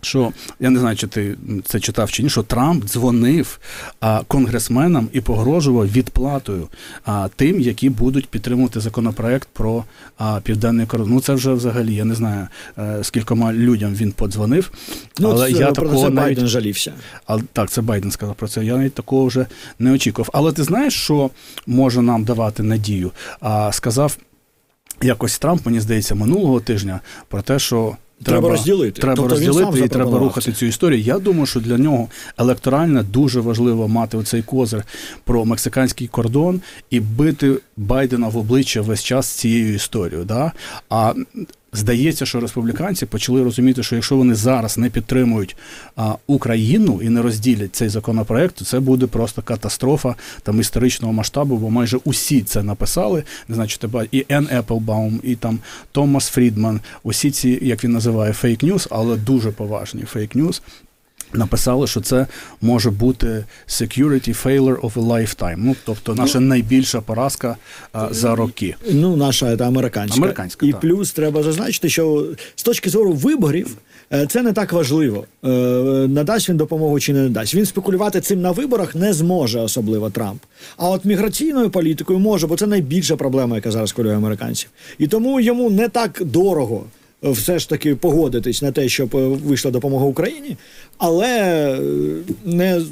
Що 0.00 0.32
я 0.60 0.70
не 0.70 0.80
знаю, 0.80 0.96
чи 0.96 1.06
ти 1.06 1.36
це 1.64 1.80
читав 1.80 2.10
чи 2.10 2.22
ні, 2.22 2.30
що 2.30 2.42
Трамп 2.42 2.84
дзвонив 2.84 3.60
а, 4.00 4.22
конгресменам 4.28 5.08
і 5.12 5.20
погрожував 5.20 5.92
відплатою 5.92 6.68
а, 7.04 7.28
тим, 7.36 7.60
які 7.60 7.90
будуть 7.90 8.28
підтримувати 8.28 8.80
законопроект 8.80 9.48
про 9.52 9.84
а, 10.18 10.40
південний 10.40 10.86
кордон. 10.86 11.10
Ну 11.10 11.20
це 11.20 11.34
вже 11.34 11.52
взагалі 11.52 11.94
я 11.94 12.04
не 12.04 12.14
знаю 12.14 12.48
е, 12.78 12.98
скількома 13.02 13.52
людям 13.52 13.94
він 13.94 14.12
подзвонив. 14.12 14.70
Ну, 15.18 15.30
але 15.30 15.52
це, 15.52 15.58
я 15.58 15.66
про 15.72 15.86
такого 15.86 16.04
це 16.04 16.10
навіть 16.10 16.28
Байден 16.28 16.46
жалівся. 16.46 16.92
але 17.26 17.42
так, 17.52 17.70
це 17.70 17.82
Байден 17.82 18.10
сказав 18.10 18.34
про 18.34 18.48
це. 18.48 18.64
Я 18.64 18.76
навіть 18.76 18.94
такого 18.94 19.26
вже 19.26 19.46
не 19.78 19.92
очікував. 19.92 20.30
Але 20.32 20.52
ти 20.52 20.64
знаєш, 20.64 20.94
що 20.94 21.30
може 21.66 22.02
нам 22.02 22.24
давати 22.24 22.62
надію? 22.62 23.10
А 23.40 23.72
сказав 23.72 24.16
якось 25.02 25.38
Трамп, 25.38 25.66
мені 25.66 25.80
здається, 25.80 26.14
минулого 26.14 26.60
тижня 26.60 27.00
про 27.28 27.42
те, 27.42 27.58
що. 27.58 27.96
Треба 28.22 28.48
розділити. 28.48 29.00
Треба 29.00 29.16
Тобто 29.16 29.34
розділити 29.34 29.80
і 29.80 29.88
треба 29.88 30.18
рухати 30.18 30.52
цю 30.52 30.66
історію. 30.66 31.00
Я 31.00 31.18
думаю, 31.18 31.46
що 31.46 31.60
для 31.60 31.78
нього 31.78 32.08
електорально 32.38 33.02
дуже 33.02 33.40
важливо 33.40 33.88
мати 33.88 34.16
оцей 34.16 34.42
козир 34.42 34.84
про 35.24 35.44
мексиканський 35.44 36.08
кордон 36.08 36.60
і 36.90 37.00
бити 37.00 37.54
Байдена 37.76 38.28
в 38.28 38.36
обличчя 38.36 38.80
весь 38.80 39.04
час 39.04 39.26
цією 39.26 39.74
історією. 39.74 40.24
Да? 40.24 40.52
А 40.90 41.14
здається, 41.72 42.26
що 42.26 42.40
республіканці 42.40 43.06
почали 43.06 43.42
розуміти, 43.42 43.82
що 43.82 43.94
якщо 43.94 44.16
вони 44.16 44.34
зараз 44.34 44.78
не 44.78 44.90
підтримують 44.90 45.56
а, 45.96 46.14
Україну 46.26 47.00
і 47.02 47.08
не 47.08 47.22
розділять 47.22 47.76
цей 47.76 47.88
законопроект, 47.88 48.54
то 48.54 48.64
це 48.64 48.80
буде 48.80 49.06
просто 49.06 49.42
катастрофа 49.42 50.14
там 50.42 50.60
історичного 50.60 51.12
масштабу, 51.12 51.56
бо 51.56 51.70
майже 51.70 51.98
усі 52.04 52.42
це 52.42 52.62
написали. 52.62 53.24
Не 53.48 53.54
знаю, 53.54 53.68
чи 53.68 53.78
тебе 53.78 54.06
і 54.12 54.26
Енн 54.28 54.48
Епплбаум, 54.52 55.20
і 55.22 55.36
там 55.36 55.58
Томас 55.92 56.28
Фрідман, 56.28 56.80
усі 57.02 57.30
ці, 57.30 57.58
як 57.62 57.84
він 57.84 57.92
називає, 57.92 58.32
fake 58.32 58.56
news, 58.56 58.86
але 58.90 59.16
дуже 59.16 59.50
поважні 59.50 60.04
fake 60.14 60.35
news. 60.35 60.62
Написали, 61.32 61.86
що 61.86 62.00
це 62.00 62.26
може 62.60 62.90
бути 62.90 63.44
security 63.68 64.44
failure 64.44 64.80
of 64.80 64.92
a 64.92 65.06
lifetime. 65.06 65.54
Ну, 65.58 65.76
тобто 65.84 66.14
наша 66.14 66.40
найбільша 66.40 67.00
поразка 67.00 67.56
а, 67.92 68.08
за 68.10 68.34
роки. 68.34 68.74
Ну, 68.90 69.16
наша 69.16 69.56
та 69.56 69.66
американська. 69.66 70.18
Американська, 70.18 70.66
І 70.66 70.72
так. 70.72 70.80
плюс 70.80 71.12
треба 71.12 71.42
зазначити, 71.42 71.88
що 71.88 72.26
з 72.56 72.62
точки 72.62 72.90
зору 72.90 73.12
виборів 73.12 73.76
е, 74.12 74.26
це 74.26 74.42
не 74.42 74.52
так 74.52 74.72
важливо. 74.72 75.24
Е, 75.44 75.48
Надасть 76.08 76.48
він 76.48 76.56
допомогу 76.56 77.00
чи 77.00 77.12
не 77.12 77.22
надасть. 77.22 77.54
Він 77.54 77.66
спекулювати 77.66 78.20
цим 78.20 78.40
на 78.40 78.50
виборах 78.50 78.94
не 78.94 79.12
зможе, 79.12 79.60
особливо 79.60 80.10
Трамп. 80.10 80.42
А 80.76 80.88
от 80.90 81.04
міграційною 81.04 81.70
політикою 81.70 82.18
може, 82.18 82.46
бо 82.46 82.56
це 82.56 82.66
найбільша 82.66 83.16
проблема, 83.16 83.56
яка 83.56 83.70
зараз 83.70 83.92
хвилює 83.92 84.16
американців. 84.16 84.70
І 84.98 85.06
тому 85.06 85.40
йому 85.40 85.70
не 85.70 85.88
так 85.88 86.22
дорого. 86.24 86.84
Все 87.22 87.58
ж 87.58 87.68
таки 87.68 87.94
погодитись 87.94 88.62
на 88.62 88.72
те, 88.72 88.88
щоб 88.88 89.16
е, 89.16 89.28
вийшла 89.28 89.70
допомога 89.70 90.06
Україні, 90.06 90.56
але 90.98 91.28
е, 91.72 91.80
не 92.44 92.82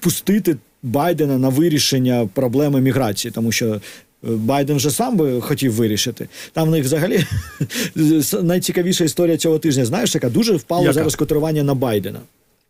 пустити 0.00 0.56
Байдена 0.82 1.38
на 1.38 1.48
вирішення 1.48 2.28
проблеми 2.34 2.80
міграції, 2.80 3.32
тому 3.32 3.52
що 3.52 3.74
е, 3.74 3.80
Байден 4.22 4.76
вже 4.76 4.90
сам 4.90 5.16
би 5.16 5.40
хотів 5.40 5.72
вирішити. 5.72 6.28
Там 6.52 6.68
в 6.68 6.70
них 6.70 6.84
взагалі 6.84 7.24
найцікавіша 8.42 9.04
історія 9.04 9.36
цього 9.36 9.58
тижня. 9.58 9.84
Знаєш, 9.84 10.14
яка 10.14 10.30
дуже 10.30 10.56
впало 10.56 10.82
Яка? 10.82 10.92
зараз 10.92 11.16
котирування 11.16 11.62
на 11.62 11.74
Байдена. 11.74 12.20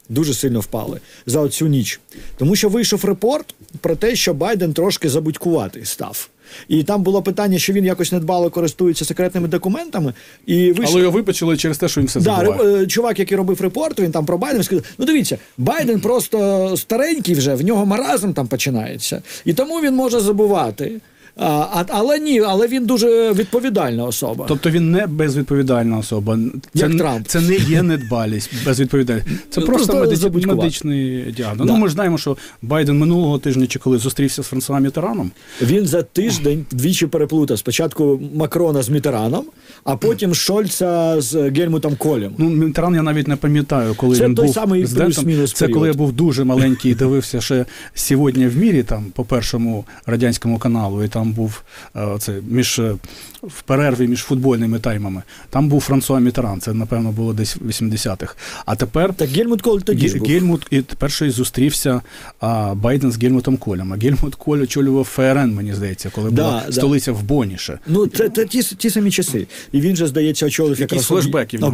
Дуже 0.09 0.35
сильно 0.35 0.61
впали 0.61 1.01
за 1.27 1.41
оцю 1.41 1.67
ніч. 1.67 2.01
Тому 2.37 2.57
що 2.57 2.69
вийшов 2.69 3.05
report 3.05 3.55
про 3.81 3.97
те, 3.97 4.17
що 4.17 4.35
Байден 4.35 4.73
трошки 4.73 5.09
забудькуватий 5.09 5.85
став. 5.85 6.29
І 6.69 6.83
там 6.83 7.03
було 7.03 7.23
питання, 7.23 7.59
що 7.59 7.73
він 7.73 7.85
якось 7.85 8.13
недбало 8.13 8.51
користується 8.51 9.05
секретними 9.05 9.49
документами. 9.49 10.13
І 10.47 10.73
ви 10.73 10.85
Але 10.89 11.01
його 11.01 11.11
вибачили 11.13 11.57
через 11.57 11.79
те, 11.79 11.89
що 11.89 12.01
він 12.01 12.09
все 12.09 12.21
Да, 12.21 12.37
забуває. 12.37 12.63
rep- 12.77 12.83
е, 12.83 12.87
чувак, 12.87 13.19
який 13.19 13.37
робив 13.37 13.61
report, 13.61 14.01
він 14.01 14.11
там 14.13 14.27
про 14.27 14.39
Байдена 14.39 14.65
сказав: 14.65 14.85
ну 14.99 15.05
дивіться, 15.07 15.39
Байден 15.59 16.01
просто 16.01 16.75
старенький 16.77 17.35
вже, 17.35 17.55
в 17.55 17.65
нього 17.65 17.87
маразм 17.87 18.33
там 18.33 18.47
починається, 18.47 19.23
і 19.45 19.53
тому 19.53 19.81
він 19.81 19.95
може 19.95 20.21
забувати. 20.21 21.01
А, 21.37 21.85
але 21.89 22.19
ні, 22.19 22.41
але 22.41 22.69
він 22.69 22.87
дуже 22.87 23.33
відповідальна 23.33 24.05
особа. 24.05 24.45
Тобто 24.49 24.71
він 24.71 24.91
не 24.91 25.07
безвідповідальна 25.07 25.99
особа. 25.99 26.39
Це, 26.75 26.87
Як 26.89 26.97
Трамп. 26.99 27.27
це 27.27 27.41
не 27.41 27.55
є 27.55 27.83
недбалість, 27.83 28.51
безвідповідальність. 28.67 29.27
Це 29.51 29.61
Ну, 29.61 29.67
просто 29.67 29.93
просто 29.93 30.29
медич- 30.29 30.47
медичний 30.47 31.33
діагноз. 31.37 31.67
Да. 31.67 31.73
Ну, 31.73 31.79
ми 31.79 31.89
ж 31.89 31.95
знаємо, 31.95 32.19
що 32.19 32.37
Байден 32.63 32.99
минулого 32.99 33.39
тижня 33.39 33.67
чи 33.67 33.79
коли 33.79 33.99
зустрівся 33.99 34.43
з 34.43 34.47
Франсуа 34.47 34.81
Мітераном, 34.81 35.31
Він 35.63 35.87
за 35.87 36.03
тиждень 36.03 36.67
двічі 36.71 37.07
переплутав 37.07 37.59
спочатку 37.59 38.21
Макрона 38.35 38.83
з 38.83 38.89
Мітераном, 38.89 39.45
а 39.85 39.97
потім 39.97 40.35
Шольца 40.35 41.21
з 41.21 41.35
Гельмутом 41.51 41.97
Колем. 41.97 42.33
Ну, 42.39 42.51
Мітеран 42.51 42.95
я 42.95 43.03
навіть 43.03 43.29
не 43.29 43.37
пам'ятаю, 43.37 43.95
коли 43.97 44.17
Це 44.17 44.25
він 44.27 44.35
той 44.35 44.45
був 44.45 44.55
самий 44.55 44.85
плюс-мінус 44.87 45.53
Це 45.53 45.69
коли 45.69 45.89
я 45.89 45.95
був 45.95 46.13
дуже 46.13 46.45
маленький 46.45 46.93
і 46.93 46.95
дивився 46.95 47.41
ще 47.41 47.67
сьогодні 47.95 48.47
в 48.47 48.57
мірі, 48.57 48.83
там 48.83 49.05
по 49.15 49.25
першому 49.25 49.85
радянському 50.07 50.59
каналу, 50.59 51.05
і 51.05 51.09
там 51.09 51.22
був 51.31 51.63
е, 51.95 52.05
оце 52.05 52.41
між 52.49 52.79
е, 52.79 52.95
в 53.43 53.63
перерві 53.63 54.09
між 54.09 54.21
футбольними 54.21 54.79
таймами. 54.79 55.23
Там 55.51 55.69
був 55.69 55.81
Франсуа 55.81 56.21
Мітеран. 56.21 56.61
Це 56.61 56.73
напевно 56.73 57.13
було 57.13 57.33
десь 57.33 57.57
в 57.57 57.69
80-х. 57.69 58.35
А 58.67 58.77
тепер 58.77 59.15
Так 59.15 59.31
Гельмут 59.31 59.63
Коль 59.63 59.79
тоді 59.81 60.09
ж 60.09 60.19
був. 60.19 60.29
Гельмут 60.29 60.67
і 60.71 60.81
перший 60.81 61.31
зустрівся 61.31 62.01
а, 62.41 62.75
Байден 62.75 63.13
з 63.13 63.23
Гельмутом 63.23 63.57
Колем. 63.57 63.93
А 63.93 63.97
Гельмут 63.97 64.35
Коль 64.35 64.59
очолював 64.59 65.05
ФРН, 65.05 65.55
мені 65.55 65.75
здається, 65.75 66.11
коли 66.15 66.31
Да, 66.31 66.43
була 66.43 66.63
да. 66.67 66.73
столиця 66.73 67.13
в 67.13 67.23
Боніше. 67.23 67.79
Ну, 67.87 68.07
це, 68.07 68.29
це 68.29 68.45
ті, 68.45 68.63
ті 68.63 68.91
самі 68.91 69.11
часи. 69.11 69.47
І 69.73 69.81
він 69.81 69.97
же, 69.97 70.07
здається, 70.07 70.47
очолив 70.47 70.81
якраз 70.81 71.07
флешбеки 71.07 71.57
в 71.57 71.61
нього 71.61 71.73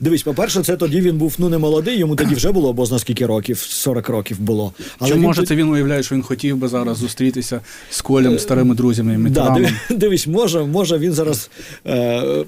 Дивись, 0.00 0.22
по-перше, 0.22 0.62
це 0.62 0.76
тоді 0.76 1.00
він 1.00 1.18
був 1.18 1.34
ну 1.38 1.48
не 1.48 1.58
молодий, 1.58 1.98
йому 1.98 2.16
тоді 2.16 2.34
вже 2.34 2.52
було, 2.52 2.72
бо 2.72 2.86
зна 2.86 2.98
скільки 2.98 3.26
років, 3.26 3.58
40 3.58 4.08
років 4.08 4.40
було. 4.40 4.72
Чи 5.06 5.14
він 5.14 5.20
може 5.20 5.46
це 5.46 5.56
він 5.56 5.68
уявляє, 5.68 6.02
що 6.02 6.14
він 6.14 6.22
хотів 6.22 6.56
би 6.56 6.68
зараз 6.68 6.96
зустрітися 6.98 7.60
з 7.90 8.00
Колем, 8.00 8.38
старими 8.38 8.74
друзями 8.80 9.12
Да, 9.12 9.18
Мітераном? 9.18 9.66
дивись, 9.90 10.26
може, 10.26 10.64
може 10.64 10.98
він 10.98 11.12
зараз. 11.12 11.50
Е, 11.84 11.96
е, 11.96 12.44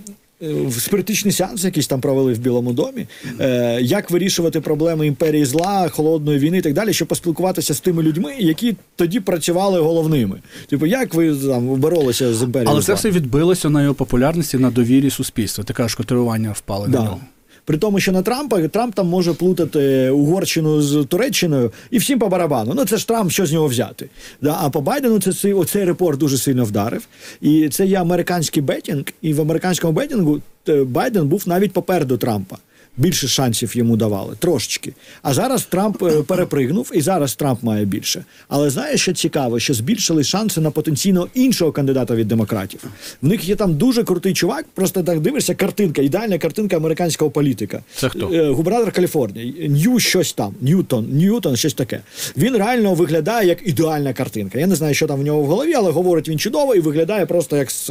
в 0.66 0.80
спиритичний 0.80 1.32
сеанс 1.32 1.64
якийсь 1.64 1.86
там 1.86 2.00
провели 2.00 2.32
в 2.32 2.38
Білому 2.38 2.72
домі, 2.72 3.06
е, 3.40 3.78
як 3.82 4.10
вирішувати 4.10 4.60
проблеми 4.60 5.06
імперії 5.06 5.44
зла, 5.44 5.88
холодної 5.88 6.38
війни 6.38 6.58
і 6.58 6.60
так 6.60 6.72
далі, 6.72 6.92
щоб 6.92 7.08
поспілкуватися 7.08 7.74
з 7.74 7.80
тими 7.80 8.02
людьми, 8.02 8.34
які 8.38 8.76
тоді 8.96 9.20
працювали 9.20 9.80
головними. 9.80 10.40
Типу, 10.68 10.86
як 10.86 11.14
ви 11.14 11.36
там 11.36 11.66
боролися 11.66 12.34
з 12.34 12.42
імперією 12.42 12.70
Але 12.70 12.80
зла? 12.80 12.86
це 12.86 12.94
все 12.94 13.10
відбилося 13.10 13.70
на 13.70 13.82
його 13.82 13.94
популярності, 13.94 14.58
на 14.58 14.70
довірі 14.70 15.10
суспільства. 15.10 15.64
Ти 15.64 15.72
кажеш, 15.72 15.94
котирування 15.94 16.52
впали 16.52 16.88
на 16.88 16.98
нього. 16.98 17.20
При 17.64 17.78
тому, 17.78 18.00
що 18.00 18.12
на 18.12 18.22
Трампа 18.22 18.68
Трамп 18.68 18.94
там 18.94 19.06
може 19.06 19.32
плутати 19.32 20.10
Угорщину 20.10 20.82
з 20.82 21.04
Туреччиною 21.04 21.72
і 21.90 21.98
всім 21.98 22.18
по 22.18 22.28
барабану. 22.28 22.72
Ну 22.74 22.84
це 22.84 22.96
ж 22.96 23.08
Трамп, 23.08 23.30
що 23.30 23.46
з 23.46 23.52
нього 23.52 23.66
взяти. 23.66 24.08
Да? 24.42 24.58
А 24.60 24.70
по 24.70 24.80
Байдену 24.80 25.20
це 25.20 25.32
цей- 25.32 25.52
оцей 25.52 25.84
report 25.84 26.18
дуже 26.18 26.38
сильно 26.38 26.64
вдарив. 26.64 27.06
І 27.40 27.68
це 27.68 27.86
є 27.86 28.00
американський 28.00 28.62
betting, 28.62 29.04
і 29.22 29.34
в 29.34 29.40
американському 29.40 29.92
betting 29.92 30.34
у 30.34 30.40
е, 30.68 30.84
Байден 30.84 31.28
був 31.28 31.42
навіть 31.46 31.72
попереду 31.72 32.16
Трампа. 32.16 32.56
Більше 32.96 33.28
шансів 33.28 33.76
йому 33.76 33.96
давали, 33.96 34.34
трошечки. 34.38 34.92
А 35.22 35.34
зараз 35.34 35.64
Трамп 35.64 36.02
е, 36.02 36.22
перепригнув, 36.22 36.90
і 36.94 37.00
зараз 37.00 37.34
Трамп 37.34 37.62
має 37.62 37.84
більше. 37.84 38.24
Але 38.48 38.70
знаєш, 38.70 39.00
що 39.00 39.12
цікаво, 39.12 39.58
що 39.58 39.74
збільшили 39.74 40.24
шанси 40.24 40.60
на 40.60 40.70
потенційно 40.70 41.28
іншого 41.34 41.72
кандидата 41.72 42.14
від 42.14 42.28
демократів. 42.28 42.80
В 43.22 43.26
них 43.26 43.48
є 43.48 43.56
там 43.56 43.74
дуже 43.74 44.04
крутий 44.04 44.34
чувак, 44.34 44.66
просто 44.74 45.02
так 45.02 45.20
дивишся, 45.20 45.54
картинка, 45.54 46.02
ідеальна 46.02 46.38
картинка 46.38 46.76
американського 46.76 47.30
політика. 47.30 47.82
Це 47.96 48.08
хто? 48.08 48.32
Е, 48.32 48.50
Губернатор 48.50 48.92
Каліфорнії, 48.92 49.68
Нью 49.68 49.98
щось 49.98 50.32
там, 50.32 50.54
Ньютон, 50.60 51.08
Ньютон, 51.12 51.56
щось 51.56 51.74
таке. 51.74 52.00
Він 52.36 52.56
реально 52.56 52.94
виглядає 52.94 53.48
як 53.48 53.68
ідеальна 53.68 54.12
картинка. 54.12 54.58
Я 54.58 54.66
не 54.66 54.74
знаю, 54.74 54.94
що 54.94 55.06
там 55.06 55.20
в 55.20 55.22
нього 55.22 55.42
в 55.42 55.46
голові, 55.46 55.74
але 55.74 55.90
говорить 55.90 56.28
він 56.28 56.38
чудово 56.38 56.74
і 56.74 56.80
виглядає 56.80 57.26
просто 57.26 57.56
як 57.56 57.70
з, 57.70 57.90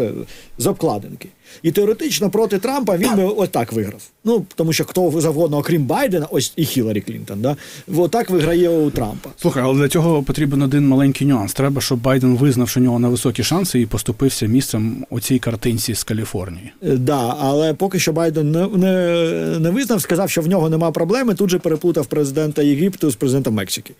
з 0.57 0.67
обкладинки. 0.67 1.29
І 1.63 1.71
теоретично 1.71 2.29
проти 2.29 2.59
Трампа 2.59 2.97
він 2.97 3.15
би 3.15 3.23
ось 3.23 3.49
так 3.49 3.73
виграв. 3.73 4.01
Ну 4.23 4.45
тому 4.55 4.73
що 4.73 4.85
хто 4.85 5.21
завгодно, 5.21 5.57
окрім 5.57 5.83
Байдена, 5.83 6.27
ось 6.31 6.53
і 6.55 6.65
Хіларі 6.65 7.01
Клінтон. 7.01 7.41
Да? 7.41 7.55
Отак 7.97 8.29
виграє 8.29 8.69
у 8.69 8.89
Трампа. 8.91 9.29
Слухай, 9.37 9.63
але 9.63 9.79
для 9.79 9.87
цього 9.87 10.23
потрібен 10.23 10.61
один 10.61 10.87
маленький 10.87 11.27
нюанс. 11.27 11.53
Треба, 11.53 11.81
щоб 11.81 12.01
Байден 12.01 12.35
визнав, 12.37 12.69
що 12.69 12.79
у 12.79 12.83
нього 12.83 12.99
на 12.99 13.09
високі 13.09 13.43
шанси 13.43 13.81
і 13.81 13.85
поступився 13.85 14.45
місцем 14.45 15.05
у 15.09 15.19
цій 15.19 15.39
картинці 15.39 15.95
з 15.95 16.03
Каліфорнії. 16.03 16.71
Е, 16.83 16.95
Да, 16.95 17.35
але 17.39 17.73
поки 17.73 17.99
що 17.99 18.13
Байден 18.13 18.51
не, 18.51 18.67
не, 18.67 19.59
не 19.59 19.69
визнав, 19.69 20.01
сказав, 20.01 20.29
що 20.29 20.41
в 20.41 20.47
нього 20.47 20.69
нема 20.69 20.91
проблеми. 20.91 21.35
Тут 21.35 21.49
же 21.49 21.59
переплутав 21.59 22.05
президента 22.05 22.61
Єгипту 22.61 23.09
з 23.11 23.15
президентом 23.15 23.53
Мексики. 23.53 23.93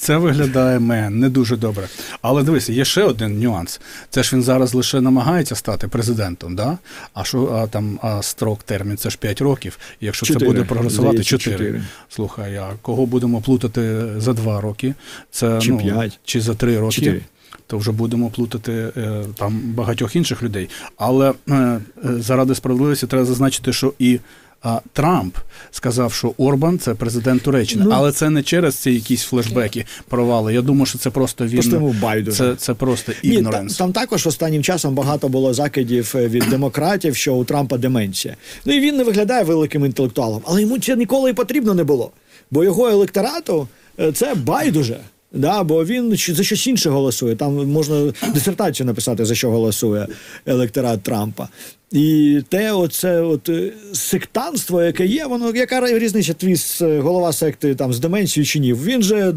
Це 0.00 0.16
виглядає 0.16 0.78
мен 0.78 1.18
не 1.18 1.28
дуже 1.28 1.56
добре. 1.56 1.88
Але 2.22 2.42
дивися, 2.42 2.72
є 2.72 2.84
ще 2.84 3.02
один 3.04 3.40
нюанс. 3.40 3.80
Це 4.10 4.22
ж 4.22 4.36
він 4.36 4.42
зараз 4.42 4.74
лише 4.74 5.00
намагається 5.00 5.56
стати 5.56 5.88
президентом, 5.88 6.56
да? 6.56 6.78
А 7.14 7.24
що 7.24 7.46
а, 7.46 7.66
там 7.66 7.98
а, 8.02 8.22
строк 8.22 8.62
термін 8.62 8.96
це 8.96 9.10
ж 9.10 9.18
5 9.18 9.40
років. 9.40 9.78
І 10.00 10.06
якщо 10.06 10.26
Чотири. 10.26 10.46
це 10.46 10.52
буде 10.52 10.64
прогресувати 10.64 11.22
Здається, 11.22 11.38
4. 11.38 11.56
чотири. 11.56 11.82
Слухай, 12.08 12.56
а 12.56 12.70
кого 12.82 13.06
будемо 13.06 13.40
плутати 13.40 14.06
за 14.16 14.32
2 14.32 14.60
роки? 14.60 14.94
Це 15.30 15.60
Чи 15.60 15.70
ну, 15.70 15.78
п'ять. 15.78 16.18
чи 16.24 16.40
за 16.40 16.54
3 16.54 16.78
роки? 16.78 16.94
Чотири. 16.94 17.20
То 17.66 17.78
вже 17.78 17.92
будемо 17.92 18.30
плутати 18.30 18.72
е, 18.96 19.24
там 19.34 19.60
багатьох 19.60 20.16
інших 20.16 20.42
людей. 20.42 20.68
Але 20.96 21.30
е, 21.30 21.54
е, 21.54 21.80
заради 22.04 22.54
справедливості 22.54 23.06
треба 23.06 23.24
зазначити, 23.24 23.72
що 23.72 23.92
і 23.98 24.18
а, 24.62 24.80
Трамп 24.92 25.36
сказав, 25.70 26.12
що 26.12 26.34
Орбан 26.38 26.78
це 26.78 26.94
президент 26.94 27.42
Туреччини, 27.42 27.84
Ну, 27.84 27.90
але 27.94 28.12
це 28.12 28.30
не 28.30 28.42
через 28.42 28.74
ці 28.74 28.90
якісь 28.90 29.22
флешбеки 29.22 29.86
провали. 30.08 30.54
Я 30.54 30.62
думаю, 30.62 30.86
що 30.86 30.98
це 30.98 31.10
просто 31.10 31.46
він 31.46 31.94
байдуже. 32.02 32.36
це, 32.36 32.54
це 32.56 32.74
просто 32.74 33.12
Ні, 33.24 33.42
там, 33.42 33.66
там 33.66 33.92
також 33.92 34.26
останнім 34.26 34.62
часом 34.62 34.94
багато 34.94 35.28
було 35.28 35.54
закидів 35.54 36.12
е, 36.16 36.28
від 36.28 36.44
демократів, 36.50 37.16
що 37.16 37.34
у 37.34 37.44
Трампа 37.44 37.78
деменція. 37.78 38.36
Ну 38.64 38.74
і 38.74 38.80
він 38.80 38.96
не 38.96 39.04
виглядає 39.04 39.44
великим 39.44 39.84
інтелектуалом, 39.84 40.42
але 40.46 40.60
йому 40.60 40.78
це 40.78 40.96
ніколи 40.96 41.30
і 41.30 41.32
потрібно 41.32 41.74
не 41.74 41.84
було. 41.84 42.10
Бо 42.50 42.64
його 42.64 42.88
електорату 42.88 43.68
е, 44.00 44.12
це 44.12 44.34
байдуже. 44.34 45.00
Да, 45.32 45.62
бо 45.62 45.84
він 45.84 46.16
за 46.16 46.42
щось 46.42 46.66
інше 46.66 46.90
голосує. 46.90 47.36
Там 47.36 47.70
можна 47.70 48.12
дисертацію 48.34 48.86
написати, 48.86 49.24
за 49.24 49.34
що 49.34 49.50
голосує 49.50 50.06
електорат 50.46 51.02
Трампа. 51.02 51.48
І 51.92 52.40
те, 52.48 52.72
оце 52.72 53.20
от 53.20 53.48
е, 53.48 53.72
сектанство, 53.92 54.82
яке 54.82 55.06
є, 55.06 55.26
воно 55.26 55.50
яка 55.54 55.98
різниця 55.98 56.34
твій 56.34 56.56
голова 57.00 57.32
секти 57.32 57.74
там 57.74 57.92
з 57.92 57.98
деменцією 57.98 58.46
чи 58.46 58.58
ні? 58.58 58.74
Він 58.74 59.02
же 59.02 59.34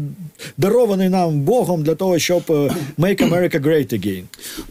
дарований 0.58 1.08
нам 1.08 1.40
Богом 1.40 1.82
для 1.82 1.94
того, 1.94 2.18
щоб 2.18 2.42
е, 2.48 2.52
make 2.98 3.28
America 3.28 3.60
great 3.60 3.94
again. 3.94 4.22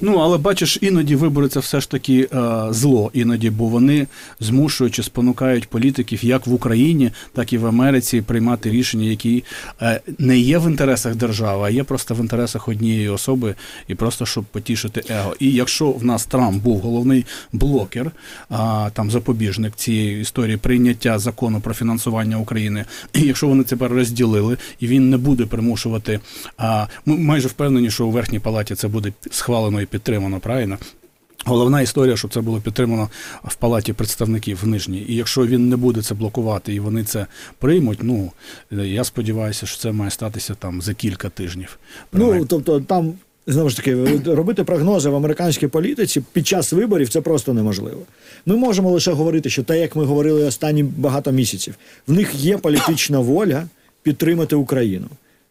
Ну 0.01 0.17
але 0.17 0.37
бачиш, 0.37 0.77
іноді 0.81 1.15
вибори 1.15 1.47
це 1.47 1.59
все 1.59 1.81
ж 1.81 1.89
таки 1.89 2.29
е, 2.33 2.49
зло, 2.69 3.11
іноді, 3.13 3.49
бо 3.49 3.65
вони 3.65 4.07
змушують 4.39 4.93
чи 4.93 5.03
спонукають 5.03 5.69
політиків 5.69 6.25
як 6.25 6.47
в 6.47 6.53
Україні, 6.53 7.11
так 7.33 7.53
і 7.53 7.57
в 7.57 7.65
Америці 7.65 8.21
приймати 8.21 8.69
рішення, 8.69 9.05
які 9.05 9.43
е, 9.81 10.01
не 10.19 10.39
є 10.39 10.57
в 10.57 10.69
інтересах 10.69 11.15
держави, 11.15 11.63
а 11.65 11.69
є 11.69 11.83
просто 11.83 12.15
в 12.15 12.19
інтересах 12.19 12.67
однієї 12.67 13.09
особи, 13.09 13.55
і 13.87 13.95
просто 13.95 14.25
щоб 14.25 14.43
потішити 14.43 15.03
его. 15.09 15.35
І 15.39 15.51
якщо 15.51 15.91
в 15.91 16.05
нас 16.05 16.25
Трамп 16.25 16.63
був 16.63 16.79
головний 16.79 17.25
блокер, 17.73 18.11
а, 18.49 18.89
там 18.93 19.11
запобіжник 19.11 19.75
цієї 19.75 20.21
історії 20.21 20.57
прийняття 20.57 21.19
закону 21.19 21.59
про 21.59 21.73
фінансування 21.73 22.37
України, 22.37 22.85
і 23.13 23.21
якщо 23.21 23.47
вони 23.47 23.63
тепер 23.63 23.91
розділили, 23.91 24.57
і 24.79 24.87
він 24.87 25.09
не 25.09 25.17
буде 25.17 25.45
примушувати, 25.45 26.19
а 26.57 26.87
ми 27.05 27.17
майже 27.17 27.47
впевнені, 27.47 27.91
що 27.91 28.05
у 28.05 28.11
верхній 28.11 28.39
палаті 28.39 28.75
це 28.75 28.87
буде 28.87 29.13
схвалено 29.31 29.81
і 29.81 29.85
підтримано, 29.85 30.39
правильно? 30.39 30.77
Головна 31.45 31.81
історія, 31.81 32.17
щоб 32.17 32.33
це 32.33 32.41
було 32.41 32.61
підтримано 32.61 33.09
в 33.43 33.55
палаті 33.55 33.93
представників 33.93 34.59
в 34.63 34.67
нижній. 34.67 35.05
І 35.07 35.15
якщо 35.15 35.45
він 35.45 35.69
не 35.69 35.75
буде 35.75 36.01
це 36.01 36.15
блокувати 36.15 36.73
і 36.73 36.79
вони 36.79 37.03
це 37.03 37.27
приймуть, 37.59 37.99
ну 38.01 38.31
я 38.71 39.03
сподіваюся, 39.03 39.65
що 39.65 39.77
це 39.77 39.91
має 39.91 40.11
статися 40.11 40.55
там 40.55 40.81
за 40.81 40.93
кілька 40.93 41.29
тижнів. 41.29 41.77
Ну 42.13 42.45
тобто, 42.45 42.79
там 42.79 43.13
знову 43.47 43.69
ж 43.69 43.77
таки 43.77 43.95
робити 44.25 44.63
прогнози 44.63 45.09
в 45.09 45.15
американській 45.15 45.67
політиці 45.67 46.23
під 46.33 46.47
час 46.47 46.73
виборів 46.73 47.09
це 47.09 47.21
просто 47.21 47.53
неможливо. 47.53 48.01
Ми 48.45 48.55
можемо 48.55 48.91
лише 48.91 49.11
говорити, 49.11 49.49
що 49.49 49.63
те, 49.63 49.79
як 49.79 49.95
ми 49.95 50.05
говорили 50.05 50.43
останні 50.43 50.83
багато 50.83 51.31
місяців, 51.31 51.75
в 52.07 52.13
них 52.13 52.35
є 52.35 52.57
політична 52.57 53.19
воля 53.19 53.67
підтримати 54.03 54.55
Україну, 54.55 55.07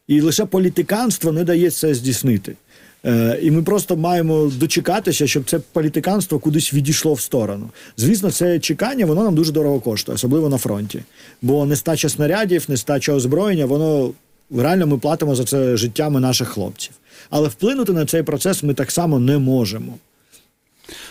і 0.08 0.20
лише 0.20 0.44
політиканство 0.44 1.32
не 1.32 1.44
дає 1.44 1.70
це 1.70 1.94
здійснити. 1.94 2.56
Е, 3.04 3.38
і 3.42 3.50
ми 3.50 3.62
просто 3.62 3.96
маємо 3.96 4.52
дочекатися, 4.56 5.26
щоб 5.26 5.44
це 5.44 5.58
політиканство 5.58 6.38
кудись 6.38 6.74
відійшло 6.74 7.14
в 7.14 7.20
сторону. 7.20 7.70
Звісно, 7.96 8.30
це 8.30 8.58
чекання, 8.58 9.06
воно 9.06 9.24
нам 9.24 9.34
дуже 9.34 9.52
дорого 9.52 9.80
коштує, 9.80 10.14
особливо 10.14 10.48
на 10.48 10.58
фронті. 10.58 11.02
Бо 11.42 11.66
нестача 11.66 12.08
снарядів, 12.08 12.64
нестача 12.68 13.12
озброєння, 13.12 13.66
воно 13.66 14.12
реально 14.56 14.86
ми 14.86 14.98
платимо 14.98 15.34
за 15.34 15.44
це 15.44 15.76
життями 15.76 16.20
наших 16.20 16.48
хлопців. 16.48 16.92
Але 17.30 17.48
вплинути 17.48 17.92
на 17.92 18.06
цей 18.06 18.22
процес 18.22 18.62
ми 18.62 18.74
так 18.74 18.90
само 18.90 19.18
не 19.18 19.38
можемо. 19.38 19.94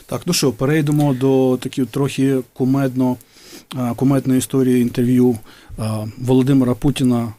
Так, 0.06 0.22
ну 0.26 0.34
що, 0.34 0.52
перейдемо 0.52 1.14
до 1.14 1.58
такі 1.62 1.86
трохи 1.86 2.38
кумедно, 2.54 3.18
кумедної 3.96 4.40
історії 4.40 4.82
інтерв'ю 4.82 5.38
Володимира 6.18 6.74
Путіна 6.74 7.34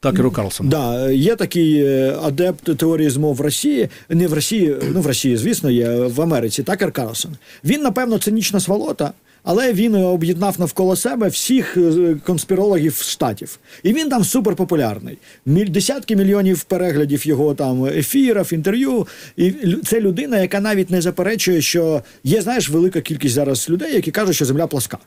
Такеру 0.00 0.30
Карлсону. 0.30 0.70
Да, 0.70 1.10
є 1.10 1.36
такий 1.36 1.84
е, 1.84 2.16
адепт 2.22 2.76
теорії 2.76 3.10
змов 3.10 3.34
в 3.34 3.40
Росії, 3.40 3.88
не 4.08 4.26
в 4.26 4.32
Росії, 4.32 4.76
ну 4.92 5.00
в 5.00 5.06
Росії, 5.06 5.36
звісно, 5.36 5.70
є 5.70 5.90
в 5.90 6.20
Америці. 6.20 6.62
Такер 6.62 6.92
Карлсон. 6.92 7.32
Він, 7.64 7.82
напевно, 7.82 8.18
цинічна 8.18 8.60
сволота. 8.60 9.12
Але 9.42 9.72
він 9.72 9.94
об'єднав 9.94 10.60
навколо 10.60 10.96
себе 10.96 11.28
всіх 11.28 11.76
е, 11.76 12.16
конспірологів 12.26 12.94
штатів, 12.94 13.58
і 13.82 13.92
він 13.92 14.08
там 14.08 14.24
суперпопулярний. 14.24 15.18
Десятки 15.46 16.16
мільйонів 16.16 16.64
переглядів 16.64 17.26
його 17.26 17.54
там 17.54 17.84
ефірів, 17.84 18.52
інтерв'ю. 18.52 19.06
І 19.36 19.52
це 19.84 20.00
людина, 20.00 20.40
яка 20.40 20.60
навіть 20.60 20.90
не 20.90 21.00
заперечує, 21.00 21.62
що 21.62 22.02
є, 22.24 22.42
знаєш, 22.42 22.68
велика 22.68 23.00
кількість 23.00 23.34
зараз 23.34 23.70
людей, 23.70 23.94
які 23.94 24.10
кажуть, 24.10 24.36
що 24.36 24.44
земля 24.44 24.66
пласка. 24.66 24.98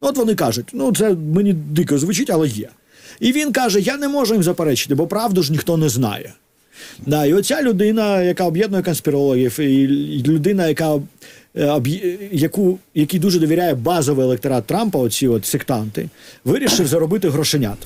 От 0.00 0.16
вони 0.16 0.34
кажуть, 0.34 0.70
ну 0.72 0.92
це 0.92 1.14
мені 1.34 1.52
дико 1.52 1.98
звучить, 1.98 2.30
але 2.30 2.48
є. 2.48 2.68
І 3.20 3.32
він 3.32 3.52
каже: 3.52 3.80
я 3.80 3.96
не 3.96 4.08
можу 4.08 4.34
їм 4.34 4.42
заперечити, 4.42 4.94
бо 4.94 5.06
правду 5.06 5.42
ж 5.42 5.52
ніхто 5.52 5.76
не 5.76 5.88
знає. 5.88 6.32
Да, 7.06 7.24
і 7.24 7.32
оця 7.32 7.62
людина, 7.62 8.22
яка 8.22 8.44
об'єднує 8.44 8.82
конспірологів, 8.82 9.60
і 9.60 10.22
людина, 10.26 10.68
яка 10.68 10.94
е, 10.94 11.00
яку, 12.32 12.78
який 12.94 13.20
дуже 13.20 13.38
довіряє 13.38 13.74
базовий 13.74 14.26
електорат 14.26 14.64
Трампа, 14.64 14.98
оці 14.98 15.28
от 15.28 15.46
сектанти, 15.46 16.08
вирішив 16.44 16.86
заробити 16.86 17.28
грошенят 17.28 17.78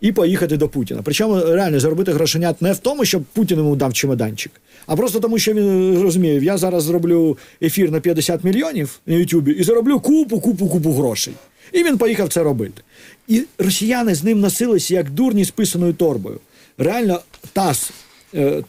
і 0.00 0.12
поїхати 0.12 0.56
до 0.56 0.68
Путіна. 0.68 1.00
Причому 1.04 1.40
реально 1.40 1.80
заробити 1.80 2.12
грошенят 2.12 2.62
не 2.62 2.72
в 2.72 2.78
тому, 2.78 3.04
щоб 3.04 3.22
Путін 3.22 3.58
йому 3.58 3.76
дав 3.76 3.92
чемоданчик, 3.92 4.52
а 4.86 4.96
просто 4.96 5.20
тому, 5.20 5.38
що 5.38 5.52
він 5.52 5.98
розуміє, 6.02 6.44
я 6.44 6.58
зараз 6.58 6.84
зроблю 6.84 7.38
ефір 7.62 7.90
на 7.90 8.00
50 8.00 8.44
мільйонів 8.44 9.00
на 9.06 9.14
Ютубі 9.14 9.52
і 9.52 9.62
зароблю 9.62 10.00
купу, 10.00 10.40
купу, 10.40 10.68
купу 10.68 10.92
грошей. 10.92 11.34
І 11.72 11.82
він 11.84 11.98
поїхав 11.98 12.28
це 12.28 12.42
робити. 12.42 12.82
І 13.28 13.42
росіяни 13.58 14.14
з 14.14 14.24
ним 14.24 14.40
носилися 14.40 14.94
як 14.94 15.10
дурні 15.10 15.44
з 15.44 15.50
писаною 15.50 15.92
торбою. 15.92 16.40
Реально, 16.78 17.20
ТАСС, 17.52 17.90
е, 17.90 17.92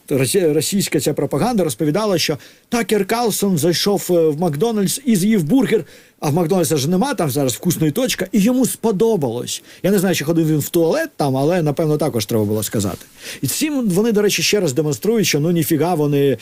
російська 0.10 1.00
ця 1.00 1.14
пропаганда 1.14 1.64
розповідала, 1.64 2.18
що 2.18 2.38
Такер 2.70 3.06
Карлсон 3.06 3.58
зайшов 3.58 4.08
е, 4.10 4.14
в 4.14 4.40
Макдональдс 4.40 5.02
і 5.06 5.16
з'їв 5.16 5.44
бургер. 5.44 5.86
А 6.20 6.30
в 6.30 6.34
Макдональдса 6.34 6.78
ж 6.78 6.90
нема 6.90 7.14
там 7.14 7.30
зараз 7.30 7.54
вкусної 7.54 7.92
точка, 7.92 8.28
і 8.32 8.40
йому 8.40 8.66
сподобалось. 8.66 9.64
Я 9.84 9.92
не 9.92 10.00
знаю, 10.00 10.16
чи 10.16 10.26
ходив 10.26 10.48
він 10.48 10.60
в 10.60 10.70
туалет 10.70 11.10
там, 11.18 11.38
але 11.38 11.62
напевно 11.62 11.98
також 11.98 12.26
треба 12.26 12.46
було 12.46 12.64
сказати. 12.64 13.06
І 13.42 13.48
цим 13.48 13.90
вони, 13.90 14.12
до 14.12 14.22
речі, 14.22 14.44
ще 14.44 14.60
раз 14.60 14.74
демонструють, 14.74 15.28
що 15.28 15.40
ну 15.40 15.52
ніфіга 15.52 15.96
вони. 15.96 16.38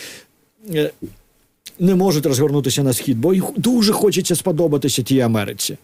е, 0.74 0.92
не 1.80 1.96
можуть 1.96 2.26
розгорнутися 2.26 2.84
на 2.84 2.94
схід, 2.94 3.20
бо 3.20 3.34
їх 3.34 3.44
дуже 3.58 3.94
хочеться 3.94 4.36
сподобатися 4.36 5.04
тій 5.04 5.20
Америці. 5.20 5.78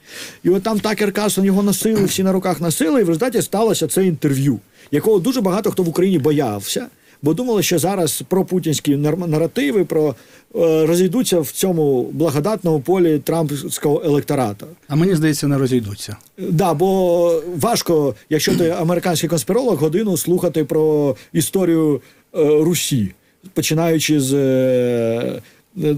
І 0.44 0.50
от 0.50 0.64
там 0.64 0.80
Такер 0.80 1.12
Карлсон 1.12 1.46
його 1.46 1.64
носили, 1.64 2.06
всі 2.06 2.24
на 2.24 2.32
руках 2.32 2.62
носили, 2.62 3.02
і 3.02 3.04
в 3.04 3.08
результаті 3.08 3.42
сталося 3.42 3.88
це 3.88 4.06
інтерв'ю, 4.06 4.60
якого 4.92 5.20
дуже 5.20 5.42
багато 5.42 5.72
хто 5.72 5.84
в 5.84 5.90
Україні 5.90 6.20
боявся, 6.20 6.88
бо 7.24 7.34
думали, 7.34 7.64
що 7.64 7.80
зараз 7.80 8.24
про 8.28 8.46
путінські 8.46 8.96
нар- 8.96 9.28
наративи 9.28 9.86
про 9.86 10.16
е, 10.56 10.86
розійдуться 10.86 11.40
в 11.40 11.52
цьому 11.52 12.04
благодатному 12.04 12.80
полі 12.80 13.20
трампського 13.20 14.02
електората. 14.06 14.66
А 14.88 14.96
мені 14.96 15.16
здається, 15.16 15.48
не 15.48 15.58
розійдуться. 15.58 16.18
Да, 16.38 16.74
бо 16.74 17.42
важко, 17.56 18.16
якщо 18.30 18.56
ти 18.58 18.70
американський 18.70 19.30
конспіролог, 19.30 19.76
годину 19.80 20.18
слухати 20.18 20.64
про 20.66 21.16
історію 21.34 22.02
е, 22.36 22.40
Русі, 22.44 23.12
починаючи 23.54 24.20
з 24.20 24.34
е, 24.34 25.42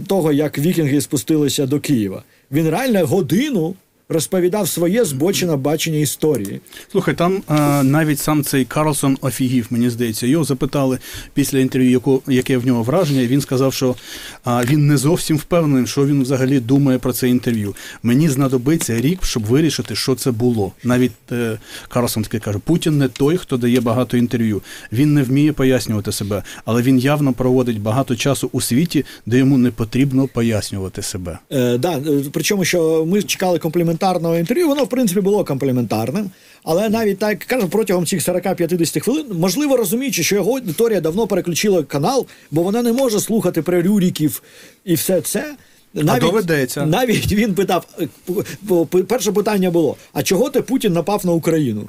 того, 0.07 0.31
як 0.31 0.57
вікінги 0.59 1.01
спустилися 1.01 1.65
до 1.65 1.79
Києва. 1.79 2.23
Він 2.51 2.69
реально 2.69 3.05
годину 3.05 3.75
розповідав 4.09 4.69
своє 4.69 5.05
збочене 5.05 5.55
бачення 5.55 5.97
історії. 5.97 6.61
Слухай, 6.91 7.13
там 7.15 7.43
а, 7.47 7.83
навіть 7.83 8.19
сам 8.19 8.43
цей 8.43 8.65
Карлсон 8.65 9.17
офігів, 9.21 9.67
мені 9.69 9.89
здається. 9.89 10.27
Його 10.27 10.43
запитали 10.43 10.99
після 11.33 11.59
інтерв'ю, 11.59 11.91
яку, 11.91 12.21
яке 12.27 12.57
в 12.57 12.65
нього 12.65 12.83
враження, 12.83 13.21
і 13.21 13.27
він 13.27 13.41
сказав, 13.41 13.73
що 13.73 13.95
а, 14.43 14.65
він 14.65 14.87
не 14.87 14.97
зовсім 14.97 15.37
впевнений, 15.37 15.87
що 15.87 16.05
він 16.05 16.21
взагалі 16.21 16.59
думає 16.59 16.97
про 16.97 17.13
це 17.13 17.29
інтерв'ю. 17.29 17.75
Мені 18.03 18.29
знадобиться 18.29 19.01
рік, 19.01 19.25
щоб 19.25 19.45
вирішити, 19.45 19.95
що 19.95 20.15
це 20.15 20.31
було. 20.31 20.71
Навіть 20.83 21.11
е, 21.31 21.57
Карлсон 21.87 22.23
таки 22.23 22.39
каже: 22.39 22.59
Путін 22.59 22.97
не 22.97 23.07
той, 23.07 23.37
хто 23.37 23.57
дає 23.57 23.81
багато 23.81 24.17
інтерв'ю. 24.17 24.61
Він 24.91 25.13
не 25.13 25.23
вміє 25.23 25.53
пояснювати 25.53 26.11
себе, 26.11 26.43
але 26.65 26.81
він 26.81 26.99
явно 26.99 27.33
проводить 27.33 27.81
багато 27.81 28.15
часу 28.15 28.49
у 28.51 28.61
світі, 28.61 29.05
де 29.25 29.37
йому 29.37 29.57
не 29.57 29.71
потрібно 29.71 30.27
пояснювати 30.27 31.01
себе. 31.01 31.39
Е, 31.51 31.77
да, 31.77 31.97
е, 31.97 32.23
причому, 32.31 32.65
що 32.65 33.05
ми 33.05 33.23
чекали 33.23 33.59
компліментарного 33.95 34.37
інтерв'ю, 34.37 34.67
воно 34.67 34.83
в 34.83 34.89
принципі 34.89 35.21
було 35.21 35.43
комплементарним. 35.43 36.31
Але 36.63 36.89
навіть 36.89 37.19
так 37.19 37.39
кажу, 37.39 37.69
протягом 37.69 38.05
цих 38.05 38.21
40-50 38.21 38.99
хвилин, 38.99 39.25
можливо, 39.31 39.77
розуміючи, 39.77 40.23
що 40.23 40.35
його 40.35 40.51
аудиторія 40.51 41.01
давно 41.01 41.27
переключила 41.27 41.83
канал, 41.83 42.25
бо 42.51 42.63
вона 42.63 42.81
не 42.81 42.93
може 42.93 43.19
слухати 43.19 43.61
про 43.61 43.81
Рюріків 43.81 44.41
і 44.85 44.93
все 44.93 45.21
це. 45.21 45.55
Навіть, 45.93 46.21
доведеться. 46.21 46.85
навіть 46.85 47.31
він 47.31 47.53
питав: 47.53 47.85
е, 47.99 49.03
перше 49.07 49.31
питання 49.31 49.71
було: 49.71 49.95
а 50.13 50.23
чого 50.23 50.49
ти 50.49 50.61
Путін 50.61 50.93
напав 50.93 51.25
на 51.25 51.31
Україну 51.31 51.87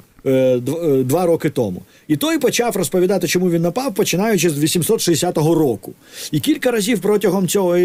два 1.03 1.25
роки 1.25 1.49
тому? 1.49 1.81
І 2.07 2.15
той 2.17 2.39
почав 2.39 2.75
розповідати, 2.75 3.27
чому 3.27 3.49
він 3.49 3.61
напав, 3.61 3.93
починаючи 3.93 4.49
з 4.49 4.59
860 4.59 5.37
року. 5.37 5.93
І 6.31 6.39
кілька 6.39 6.71
разів 6.71 6.99
протягом 6.99 7.47
цього 7.47 7.75
е, 7.75 7.79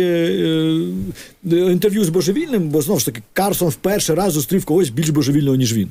е, 1.53 1.57
інтерв'ю 1.57 2.05
з 2.05 2.09
божевільним, 2.09 2.69
бо 2.69 2.83
знову 2.83 3.01
ж 3.01 3.07
таки 3.07 3.23
Карсон 3.33 3.69
вперше 3.69 4.15
раз 4.15 4.33
зустрів 4.33 4.65
когось 4.65 4.91
більш 4.91 5.09
божевільного, 5.09 5.57
ніж 5.57 5.75
він. 5.75 5.89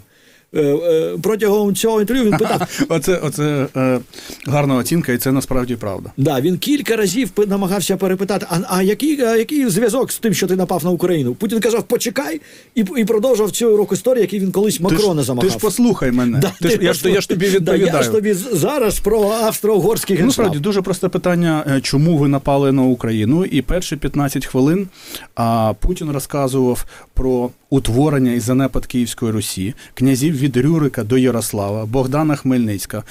Е, 0.56 0.62
е, 0.62 1.18
Протягом 1.22 1.76
цього 1.76 2.02
інтерв'ю 2.02 2.26
він 2.26 2.32
питав. 2.38 2.84
Оце, 2.90 3.18
оце 3.18 3.68
е, 3.78 4.00
гарна 4.46 4.76
оцінка, 4.76 5.12
і 5.12 5.18
це 5.18 5.32
насправді 5.32 5.76
правда. 5.76 6.12
Да, 6.18 6.42
він 6.42 6.58
кілька 6.58 6.96
разів 6.96 7.30
намагався 7.48 7.98
перепитати, 7.98 8.46
а, 8.50 8.60
а 8.70 8.84
який, 8.84 9.22
а 9.22 9.36
який 9.36 9.70
зв'язок 9.70 10.12
з 10.12 10.20
тим, 10.20 10.34
що 10.34 10.48
ти 10.48 10.56
напав 10.56 10.84
на 10.84 10.92
Україну? 10.92 11.36
Путін 11.36 11.60
казав, 11.60 11.84
почекай, 11.84 12.42
і, 12.76 12.86
і 12.98 13.06
продовжував 13.06 13.52
цю 13.52 13.74
урок 13.74 13.92
історії, 13.94 14.22
який 14.22 14.40
він 14.40 14.52
колись 14.52 14.80
Макрона 14.80 15.22
ти, 15.22 15.26
замахав. 15.26 15.50
ти 15.52 15.58
ж 15.58 15.62
послухай 15.62 16.12
мене. 16.12 16.40
Да, 16.40 16.52
ти 16.62 16.70
ж, 16.70 16.78
я, 16.82 16.94
ж, 16.94 17.10
я 17.10 17.22
ж 17.22 17.30
тобі 17.30 17.46
відповідаю. 17.46 17.86
Да, 17.92 17.98
я 17.98 18.04
ж 18.04 18.12
тобі 18.12 18.34
зараз 18.34 19.00
про 19.00 19.20
австро-угорський 19.22 20.16
Ну, 20.16 20.22
генштаб. 20.22 20.26
насправді 20.26 20.60
дуже 20.60 20.82
просте 20.82 21.10
питання, 21.10 21.80
чому 21.84 22.18
ви 22.18 22.28
напали 22.28 22.72
на 22.72 22.82
Україну? 22.84 23.46
І 23.46 23.62
перші 23.62 23.96
15 23.96 24.46
хвилин 24.46 24.88
а, 25.36 25.74
Путін 25.80 26.12
розказував 26.12 26.86
про 27.14 27.50
утворення 27.70 28.32
і 28.32 28.40
занепад 28.40 28.86
Київської 28.86 29.32
Русі, 29.32 29.74
князів 29.94 30.41
від 30.42 30.58
Рюрика 30.58 31.04
до 31.04 31.18
Ярослава, 31.18 31.86
Богдана 31.86 32.36
Хмельницька, 32.36 33.04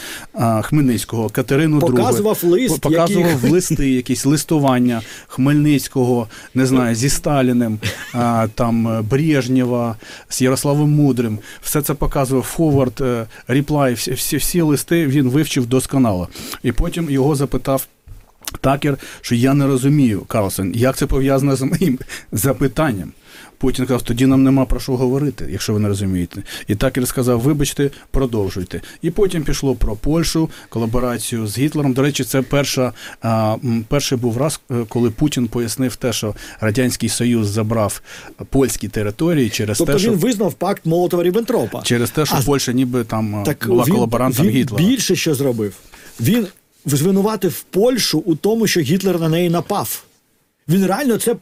Хмельницького, 0.62 1.28
Катерину 1.28 1.78
Показував 1.78 2.38
II. 2.44 2.48
лист, 2.48 2.80
показував 2.80 3.30
який- 3.30 3.50
листи, 3.50 3.90
якісь 3.90 4.26
листування 4.26 5.02
Хмельницького, 5.26 6.28
не 6.54 6.66
знаю, 6.66 6.94
зі 6.94 7.08
Сталіним, 7.08 7.78
там 8.54 8.88
е, 8.88 9.02
Брежнєва, 9.02 9.96
з 10.28 10.42
Ярославом 10.42 10.90
Мудрим. 10.90 11.38
Все 11.62 11.82
це 11.82 11.94
показував 11.94 12.42
форвард, 12.44 13.00
е, 13.00 13.26
реплай, 13.48 13.94
всі, 13.94 14.12
всі, 14.12 14.36
всі 14.36 14.60
листи 14.60 15.06
він 15.06 15.28
вивчив 15.28 15.66
досконало. 15.66 16.28
І 16.62 16.72
потім 16.72 17.10
його 17.10 17.34
запитав. 17.34 17.86
Такер, 18.60 18.98
що 19.20 19.34
я 19.34 19.54
не 19.54 19.66
розумію, 19.66 20.20
Карлсон, 20.20 20.72
як 20.74 20.96
це 20.96 21.06
пов'язано 21.06 21.56
з 21.56 21.62
моїм 21.62 21.98
запитанням. 22.32 23.12
Путін 23.60 23.84
сказав, 23.84 24.02
тоді 24.02 24.26
нам 24.26 24.42
нема 24.42 24.64
про 24.64 24.80
що 24.80 24.96
говорити, 24.96 25.48
якщо 25.50 25.72
ви 25.72 25.80
не 25.80 25.88
розумієте. 25.88 26.42
І 26.68 26.74
Такер 26.74 27.08
сказав, 27.08 27.40
вибачте, 27.40 27.90
продовжуйте. 28.10 28.80
І 29.02 29.10
потім 29.10 29.42
пішло 29.42 29.74
про 29.74 29.96
Польщу, 29.96 30.50
колаборацію 30.68 31.46
з 31.46 31.58
Гітлером. 31.58 31.92
До 31.92 32.02
речі, 32.02 32.24
це 32.24 32.42
перша, 32.42 32.92
а, 33.22 33.56
перший 33.88 34.18
був 34.18 34.36
раз, 34.38 34.60
е, 34.70 34.74
коли 34.88 35.10
Путін 35.10 35.48
пояснив 35.48 35.96
те, 35.96 36.12
що 36.12 36.34
Радянський 36.60 37.08
Союз 37.08 37.48
забрав 37.48 38.02
польські 38.50 38.88
території 38.88 39.50
через 39.50 39.78
Тобто 39.78 39.92
те, 39.92 39.98
він 39.98 40.14
визнав 40.14 40.54
пакт 40.54 40.86
молотова 40.86 41.22
ріббентропа 41.22 41.82
через 41.82 42.10
те, 42.10 42.26
що 42.26 42.36
А, 42.38 42.42
Польща 42.42 42.72
ніби 42.72 43.04
там 43.04 43.40
е, 43.40 43.44
Так 43.44 43.64
була 43.66 43.84
він, 43.84 43.94
колаборантом 43.94 44.46
він 44.46 44.52
Гітлера. 44.52 44.84
більше 44.84 45.16
що 45.16 45.34
зробив. 45.34 45.74
Він 46.20 46.46
звинуватив 46.86 47.62
Польщу 47.70 48.18
у 48.18 48.34
тому, 48.34 48.66
що 48.66 48.80
Гітлер 48.80 49.20
на 49.20 49.28
неї 49.28 49.50
напав. 49.50 50.04
Він 50.68 50.86
реально 50.86 51.16
це 51.18 51.36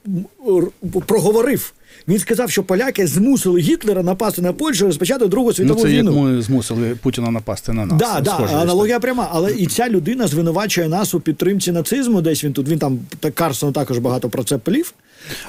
проговорив. 1.06 1.72
Він 2.08 2.18
сказав, 2.18 2.50
що 2.50 2.62
поляки 2.62 3.06
змусили 3.06 3.60
Гітлера 3.60 4.02
напасти 4.02 4.42
на 4.42 4.52
Польщу 4.52 4.84
і 4.84 4.86
розпочати 4.86 5.26
Другу 5.26 5.48
Ну, 5.48 5.54
світову 5.54 5.84
війну. 5.84 5.90
як 5.94 6.04
війну. 6.04 6.22
ми 6.22 6.42
змусили 6.42 6.96
Путіна 7.02 7.30
напасти 7.30 7.72
на 7.72 7.86
нас. 7.86 7.98
Да, 7.98 8.20
да, 8.20 8.32
аналогія 8.36 9.00
пряма. 9.00 9.28
Але 9.32 9.52
і 9.52 9.66
ця 9.66 9.88
людина 9.88 10.26
звинувачує 10.26 10.88
нас 10.88 11.14
у 11.14 11.20
підтримці 11.20 11.72
нацизму. 11.72 12.20
Десь 12.22 12.44
він 12.44 12.52
тут. 12.52 12.68
Він 12.68 12.78
там 12.78 12.98
та 13.20 13.30
Карсон 13.30 13.72
також 13.72 13.98
багато 13.98 14.28
про 14.28 14.44
це 14.44 14.58
плів. 14.58 14.94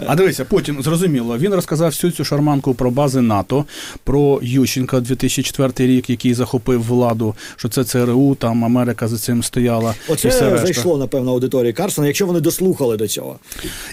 А 0.07 0.15
дивися, 0.15 0.45
потім 0.45 0.83
зрозуміло. 0.83 1.37
Він 1.37 1.53
розказав 1.53 1.89
всю 1.89 2.11
цю 2.11 2.23
шарманку 2.25 2.73
про 2.73 2.91
бази 2.91 3.21
НАТО, 3.21 3.65
про 4.03 4.39
Ющенка 4.43 4.99
2004 4.99 5.87
рік, 5.95 6.09
який 6.09 6.33
захопив 6.33 6.83
владу, 6.83 7.35
що 7.55 7.69
це 7.69 7.83
ЦРУ, 7.83 8.35
там 8.35 8.65
Америка 8.65 9.07
за 9.07 9.17
цим 9.17 9.43
стояла. 9.43 9.95
і 10.09 10.13
все 10.13 10.27
Оце 10.27 10.57
зайшло, 10.65 10.97
напевно, 10.97 11.31
аудиторії 11.31 11.73
Карсона, 11.73 12.07
якщо 12.07 12.25
вони 12.25 12.39
дослухали 12.39 12.97
до 12.97 13.07
цього. 13.07 13.39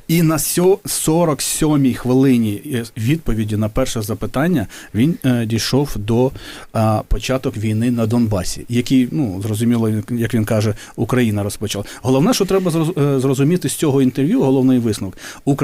І 0.08 0.22
на 0.22 0.38
сьо- 0.38 0.78
47-й 0.84 1.94
хвилині 1.94 2.62
е, 2.66 2.84
відповіді 2.96 3.56
на 3.56 3.68
перше 3.68 4.02
запитання 4.02 4.66
він 4.94 5.14
е, 5.24 5.46
дійшов 5.46 5.96
до 5.96 6.30
е, 6.76 7.00
початок 7.08 7.56
війни 7.56 7.90
на 7.90 8.06
Донбасі, 8.06 8.64
який, 8.68 9.08
ну 9.10 9.40
зрозуміло, 9.42 9.90
як 10.10 10.34
він 10.34 10.44
каже, 10.44 10.74
Україна 10.96 11.42
розпочала. 11.42 11.84
Головне, 12.02 12.34
що 12.34 12.44
треба 12.44 12.72
е, 12.98 13.20
зрозуміти 13.20 13.68
з 13.68 13.74
цього 13.74 14.02
інтерв'ю, 14.02 14.42
головний 14.42 14.78
висновок. 14.78 15.16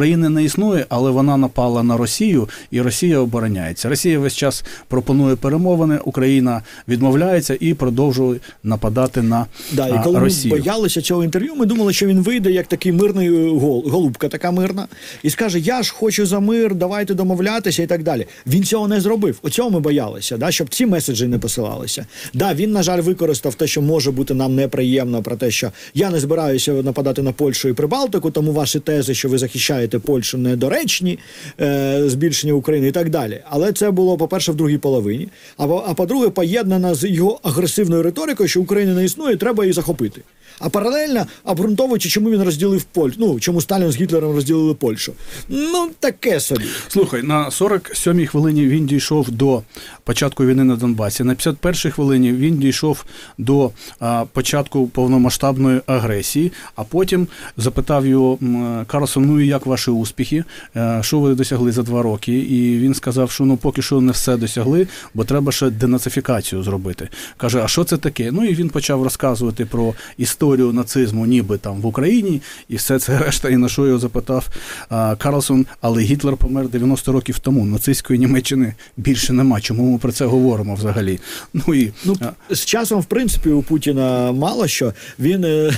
України 0.02 0.28
не 0.28 0.44
існує, 0.44 0.86
але 0.88 1.10
вона 1.10 1.36
напала 1.36 1.82
на 1.82 1.96
Росію, 1.96 2.48
і 2.70 2.80
Росія 2.80 3.18
обороняється. 3.18 3.88
Росія 3.88 4.18
весь 4.18 4.34
час 4.34 4.64
пропонує 4.88 5.36
перемовини, 5.36 5.98
Україна 6.04 6.62
відмовляється 6.88 7.56
і 7.60 7.74
продовжує 7.74 8.40
нападати 8.62 9.22
на 9.22 9.46
Да, 9.72 9.88
і 9.88 10.04
коли 10.04 10.18
Росію. 10.18 10.54
ми 10.54 10.60
боялися 10.60 11.00
цього 11.00 11.24
інтерв'ю, 11.24 11.54
ми 11.54 11.66
думали, 11.66 11.92
що 11.92 12.06
він 12.06 12.20
вийде 12.20 12.50
як 12.50 12.66
такий 12.66 12.92
мирний 12.92 13.28
е, 13.28 13.50
гол, 13.50 13.88
голубка, 13.88 14.28
така 14.28 14.50
мирна, 14.50 14.88
і 15.22 15.30
скаже: 15.30 15.58
Я 15.58 15.82
ж 15.82 15.92
хочу 15.92 16.26
за 16.26 16.40
мир, 16.40 16.74
давайте 16.74 17.14
домовлятися 17.14 17.82
і 17.82 17.86
так 17.86 18.02
далі. 18.02 18.26
Він 18.46 18.64
цього 18.64 18.88
не 18.88 19.00
зробив. 19.00 19.38
Оцього 19.42 19.70
ми 19.70 19.80
боялися, 19.80 20.36
да, 20.36 20.50
щоб 20.50 20.68
ці 20.68 20.86
меседжі 20.86 21.26
не 21.26 21.38
посилалися. 21.38 22.06
Да, 22.34 22.54
він, 22.54 22.72
на 22.72 22.82
жаль, 22.82 23.00
використав 23.00 23.54
те, 23.54 23.66
що 23.66 23.82
може 23.82 24.10
бути 24.10 24.34
нам 24.34 24.54
неприємно, 24.54 25.22
про 25.22 25.36
те, 25.36 25.50
що 25.50 25.72
я 25.94 26.10
не 26.10 26.20
збираюся 26.20 26.72
нападати 26.72 27.22
на 27.22 27.32
Польщу 27.32 27.68
і 27.68 27.72
Прибалтику, 27.72 28.30
тому 28.30 28.52
ваші 28.52 28.80
тези, 28.80 29.14
що 29.14 29.28
ви 29.28 29.38
захищаєте 29.38 29.91
Польщу, 29.98 30.38
недоречні, 30.38 31.18
е, 31.60 32.02
збільшення 32.06 32.52
України 32.52 32.88
і 32.88 32.92
так 32.92 33.10
далі. 33.10 33.40
Але 33.50 33.72
це 33.72 33.90
було, 33.90 34.16
по-перше, 34.16 34.52
в 34.52 34.54
другій 34.54 34.78
половині. 34.78 35.28
А, 35.56 35.64
а 35.64 35.94
по-друге, 35.94 36.28
поєднано 36.28 36.94
з 36.94 37.08
його 37.08 37.40
агресивною 37.42 38.02
риторикою, 38.02 38.48
що 38.48 38.60
України 38.60 38.94
не 38.94 39.04
існує, 39.04 39.36
треба 39.36 39.64
її 39.64 39.72
захопити. 39.72 40.20
А 40.58 40.68
паралельно 40.68 41.26
обґрунтовуючи, 41.44 42.08
чому 42.08 42.30
він 42.30 42.42
розділив 42.42 42.82
Польщу, 42.84 43.16
ну 43.20 43.40
чому 43.40 43.60
Сталін 43.60 43.92
з 43.92 43.96
Гітлером 43.96 44.32
розділили 44.34 44.74
Польщу. 44.74 45.12
Ну 45.48 45.90
таке 46.00 46.40
собі. 46.40 46.64
Слухай, 46.88 47.22
на 47.22 47.48
47-й 47.48 48.26
хвилині 48.26 48.66
він 48.66 48.86
дійшов 48.86 49.30
до 49.30 49.62
початку 50.04 50.44
війни 50.44 50.64
на 50.64 50.76
Донбасі. 50.76 51.24
На 51.24 51.34
51-й 51.34 51.90
хвилині 51.90 52.32
він 52.32 52.58
дійшов 52.58 53.04
до 53.38 53.70
а, 54.00 54.24
початку 54.32 54.86
повномасштабної 54.86 55.80
агресії. 55.86 56.52
А 56.76 56.84
потім 56.84 57.26
запитав 57.56 58.06
його 58.06 58.38
Карлсон, 58.86 59.24
ну 59.24 59.40
і 59.40 59.46
як 59.46 59.66
ваші 59.66 59.90
успіхи? 59.90 60.44
Е, 60.76 60.98
Що 61.02 61.18
ви 61.18 61.34
досягли 61.34 61.72
за 61.72 61.82
два 61.82 62.02
роки? 62.02 62.32
І 62.38 62.78
він 62.78 62.94
сказав, 62.94 63.30
що 63.30 63.44
ну 63.44 63.56
поки 63.56 63.82
що 63.82 64.00
не 64.00 64.12
все 64.12 64.36
досягли, 64.36 64.86
бо 65.14 65.24
треба 65.24 65.52
ще 65.52 65.70
денацифікацію 65.70 66.62
зробити. 66.62 67.08
Каже, 67.36 67.60
а 67.64 67.68
що 67.68 67.84
це 67.84 67.96
таке? 67.96 68.30
Ну 68.32 68.44
і 68.44 68.54
він 68.54 68.68
почав 68.68 69.02
розказувати 69.02 69.66
про 69.66 69.94
історію 70.18 70.51
нацизму, 70.56 71.26
ніби 71.26 71.58
там 71.58 71.80
в 71.80 71.86
Україні, 71.86 72.42
і 72.68 72.76
все 72.76 72.98
це 72.98 73.18
решта. 73.18 73.48
І 73.48 73.56
на 73.56 73.68
що 73.68 73.86
його 73.86 73.98
запитав 73.98 74.48
а, 74.88 75.16
Карлсон, 75.16 75.66
але 75.80 76.02
Гітлер 76.02 76.36
помер 76.36 76.68
90 76.68 77.12
років 77.12 77.38
тому. 77.38 77.64
Нацистської 77.66 78.18
Німеччини 78.18 78.74
більше 78.96 79.32
нема. 79.32 79.60
Чому 79.60 79.92
ми 79.92 79.98
про 79.98 80.12
це 80.12 80.24
говоримо 80.24 80.74
взагалі? 80.74 81.20
Ну 81.54 81.74
і 81.74 81.92
Ну, 82.04 82.16
а, 82.20 82.54
з 82.54 82.64
часом, 82.64 83.00
в 83.00 83.04
принципі, 83.04 83.50
у 83.50 83.62
Путіна 83.62 84.32
мало 84.32 84.66
що. 84.66 84.92
Він 85.18 85.44
е, 85.44 85.72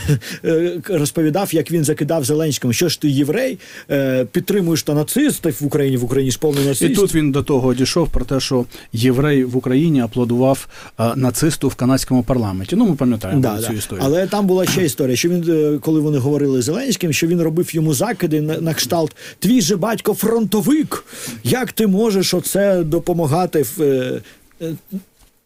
е, 0.44 0.80
розповідав, 0.88 1.54
як 1.54 1.70
він 1.70 1.84
закидав 1.84 2.24
Зеленському, 2.24 2.72
що 2.72 2.88
ж 2.88 3.00
ти 3.00 3.08
єврей, 3.08 3.58
е, 3.90 4.24
підтримуєш 4.24 4.82
та 4.82 4.94
нацистів 4.94 5.56
в 5.60 5.66
Україні, 5.66 5.96
в 5.96 6.04
Україні 6.04 6.30
ж 6.30 6.38
повний 6.38 6.74
І 6.80 6.88
тут 6.88 7.14
він 7.14 7.32
до 7.32 7.42
того 7.42 7.74
дійшов 7.74 8.08
про 8.08 8.24
те, 8.24 8.40
що 8.40 8.64
єврей 8.92 9.44
в 9.44 9.56
Україні 9.56 10.00
аплодував 10.00 10.68
нацисту 11.16 11.68
в 11.68 11.74
канадському 11.74 12.22
парламенті. 12.22 12.76
Ну, 12.76 12.86
ми 12.86 12.94
пам'ятаємо 12.94 13.40
Да, 13.40 13.58
цю 13.58 13.68
да. 13.68 13.74
історію. 13.74 14.04
Але 14.06 14.26
там 14.26 14.44
там 14.46 14.53
була 14.54 14.66
ще 14.66 14.84
історія, 14.84 15.16
що 15.16 15.28
він, 15.28 15.44
е, 15.48 15.78
коли 15.78 16.00
вони 16.00 16.18
говорили 16.18 16.62
з 16.62 16.64
Зеленським, 16.64 17.12
що 17.12 17.26
він 17.26 17.42
робив 17.42 17.74
йому 17.74 17.94
закиди 17.94 18.40
на, 18.40 18.60
на 18.60 18.74
кшталт 18.74 19.16
Твій 19.38 19.60
же 19.60 19.76
батько 19.76 20.14
фронтовик. 20.14 21.04
Як 21.44 21.72
ти 21.72 21.86
можеш 21.86 22.34
оце 22.34 22.82
допомагати 22.82 23.62
в. 23.62 23.82
Е, 23.82 24.20
е, 24.60 24.74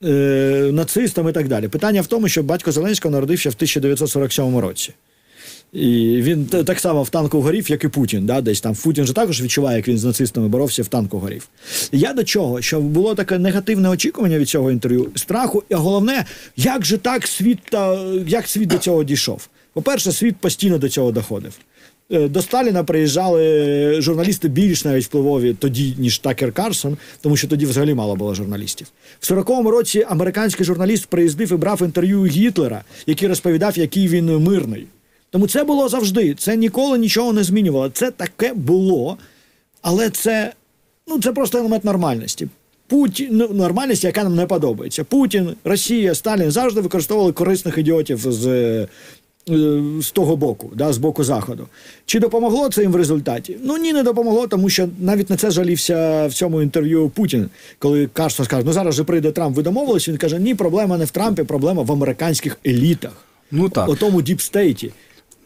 е, 0.08 0.70
нацистам 0.72 1.28
і 1.28 1.32
так 1.32 1.48
далі. 1.48 1.68
Питання 1.68 2.00
в 2.00 2.06
тому, 2.06 2.28
що 2.28 2.42
батько 2.42 2.72
Зеленського 2.72 3.12
народився 3.12 3.50
в 3.50 3.52
1947 3.52 4.58
році. 4.58 4.92
І 5.72 6.18
він 6.22 6.44
так 6.46 6.80
само 6.80 7.02
в 7.02 7.10
танку 7.10 7.40
горів, 7.40 7.70
як 7.70 7.84
і 7.84 7.88
Путін. 7.88 8.26
Да? 8.26 8.40
Десь 8.40 8.60
там 8.60 8.74
Путін 8.74 9.04
же 9.04 9.12
також 9.12 9.42
відчуває, 9.42 9.76
як 9.76 9.88
він 9.88 9.98
з 9.98 10.04
нацистами 10.04 10.48
боровся 10.48 10.82
в 10.82 10.88
танку 10.88 11.18
горів. 11.18 11.48
Я 11.92 12.12
до 12.12 12.24
чого? 12.24 12.62
Що 12.62 12.80
було 12.80 13.14
таке 13.14 13.38
негативне 13.38 13.88
очікування 13.88 14.38
від 14.38 14.48
цього 14.48 14.70
інтерв'ю, 14.70 15.10
страху, 15.14 15.62
і 15.68 15.74
головне, 15.74 16.24
як 16.56 16.84
же 16.84 16.98
так 16.98 17.26
світ 17.26 17.58
та 17.70 18.04
як 18.26 18.48
світ 18.48 18.68
до 18.68 18.78
цього 18.78 19.04
дійшов? 19.04 19.48
По-перше, 19.72 20.12
світ 20.12 20.36
постійно 20.36 20.78
до 20.78 20.88
цього 20.88 21.12
доходив. 21.12 21.52
Е, 22.10 22.28
До 22.28 22.42
Сталіна 22.42 22.84
приїжджали 22.84 23.96
журналісти 24.00 24.48
більш 24.48 24.84
навіть 24.84 25.04
впливові 25.04 25.54
тоді, 25.54 25.94
ніж 25.98 26.18
Такер 26.18 26.52
Карсон, 26.52 26.96
тому 27.20 27.36
що 27.36 27.48
тоді 27.48 27.66
взагалі 27.66 27.94
мало 27.94 28.16
було 28.16 28.34
журналістів. 28.34 28.86
В 29.20 29.32
40-му 29.32 29.70
році 29.70 30.06
американський 30.08 30.66
журналіст 30.66 31.06
приїздив 31.06 31.52
і 31.52 31.56
брав 31.56 31.82
інтерв'ю 31.82 32.24
Гітлера, 32.26 32.84
який 33.06 33.28
розповідав, 33.28 33.78
який 33.78 34.08
він 34.08 34.36
мирний. 34.38 34.86
Тому 35.30 35.46
це 35.46 35.64
було 35.64 35.88
завжди. 35.88 36.34
Це 36.34 36.56
ніколи 36.56 36.98
нічого 36.98 37.32
не 37.32 37.44
змінювало. 37.44 37.88
Це 37.88 38.10
таке 38.10 38.52
було, 38.54 39.18
але 39.82 40.10
це, 40.10 40.52
ну, 41.06 41.20
це 41.20 41.32
просто 41.32 41.58
елемент 41.58 41.84
нормальності. 41.84 42.48
Путін 42.86 43.28
ну, 43.30 43.48
нормальність, 43.48 44.04
яка 44.04 44.24
нам 44.24 44.34
не 44.34 44.46
подобається. 44.46 45.04
Путін, 45.04 45.54
Росія, 45.64 46.14
Сталін 46.14 46.50
завжди 46.50 46.80
використовували 46.80 47.32
корисних 47.32 47.78
ідіотів 47.78 48.18
з, 48.18 48.46
е, 48.46 48.88
з 50.00 50.10
того 50.10 50.36
боку, 50.36 50.70
да, 50.74 50.92
з 50.92 50.98
боку 50.98 51.24
заходу. 51.24 51.66
Чи 52.06 52.20
допомогло 52.20 52.68
це 52.68 52.82
їм 52.82 52.92
в 52.92 52.96
результаті? 52.96 53.56
Ну 53.62 53.76
ні, 53.76 53.92
не 53.92 54.02
допомогло, 54.02 54.46
тому 54.46 54.70
що 54.70 54.88
навіть 54.98 55.30
на 55.30 55.36
це 55.36 55.50
жалівся 55.50 56.26
в 56.26 56.32
цьому 56.32 56.62
інтерв'ю 56.62 57.08
Путін, 57.08 57.48
коли 57.78 58.06
Карсон 58.06 58.46
скаже, 58.46 58.62
ну 58.66 58.72
зараз 58.72 58.94
же 58.94 59.04
прийде 59.04 59.32
Трамп, 59.32 59.56
ви 59.56 59.62
домовились. 59.62 60.08
Він 60.08 60.16
каже: 60.16 60.38
ні, 60.38 60.54
проблема 60.54 60.98
не 60.98 61.04
в 61.04 61.10
Трампі, 61.10 61.42
проблема 61.42 61.82
в 61.82 61.92
американських 61.92 62.58
елітах. 62.66 63.24
Ну 63.50 63.68
так. 63.68 63.88
У 63.88 63.96
тому 63.96 64.22
deep 64.22 64.48
state 64.48 64.80
і. 64.80 64.92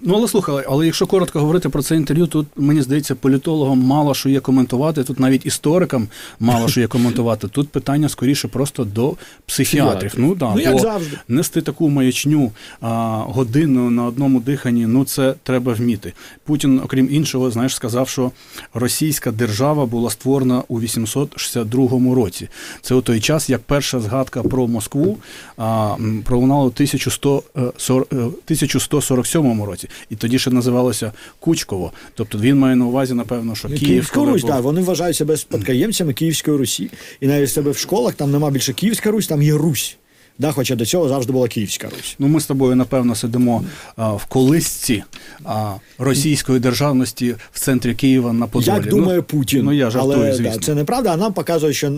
Ну, 0.04 0.14
але 0.14 0.28
слухай, 0.28 0.64
але 0.68 0.86
якщо 0.86 1.06
коротко 1.06 1.40
говорити 1.40 1.68
про 1.68 1.82
це 1.82 1.96
інтерв'ю, 1.96 2.26
тут 2.26 2.46
мені 2.56 2.82
здається, 2.82 3.14
політологам 3.14 3.78
мало 3.78 4.14
що 4.14 4.28
є 4.28 4.40
коментувати. 4.40 5.04
Тут 5.04 5.20
навіть 5.20 5.46
історикам 5.46 6.08
мало 6.40 6.68
що 6.68 6.80
є 6.80 6.86
коментувати. 6.86 7.48
Тут 7.48 7.68
питання 7.68 8.08
скоріше 8.08 8.48
просто 8.48 8.84
до 8.84 9.14
психіатрів. 9.46 10.14
Ну 10.16 10.34
да, 10.34 10.52
Ну, 10.54 10.60
як 10.60 10.78
завжди. 10.78 11.18
нести 11.28 11.62
таку 11.62 11.88
маячню 11.88 12.52
а, 12.80 12.88
годину 13.26 13.90
на 13.90 14.04
одному 14.04 14.40
диханні. 14.40 14.86
Ну 14.86 15.04
це 15.04 15.34
треба 15.42 15.72
вміти. 15.72 16.12
Путін, 16.44 16.80
окрім 16.84 17.08
іншого, 17.10 17.50
знаєш, 17.50 17.74
сказав, 17.74 18.08
що 18.08 18.30
російська 18.74 19.30
держава 19.30 19.86
була 19.86 20.10
створена 20.10 20.62
у 20.68 20.80
862 20.80 22.14
році. 22.14 22.48
Це 22.80 22.94
у 22.94 23.00
той 23.00 23.20
час, 23.20 23.50
як 23.50 23.60
перша 23.60 24.00
згадка 24.00 24.42
про 24.42 24.66
Москву 24.68 25.18
а, 25.56 25.94
пролунала 26.24 26.64
у 26.64 26.70
1100, 26.70 27.42
е, 27.56 27.60
е, 27.60 27.92
1147 28.12 29.64
році. 29.64 29.88
І 30.10 30.16
тоді 30.16 30.38
ще 30.38 30.50
називалося 30.50 31.12
Кучково. 31.40 31.92
Тобто 32.14 32.38
він 32.38 32.58
має 32.58 32.76
на 32.76 32.86
увазі, 32.86 33.14
напевно, 33.14 33.54
що 33.54 33.68
Київ. 33.68 33.80
Київська 33.80 34.14
коли 34.14 34.32
Русь, 34.32 34.42
був- 34.42 34.50
так, 34.50 34.62
вони 34.62 34.80
вважають 34.80 35.16
себе 35.16 35.36
спадкоємцями 35.36 36.12
Київської 36.12 36.56
Русі. 36.56 36.90
І 37.20 37.26
навіть 37.26 37.48
в 37.48 37.52
себе 37.52 37.70
в 37.70 37.78
школах 37.78 38.14
там 38.14 38.30
нема 38.30 38.50
більше 38.50 38.72
Київська 38.72 39.10
Русь, 39.10 39.26
там 39.26 39.42
є 39.42 39.52
Русь. 39.52 39.96
Да, 40.38 40.52
хоча 40.52 40.74
до 40.74 40.86
цього 40.86 41.08
завжди 41.08 41.32
була 41.32 41.48
Київська 41.48 41.88
Русь. 41.96 42.14
Ну, 42.18 42.28
ми 42.28 42.40
з 42.40 42.46
тобою, 42.46 42.76
напевно, 42.76 43.14
сидимо 43.14 43.64
а, 43.96 44.12
в 44.12 44.24
колисці 44.24 45.04
а, 45.44 45.74
російської 45.98 46.60
державності 46.60 47.34
в 47.52 47.60
центрі 47.60 47.94
Києва 47.94 48.32
на 48.32 48.46
Подолі. 48.46 48.74
Як 48.74 48.88
думає 48.88 49.22
Путін. 49.22 49.64
Ну, 49.64 49.72
я 49.72 49.90
жартую, 49.90 50.16
Але 50.16 50.34
звісно. 50.34 50.52
да, 50.54 50.58
це 50.58 50.74
неправда, 50.74 51.12
а 51.12 51.16
нам 51.16 51.32
показує, 51.32 51.72
що 51.72 51.92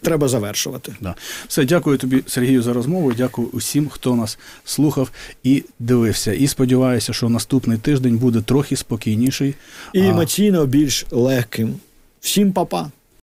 треба 0.00 0.28
завершувати. 0.28 0.94
Да. 1.00 1.14
Все, 1.48 1.64
дякую 1.64 1.98
тобі, 1.98 2.22
Сергію, 2.26 2.62
за 2.62 2.72
розмову. 2.72 3.12
Дякую 3.12 3.48
усім, 3.52 3.88
хто 3.88 4.16
нас 4.16 4.38
слухав 4.64 5.10
і 5.42 5.64
дивився. 5.78 6.32
І 6.32 6.46
сподіваюся, 6.46 7.12
що 7.12 7.28
наступний 7.28 7.78
тиждень 7.78 8.18
буде 8.18 8.40
трохи 8.40 8.76
спокійніший. 8.76 9.54
І 9.92 10.00
емоційно 10.00 10.66
більш 10.66 11.06
легким. 11.10 11.74
Всім 12.20 12.52
па-па. 12.52 12.90